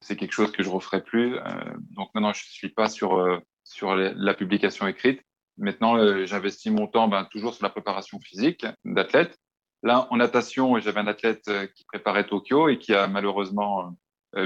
C'est 0.00 0.16
quelque 0.16 0.32
chose 0.32 0.52
que 0.52 0.62
je 0.62 0.70
referai 0.70 1.02
plus. 1.02 1.36
Euh, 1.36 1.42
donc 1.90 2.10
non, 2.14 2.32
je 2.32 2.44
suis 2.44 2.68
pas 2.68 2.88
sur 2.88 3.18
euh, 3.18 3.38
sur 3.64 3.94
la 3.94 4.34
publication 4.34 4.86
écrite. 4.86 5.22
Maintenant, 5.56 6.24
j'investis 6.24 6.72
mon 6.72 6.86
temps 6.86 7.06
ben, 7.06 7.24
toujours 7.30 7.54
sur 7.54 7.64
la 7.64 7.70
préparation 7.70 8.18
physique 8.20 8.64
d'athlètes. 8.84 9.38
Là, 9.82 10.08
en 10.10 10.16
natation, 10.16 10.78
j'avais 10.80 11.00
un 11.00 11.06
athlète 11.06 11.44
qui 11.74 11.84
préparait 11.84 12.26
Tokyo 12.26 12.68
et 12.68 12.78
qui 12.78 12.94
a 12.94 13.06
malheureusement 13.06 13.94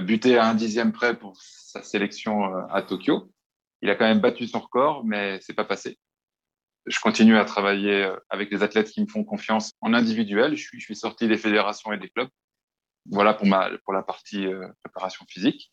buté 0.03 0.37
à 0.37 0.47
un 0.47 0.55
dixième 0.55 0.93
près 0.93 1.17
pour 1.17 1.37
sa 1.41 1.83
sélection 1.83 2.53
à 2.69 2.83
Tokyo. 2.83 3.31
Il 3.85 3.91
a 3.91 3.97
quand 3.97 4.07
même 4.07 4.21
battu 4.21 4.47
son 4.47 4.61
record, 4.61 5.05
mais 5.05 5.39
c'est 5.43 5.53
pas 5.53 5.67
passé. 5.67 5.99
Je 6.87 6.99
continue 7.01 7.37
à 7.37 7.45
travailler 7.45 8.05
euh, 8.05 8.17
avec 8.31 8.49
des 8.49 8.63
athlètes 8.63 8.89
qui 8.89 9.03
me 9.03 9.07
font 9.07 9.25
confiance 9.25 9.75
en 9.83 9.93
individuel. 9.93 10.57
Je 10.57 10.63
suis, 10.63 10.81
je 10.81 10.87
suis 10.87 10.97
sorti 10.97 11.29
des 11.29 11.37
fédérations 11.37 11.93
et 11.93 11.99
des 11.99 12.09
clubs. 12.09 12.31
Voilà 13.11 13.35
pour, 13.35 13.47
ma, 13.47 13.69
pour 13.85 13.93
la 13.93 14.03
partie 14.03 14.47
euh, 14.47 14.67
préparation 14.83 15.27
physique. 15.29 15.71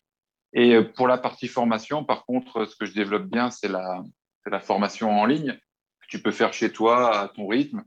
Et 0.52 0.74
euh, 0.74 0.82
pour 0.84 1.08
la 1.08 1.16
partie 1.16 1.48
formation, 1.48 2.04
par 2.04 2.26
contre, 2.26 2.66
ce 2.66 2.76
que 2.76 2.84
je 2.84 2.92
développe 2.92 3.24
bien, 3.24 3.48
c'est 3.48 3.68
la, 3.68 4.02
la 4.44 4.60
formation 4.60 5.10
en 5.10 5.24
ligne 5.24 5.58
que 6.02 6.06
tu 6.06 6.20
peux 6.20 6.32
faire 6.32 6.52
chez 6.52 6.70
toi 6.70 7.18
à 7.18 7.28
ton 7.28 7.46
rythme. 7.46 7.82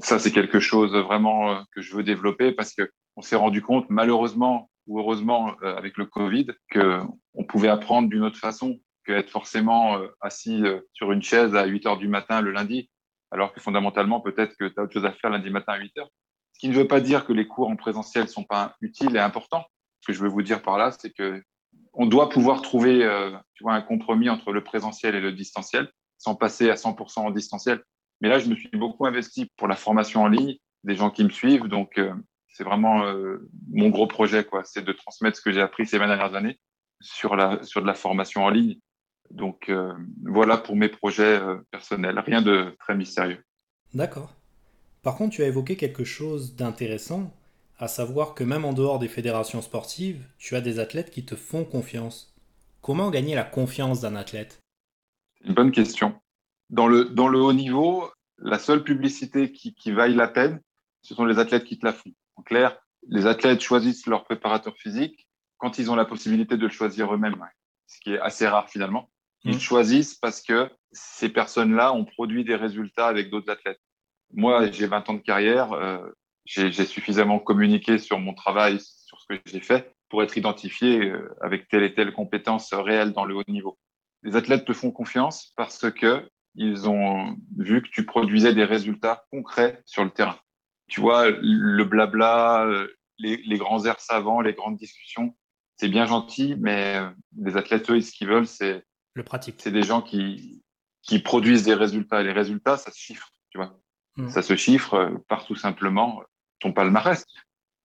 Ça, 0.00 0.18
c'est 0.18 0.32
quelque 0.32 0.58
chose 0.58 0.92
vraiment 0.92 1.64
que 1.70 1.82
je 1.82 1.94
veux 1.94 2.02
développer 2.02 2.50
parce 2.50 2.74
que 2.74 2.90
on 3.14 3.22
s'est 3.22 3.36
rendu 3.36 3.62
compte, 3.62 3.86
malheureusement 3.90 4.70
ou 4.88 4.98
heureusement, 4.98 5.56
avec 5.58 5.98
le 5.98 6.06
Covid, 6.06 6.48
que 6.70 7.00
on 7.34 7.44
pouvait 7.44 7.68
apprendre 7.68 8.08
d'une 8.08 8.22
autre 8.22 8.38
façon 8.38 8.80
être 9.12 9.30
forcément 9.30 9.98
euh, 9.98 10.08
assis 10.20 10.62
euh, 10.64 10.80
sur 10.92 11.12
une 11.12 11.22
chaise 11.22 11.54
à 11.54 11.64
8 11.66 11.86
heures 11.86 11.98
du 11.98 12.08
matin 12.08 12.40
le 12.40 12.50
lundi, 12.50 12.90
alors 13.30 13.52
que 13.52 13.60
fondamentalement, 13.60 14.20
peut-être 14.20 14.56
que 14.56 14.66
tu 14.66 14.74
as 14.78 14.82
autre 14.82 14.92
chose 14.92 15.04
à 15.04 15.12
faire 15.12 15.30
lundi 15.30 15.50
matin 15.50 15.72
à 15.72 15.78
8 15.78 15.98
heures. 15.98 16.10
Ce 16.52 16.60
qui 16.60 16.68
ne 16.68 16.74
veut 16.74 16.88
pas 16.88 17.00
dire 17.00 17.24
que 17.24 17.32
les 17.32 17.46
cours 17.46 17.68
en 17.68 17.76
présentiel 17.76 18.28
sont 18.28 18.44
pas 18.44 18.76
utiles 18.80 19.14
et 19.14 19.20
importants. 19.20 19.64
Ce 20.00 20.08
que 20.08 20.12
je 20.12 20.20
veux 20.20 20.28
vous 20.28 20.42
dire 20.42 20.62
par 20.62 20.78
là, 20.78 20.90
c'est 20.92 21.10
que 21.10 21.42
on 21.92 22.06
doit 22.06 22.28
pouvoir 22.28 22.62
trouver 22.62 23.04
euh, 23.04 23.30
tu 23.54 23.64
vois, 23.64 23.74
un 23.74 23.82
compromis 23.82 24.28
entre 24.28 24.52
le 24.52 24.62
présentiel 24.62 25.14
et 25.14 25.20
le 25.20 25.32
distanciel, 25.32 25.90
sans 26.16 26.34
passer 26.34 26.70
à 26.70 26.74
100% 26.74 27.20
en 27.20 27.30
distanciel. 27.30 27.82
Mais 28.20 28.28
là, 28.28 28.38
je 28.38 28.48
me 28.48 28.56
suis 28.56 28.70
beaucoup 28.72 29.06
investi 29.06 29.50
pour 29.56 29.68
la 29.68 29.76
formation 29.76 30.22
en 30.22 30.28
ligne, 30.28 30.56
des 30.84 30.96
gens 30.96 31.10
qui 31.10 31.24
me 31.24 31.30
suivent, 31.30 31.66
donc 31.66 32.00
c'est 32.48 32.64
vraiment 32.64 33.04
mon 33.70 33.90
gros 33.90 34.08
projet, 34.08 34.44
quoi. 34.44 34.64
C'est 34.64 34.84
de 34.84 34.92
transmettre 34.92 35.36
ce 35.36 35.42
que 35.42 35.52
j'ai 35.52 35.60
appris 35.60 35.86
ces 35.86 35.98
20 35.98 36.08
dernières 36.08 36.34
années 36.34 36.58
sur 37.00 37.36
la 37.36 37.62
sur 37.62 37.80
de 37.80 37.86
la 37.86 37.94
formation 37.94 38.44
en 38.44 38.50
ligne 38.50 38.78
donc 39.30 39.68
euh, 39.68 39.92
voilà 40.24 40.56
pour 40.56 40.76
mes 40.76 40.88
projets 40.88 41.38
euh, 41.38 41.58
personnels, 41.70 42.18
rien 42.18 42.42
de 42.42 42.74
très 42.78 42.94
mystérieux. 42.94 43.44
D'accord. 43.94 44.34
Par 45.02 45.16
contre, 45.16 45.36
tu 45.36 45.42
as 45.42 45.46
évoqué 45.46 45.76
quelque 45.76 46.04
chose 46.04 46.56
d'intéressant, 46.56 47.32
à 47.78 47.88
savoir 47.88 48.34
que 48.34 48.44
même 48.44 48.64
en 48.64 48.72
dehors 48.72 48.98
des 48.98 49.08
fédérations 49.08 49.62
sportives, 49.62 50.24
tu 50.38 50.56
as 50.56 50.60
des 50.60 50.80
athlètes 50.80 51.10
qui 51.10 51.24
te 51.24 51.36
font 51.36 51.64
confiance. 51.64 52.34
Comment 52.80 53.10
gagner 53.10 53.34
la 53.34 53.44
confiance 53.44 54.00
d'un 54.00 54.16
athlète? 54.16 54.62
Une 55.44 55.54
bonne 55.54 55.72
question. 55.72 56.20
Dans 56.70 56.88
le, 56.88 57.04
dans 57.06 57.28
le 57.28 57.40
haut 57.40 57.52
niveau, 57.52 58.10
la 58.38 58.58
seule 58.58 58.82
publicité 58.82 59.52
qui, 59.52 59.74
qui 59.74 59.92
vaille 59.92 60.14
la 60.14 60.28
peine, 60.28 60.60
ce 61.02 61.14
sont 61.14 61.24
les 61.24 61.38
athlètes 61.38 61.64
qui 61.64 61.78
te 61.78 61.86
la 61.86 61.92
font. 61.92 62.10
En 62.36 62.42
clair, 62.42 62.76
les 63.08 63.26
athlètes 63.26 63.60
choisissent 63.60 64.06
leur 64.06 64.24
préparateur 64.24 64.76
physique 64.76 65.28
quand 65.56 65.78
ils 65.78 65.90
ont 65.90 65.96
la 65.96 66.04
possibilité 66.04 66.56
de 66.56 66.66
le 66.66 66.72
choisir 66.72 67.12
eux-mêmes, 67.12 67.36
ce 67.86 68.00
qui 68.00 68.14
est 68.14 68.20
assez 68.20 68.46
rare 68.46 68.68
finalement. 68.68 69.10
Ils 69.44 69.56
mmh. 69.56 69.60
choisissent 69.60 70.14
parce 70.14 70.42
que 70.42 70.70
ces 70.92 71.28
personnes-là 71.28 71.92
ont 71.92 72.04
produit 72.04 72.44
des 72.44 72.56
résultats 72.56 73.06
avec 73.06 73.30
d'autres 73.30 73.50
athlètes. 73.50 73.80
Moi, 74.32 74.70
j'ai 74.70 74.86
20 74.86 75.08
ans 75.10 75.14
de 75.14 75.20
carrière, 75.20 75.72
euh, 75.72 75.98
j'ai 76.44 76.70
suffisamment 76.84 77.38
communiqué 77.38 77.98
sur 77.98 78.18
mon 78.18 78.34
travail, 78.34 78.78
sur 78.80 79.20
ce 79.20 79.26
que 79.28 79.40
j'ai 79.46 79.60
fait, 79.60 79.94
pour 80.08 80.22
être 80.22 80.36
identifié 80.36 81.06
euh, 81.06 81.34
avec 81.40 81.68
telle 81.68 81.82
et 81.82 81.94
telle 81.94 82.12
compétence 82.12 82.72
réelle 82.72 83.12
dans 83.12 83.24
le 83.24 83.36
haut 83.36 83.44
niveau. 83.48 83.78
Les 84.22 84.36
athlètes 84.36 84.64
te 84.64 84.72
font 84.72 84.90
confiance 84.90 85.52
parce 85.56 85.90
que 85.90 86.28
ils 86.54 86.88
ont 86.88 87.36
vu 87.56 87.82
que 87.82 87.88
tu 87.88 88.04
produisais 88.04 88.54
des 88.54 88.64
résultats 88.64 89.24
concrets 89.30 89.80
sur 89.84 90.02
le 90.02 90.10
terrain. 90.10 90.38
Tu 90.88 91.00
vois, 91.00 91.30
le 91.30 91.84
blabla, 91.84 92.64
euh, 92.64 92.88
les, 93.18 93.36
les 93.36 93.58
grands 93.58 93.84
airs 93.84 94.00
savants, 94.00 94.40
les 94.40 94.54
grandes 94.54 94.76
discussions, 94.76 95.36
c'est 95.78 95.88
bien 95.88 96.06
gentil, 96.06 96.56
mais 96.58 96.96
euh, 96.96 97.10
les 97.40 97.56
athlètes, 97.56 97.88
eux, 97.90 98.00
ce 98.00 98.10
qu'ils 98.10 98.28
veulent, 98.28 98.46
c'est 98.46 98.84
pratique. 99.22 99.56
C'est 99.58 99.72
des 99.72 99.82
gens 99.82 100.02
qui, 100.02 100.62
qui 101.02 101.18
produisent 101.18 101.64
des 101.64 101.74
résultats. 101.74 102.22
Les 102.22 102.32
résultats, 102.32 102.76
ça 102.76 102.90
se 102.90 102.98
chiffre, 102.98 103.30
tu 103.50 103.58
vois. 103.58 103.78
Mm. 104.16 104.28
Ça 104.28 104.42
se 104.42 104.56
chiffre 104.56 104.94
euh, 104.94 105.16
par 105.28 105.46
tout 105.46 105.54
simplement 105.54 106.22
ton 106.60 106.72
palmarès. 106.72 107.24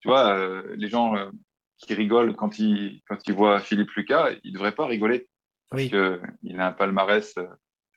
Tu 0.01 0.07
vois, 0.07 0.35
euh, 0.35 0.75
les 0.75 0.89
gens 0.89 1.15
euh, 1.15 1.29
qui 1.77 1.93
rigolent 1.93 2.35
quand 2.35 2.59
ils, 2.59 3.01
quand 3.07 3.17
ils 3.27 3.33
voient 3.33 3.59
Philippe 3.59 3.91
Lucas, 3.91 4.31
ils 4.43 4.51
ne 4.51 4.57
devraient 4.57 4.75
pas 4.75 4.85
rigoler. 4.85 5.27
Parce 5.69 5.83
qu'il 5.83 6.59
a 6.59 6.67
un 6.67 6.71
palmarès 6.71 7.33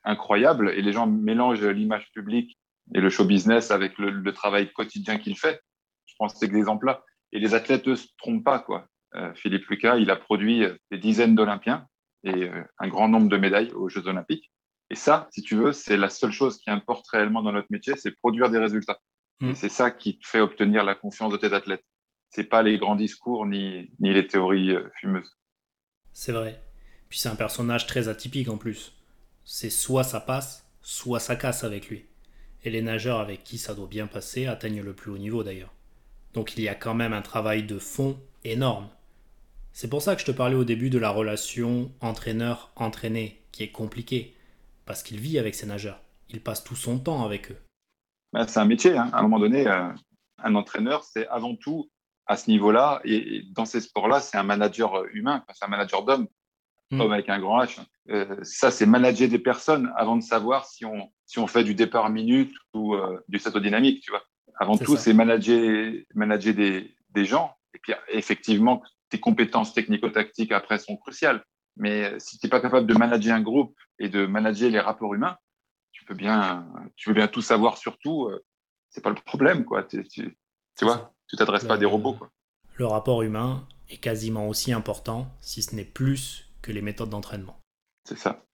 incroyable 0.03 0.70
et 0.70 0.80
les 0.80 0.93
gens 0.93 1.07
mélangent 1.07 1.62
l'image 1.62 2.11
publique 2.12 2.59
et 2.95 3.01
le 3.01 3.11
show 3.11 3.26
business 3.26 3.70
avec 3.70 3.99
le, 3.99 4.32
travail 4.32 4.72
quotidien 4.72 5.18
qu'il 5.18 5.37
fait. 5.37 5.61
Je 6.07 6.14
pense 6.18 6.32
que 6.32 6.39
c'est 6.39 6.51
l'exemple-là. 6.51 7.05
Et 7.32 7.39
les 7.39 7.53
athlètes, 7.53 7.87
eux, 7.87 7.97
se 7.97 8.07
trompent 8.16 8.45
pas, 8.45 8.61
quoi. 8.61 8.87
Philippe 9.34 9.66
Lucas, 9.66 9.97
il 9.97 10.11
a 10.11 10.16
produit 10.16 10.64
des 10.91 10.97
dizaines 10.97 11.34
d'Olympiens 11.34 11.87
et 12.26 12.44
euh, 12.44 12.62
un 12.78 12.88
grand 12.88 13.08
nombre 13.08 13.28
de 13.28 13.36
médailles 13.36 13.72
aux 13.72 13.88
Jeux 13.88 14.06
Olympiques. 14.06 14.52
Et 14.90 14.94
ça, 14.94 15.28
si 15.32 15.42
tu 15.42 15.56
veux, 15.56 15.72
c'est 15.72 15.96
la 15.96 16.08
seule 16.10 16.32
chose 16.32 16.58
qui 16.58 16.70
importe 16.70 17.06
réellement 17.08 17.42
dans 17.42 17.52
notre 17.52 17.68
métier, 17.70 17.94
c'est 17.96 18.12
produire 18.12 18.50
des 18.50 18.58
résultats. 18.58 18.98
Mmh. 19.40 19.52
c'est 19.54 19.68
ça 19.68 19.90
qui 19.90 20.18
te 20.18 20.26
fait 20.26 20.40
obtenir 20.40 20.82
la 20.82 20.94
confiance 20.94 21.30
de 21.30 21.36
tes 21.36 21.52
athlètes. 21.52 21.84
C'est 22.30 22.44
pas 22.44 22.62
les 22.62 22.78
grands 22.78 22.96
discours 22.96 23.44
ni, 23.44 23.90
ni 24.00 24.14
les 24.14 24.26
théories 24.26 24.70
euh, 24.70 24.88
fumeuses. 24.98 25.36
C'est 26.12 26.32
vrai. 26.32 26.62
Puis 27.10 27.18
c'est 27.18 27.28
un 27.28 27.36
personnage 27.36 27.86
très 27.86 28.08
atypique 28.08 28.48
en 28.48 28.56
plus. 28.56 28.94
C'est 29.44 29.70
soit 29.70 30.04
ça 30.04 30.20
passe, 30.20 30.66
soit 30.80 31.20
ça 31.20 31.36
casse 31.36 31.64
avec 31.64 31.88
lui. 31.88 32.06
Et 32.64 32.70
les 32.70 32.82
nageurs 32.82 33.20
avec 33.20 33.44
qui 33.44 33.58
ça 33.58 33.74
doit 33.74 33.86
bien 33.86 34.06
passer 34.06 34.46
atteignent 34.46 34.82
le 34.82 34.94
plus 34.94 35.10
haut 35.10 35.18
niveau 35.18 35.44
d'ailleurs. 35.44 35.72
Donc 36.32 36.56
il 36.56 36.62
y 36.62 36.68
a 36.68 36.74
quand 36.74 36.94
même 36.94 37.12
un 37.12 37.22
travail 37.22 37.62
de 37.62 37.78
fond 37.78 38.18
énorme. 38.44 38.88
C'est 39.76 39.90
pour 39.90 40.00
ça 40.00 40.14
que 40.14 40.22
je 40.22 40.26
te 40.26 40.30
parlais 40.30 40.54
au 40.54 40.64
début 40.64 40.88
de 40.88 40.98
la 40.98 41.10
relation 41.10 41.92
entraîneur-entraîné, 42.00 43.42
qui 43.52 43.62
est 43.62 43.72
compliquée, 43.72 44.34
parce 44.86 45.02
qu'il 45.02 45.20
vit 45.20 45.38
avec 45.38 45.54
ses 45.54 45.66
nageurs. 45.66 46.00
Il 46.30 46.40
passe 46.40 46.64
tout 46.64 46.74
son 46.74 46.98
temps 46.98 47.26
avec 47.26 47.50
eux. 47.50 47.58
Bah, 48.32 48.48
c'est 48.48 48.58
un 48.58 48.64
métier. 48.64 48.96
Hein. 48.96 49.10
À 49.12 49.18
un 49.18 49.22
moment 49.22 49.38
donné, 49.38 49.66
euh, 49.66 49.90
un 50.42 50.54
entraîneur, 50.54 51.04
c'est 51.04 51.28
avant 51.28 51.54
tout 51.54 51.90
à 52.24 52.38
ce 52.38 52.50
niveau-là, 52.50 53.02
et, 53.04 53.42
dans 53.50 53.66
ces 53.66 53.82
sports-là, 53.82 54.20
c'est 54.20 54.38
un 54.38 54.44
manager 54.44 55.04
humain, 55.12 55.44
c'est 55.52 55.66
un 55.66 55.68
manager 55.68 56.06
d'homme, 56.06 56.26
hmm. 56.90 56.98
homme 57.02 57.12
avec 57.12 57.28
un 57.28 57.38
grand 57.38 57.62
H. 57.62 57.78
Euh, 58.08 58.34
ça, 58.44 58.70
c'est 58.70 58.86
manager 58.86 59.28
des 59.28 59.38
personnes 59.38 59.92
avant 59.94 60.16
de 60.16 60.22
savoir 60.22 60.64
si 60.64 60.86
on, 60.86 61.12
si 61.26 61.38
on 61.38 61.46
fait 61.46 61.64
du 61.64 61.74
départ 61.74 62.08
minute 62.08 62.54
ou 62.72 62.94
euh, 62.94 63.22
du 63.28 63.38
saut 63.38 63.60
dynamique, 63.60 64.02
tu 64.02 64.10
vois. 64.10 64.22
Avant 64.58 64.78
tout, 64.78 64.96
c'est 64.96 65.12
manager, 65.12 65.92
manager 66.14 66.54
des, 66.54 66.96
des 67.10 67.26
gens. 67.26 67.54
Et 67.74 67.78
puis, 67.78 67.92
effectivement, 68.08 68.82
tes 69.16 69.20
compétences 69.20 69.72
technico-tactiques 69.72 70.52
après 70.52 70.78
sont 70.78 70.96
cruciales. 70.96 71.42
Mais 71.76 72.18
si 72.18 72.38
tu 72.38 72.46
n'es 72.46 72.50
pas 72.50 72.60
capable 72.60 72.86
de 72.86 72.94
manager 72.94 73.34
un 73.34 73.40
groupe 73.40 73.76
et 73.98 74.08
de 74.08 74.26
manager 74.26 74.70
les 74.70 74.80
rapports 74.80 75.14
humains, 75.14 75.38
tu 75.92 76.04
peux 76.04 76.14
bien, 76.14 76.66
tu 76.96 77.08
veux 77.08 77.14
bien 77.14 77.28
tout 77.28 77.40
savoir 77.40 77.78
sur 77.78 77.98
tout. 77.98 78.26
Euh, 78.26 78.44
c'est 78.90 79.02
pas 79.02 79.10
le 79.10 79.16
problème, 79.16 79.64
quoi. 79.64 79.84
Tu, 79.84 80.06
tu, 80.06 80.36
vois, 80.82 81.14
tu 81.28 81.36
t'adresses 81.36 81.64
pas 81.64 81.74
à 81.74 81.78
des 81.78 81.86
robots, 81.86 82.14
quoi. 82.14 82.30
Le 82.74 82.86
rapport 82.86 83.22
humain 83.22 83.66
est 83.88 83.96
quasiment 83.96 84.48
aussi 84.48 84.72
important, 84.72 85.28
si 85.40 85.62
ce 85.62 85.74
n'est 85.74 85.84
plus, 85.84 86.50
que 86.60 86.72
les 86.72 86.82
méthodes 86.82 87.10
d'entraînement. 87.10 87.58
C'est 88.04 88.18
ça. 88.18 88.44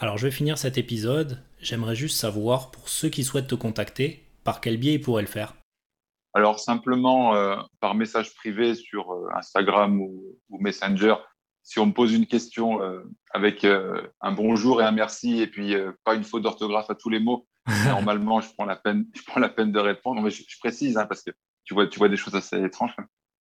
Alors 0.00 0.18
je 0.18 0.26
vais 0.26 0.32
finir 0.32 0.58
cet 0.58 0.76
épisode. 0.76 1.40
J'aimerais 1.60 1.94
juste 1.94 2.18
savoir, 2.18 2.72
pour 2.72 2.88
ceux 2.88 3.10
qui 3.10 3.22
souhaitent 3.22 3.46
te 3.46 3.54
contacter, 3.54 4.24
par 4.42 4.60
quel 4.60 4.76
biais 4.76 4.94
ils 4.94 5.00
pourraient 5.00 5.22
le 5.22 5.28
faire 5.28 5.54
alors 6.34 6.60
simplement 6.60 7.34
euh, 7.34 7.56
par 7.80 7.94
message 7.94 8.34
privé 8.34 8.74
sur 8.74 9.12
euh, 9.12 9.28
Instagram 9.34 10.00
ou, 10.00 10.36
Messenger, 10.50 11.16
si 11.62 11.78
on 11.78 11.86
me 11.86 11.92
pose 11.92 12.12
une 12.12 12.26
question 12.26 12.82
euh, 12.82 13.02
avec 13.32 13.64
un 13.64 14.32
bonjour 14.32 14.82
et 14.82 14.84
un 14.84 14.92
merci 14.92 15.40
et 15.40 15.46
puis 15.46 15.74
pas 16.04 16.14
une 16.14 16.24
faute 16.24 16.42
d'orthographe 16.42 16.90
à 16.90 16.94
tous 16.94 17.08
les 17.08 17.20
mots, 17.20 17.46
Normalement, 17.86 18.40
je 18.40 18.48
prends 18.52 18.66
la 18.66 18.76
peine, 18.76 19.06
je 19.14 19.22
prends 19.22 19.40
la 19.40 19.48
peine 19.48 19.72
de 19.72 19.78
répondre. 19.78 20.20
Mais 20.20 20.30
je, 20.30 20.42
précise 20.60 20.96
hein, 20.96 21.06
parce 21.06 21.22
que 21.22 21.30
tu 21.64 21.74
vois, 21.74 21.86
tu 21.86 21.98
vois 21.98 22.08
des 22.08 22.16
choses 22.16 22.34
assez 22.34 22.62
étranges. 22.62 22.94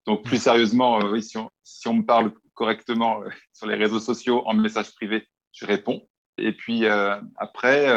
Donc, 0.06 0.24
plus 0.24 0.41
sérieusement, 0.41 1.02
euh, 1.02 1.12
oui, 1.12 1.24
si 1.24 1.38
on, 1.38 1.50
si 1.64 1.88
on 1.88 1.96
me 1.96 2.06
parle 2.06 2.34
correctement 2.54 3.22
euh, 3.22 3.30
sur 3.54 3.68
les 3.68 3.76
réseaux 3.76 4.00
sociaux 4.00 4.44
en 4.46 4.54
message 4.54 4.94
privé, 4.96 5.28
je 5.52 5.66
réponds. 5.66 6.08
Et 6.38 6.54
puis 6.54 6.86
euh, 6.86 7.22
après, 7.38 7.88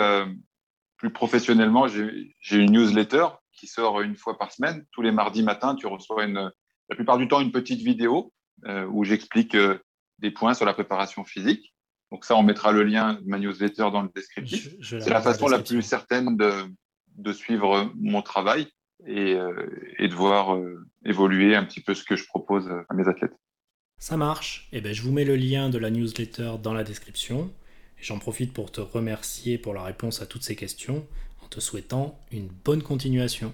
plus 0.98 1.10
professionnellement, 1.10 1.86
j'ai 1.88 2.56
une 2.56 2.72
newsletter 2.72 3.28
qui 3.56 3.66
sort 3.66 4.00
une 4.00 4.16
fois 4.16 4.38
par 4.38 4.52
semaine. 4.52 4.84
Tous 4.92 5.02
les 5.02 5.12
mardis 5.12 5.42
matins, 5.42 5.74
tu 5.74 5.86
reçois 5.86 6.24
une, 6.24 6.50
la 6.88 6.96
plupart 6.96 7.18
du 7.18 7.28
temps 7.28 7.40
une 7.40 7.52
petite 7.52 7.80
vidéo 7.80 8.32
où 8.90 9.04
j'explique 9.04 9.56
des 10.18 10.30
points 10.30 10.54
sur 10.54 10.64
la 10.64 10.72
préparation 10.72 11.24
physique. 11.24 11.74
Donc 12.12 12.24
ça, 12.24 12.36
on 12.36 12.42
mettra 12.42 12.72
le 12.72 12.84
lien 12.84 13.14
de 13.14 13.26
ma 13.26 13.38
newsletter 13.38 13.90
dans 13.92 14.02
le 14.02 14.10
descriptif. 14.14 14.74
C'est 14.80 15.10
la 15.10 15.20
façon 15.20 15.48
la, 15.48 15.58
plus 15.58 15.82
certaine 15.82 16.36
de, 16.36 16.52
de, 17.16 17.32
suivre 17.32 17.90
mon 17.96 18.22
travail 18.22 18.68
et, 19.06 19.34
euh, 19.34 19.94
et 19.98 20.08
de 20.08 20.14
voir 20.14 20.54
euh, 20.54 20.86
évoluer 21.04 21.56
un 21.56 21.64
petit 21.64 21.80
peu 21.80 21.94
ce 21.94 22.04
que 22.04 22.16
je 22.16 22.24
propose 22.26 22.70
à 22.88 22.94
mes 22.94 23.08
athlètes. 23.08 23.34
Ça 23.98 24.16
marche. 24.16 24.68
Et 24.72 24.78
eh 24.78 24.80
ben, 24.80 24.92
je 24.92 25.02
vous 25.02 25.10
mets 25.10 25.24
le 25.24 25.36
lien 25.36 25.68
de 25.68 25.78
la 25.78 25.90
newsletter 25.90 26.54
dans 26.62 26.74
la 26.74 26.84
description. 26.84 27.52
J'en 27.96 28.18
profite 28.18 28.52
pour 28.52 28.70
te 28.70 28.80
remercier 28.80 29.58
pour 29.58 29.74
la 29.74 29.82
réponse 29.82 30.20
à 30.22 30.26
toutes 30.26 30.42
ces 30.42 30.54
questions 30.54 31.06
en 31.46 31.48
te 31.48 31.60
souhaitant 31.60 32.18
une 32.32 32.48
bonne 32.48 32.82
continuation. 32.82 33.52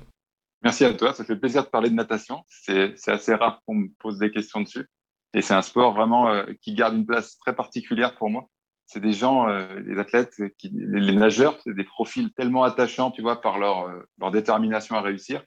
Merci 0.62 0.84
à 0.84 0.94
toi, 0.94 1.12
ça 1.12 1.24
fait 1.24 1.36
plaisir 1.36 1.64
de 1.64 1.68
parler 1.68 1.90
de 1.90 1.94
natation. 1.94 2.42
C'est 2.48 2.94
assez 3.06 3.34
rare 3.34 3.60
qu'on 3.66 3.74
me 3.74 3.88
pose 3.98 4.18
des 4.18 4.30
questions 4.30 4.60
dessus. 4.60 4.88
Et 5.34 5.42
c'est 5.42 5.54
un 5.54 5.62
sport 5.62 5.94
vraiment 5.94 6.28
euh, 6.28 6.44
qui 6.60 6.74
garde 6.74 6.94
une 6.94 7.06
place 7.06 7.38
très 7.38 7.54
particulière 7.54 8.14
pour 8.16 8.30
moi. 8.30 8.48
C'est 8.86 9.00
des 9.00 9.12
gens, 9.12 9.48
euh, 9.48 9.80
les 9.80 9.98
athlètes, 9.98 10.34
qui, 10.58 10.70
les, 10.74 11.14
nageurs, 11.14 11.58
c'est 11.64 11.74
des 11.74 11.84
profils 11.84 12.32
tellement 12.34 12.64
attachants, 12.64 13.10
tu 13.10 13.22
vois, 13.22 13.40
par 13.40 13.58
leur, 13.58 13.88
euh, 13.88 14.30
détermination 14.30 14.96
à 14.96 15.00
réussir. 15.00 15.42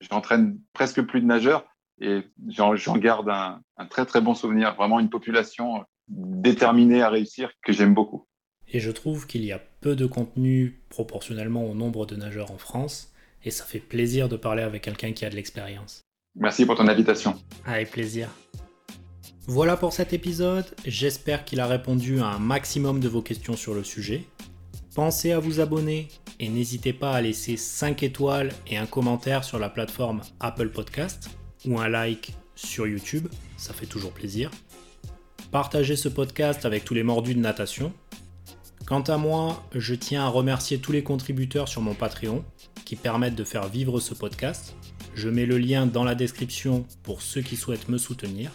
J'entraîne 0.00 0.58
presque 0.72 1.02
plus 1.02 1.20
de 1.20 1.26
nageurs 1.26 1.66
et 2.00 2.22
j'en 2.48 2.96
garde 2.96 3.28
un, 3.28 3.86
très 3.86 4.06
très 4.06 4.20
bon 4.20 4.34
souvenir. 4.34 4.74
Vraiment 4.76 5.00
une 5.00 5.10
population 5.10 5.84
déterminée 6.08 7.02
à 7.02 7.10
réussir 7.10 7.50
que 7.62 7.72
j'aime 7.72 7.92
beaucoup. 7.92 8.26
Et 8.72 8.80
je 8.80 8.90
trouve 8.90 9.26
qu'il 9.26 9.44
y 9.44 9.52
a 9.52 9.60
peu 9.80 9.96
de 9.96 10.06
contenu 10.06 10.80
proportionnellement 10.88 11.68
au 11.68 11.74
nombre 11.74 12.06
de 12.06 12.16
nageurs 12.16 12.52
en 12.52 12.58
France 12.58 13.12
et 13.44 13.50
ça 13.50 13.64
fait 13.64 13.80
plaisir 13.80 14.28
de 14.28 14.36
parler 14.36 14.62
avec 14.62 14.82
quelqu'un 14.82 15.12
qui 15.12 15.24
a 15.24 15.30
de 15.30 15.36
l'expérience. 15.36 16.02
Merci 16.36 16.66
pour 16.66 16.76
ton 16.76 16.86
invitation. 16.86 17.36
Avec 17.64 17.90
plaisir. 17.90 18.28
Voilà 19.46 19.76
pour 19.76 19.92
cet 19.92 20.12
épisode, 20.12 20.66
j'espère 20.86 21.44
qu'il 21.44 21.58
a 21.60 21.66
répondu 21.66 22.20
à 22.20 22.26
un 22.26 22.38
maximum 22.38 23.00
de 23.00 23.08
vos 23.08 23.22
questions 23.22 23.56
sur 23.56 23.74
le 23.74 23.82
sujet. 23.82 24.24
Pensez 24.94 25.32
à 25.32 25.40
vous 25.40 25.60
abonner 25.60 26.08
et 26.38 26.48
n'hésitez 26.48 26.92
pas 26.92 27.12
à 27.12 27.20
laisser 27.20 27.56
5 27.56 28.02
étoiles 28.02 28.52
et 28.68 28.76
un 28.76 28.86
commentaire 28.86 29.42
sur 29.42 29.58
la 29.58 29.68
plateforme 29.68 30.20
Apple 30.38 30.68
Podcast 30.68 31.30
ou 31.66 31.78
un 31.80 31.88
like 31.88 32.34
sur 32.54 32.86
YouTube, 32.86 33.26
ça 33.56 33.72
fait 33.72 33.86
toujours 33.86 34.12
plaisir. 34.12 34.50
Partagez 35.50 35.96
ce 35.96 36.08
podcast 36.08 36.64
avec 36.64 36.84
tous 36.84 36.94
les 36.94 37.02
mordus 37.02 37.34
de 37.34 37.40
natation. 37.40 37.92
Quant 38.86 39.02
à 39.02 39.16
moi, 39.16 39.62
je 39.74 39.94
tiens 39.94 40.24
à 40.24 40.28
remercier 40.28 40.78
tous 40.78 40.92
les 40.92 41.02
contributeurs 41.02 41.68
sur 41.68 41.80
mon 41.80 41.94
Patreon 41.94 42.44
qui 42.84 42.96
permettent 42.96 43.36
de 43.36 43.44
faire 43.44 43.68
vivre 43.68 44.00
ce 44.00 44.14
podcast. 44.14 44.74
Je 45.14 45.28
mets 45.28 45.46
le 45.46 45.58
lien 45.58 45.86
dans 45.86 46.04
la 46.04 46.14
description 46.14 46.86
pour 47.02 47.22
ceux 47.22 47.40
qui 47.40 47.56
souhaitent 47.56 47.88
me 47.88 47.98
soutenir. 47.98 48.50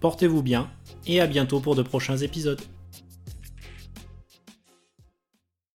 Portez-vous 0.00 0.42
bien 0.42 0.68
et 1.06 1.20
à 1.20 1.26
bientôt 1.26 1.60
pour 1.60 1.76
de 1.76 1.82
prochains 1.82 2.16
épisodes. 2.16 2.60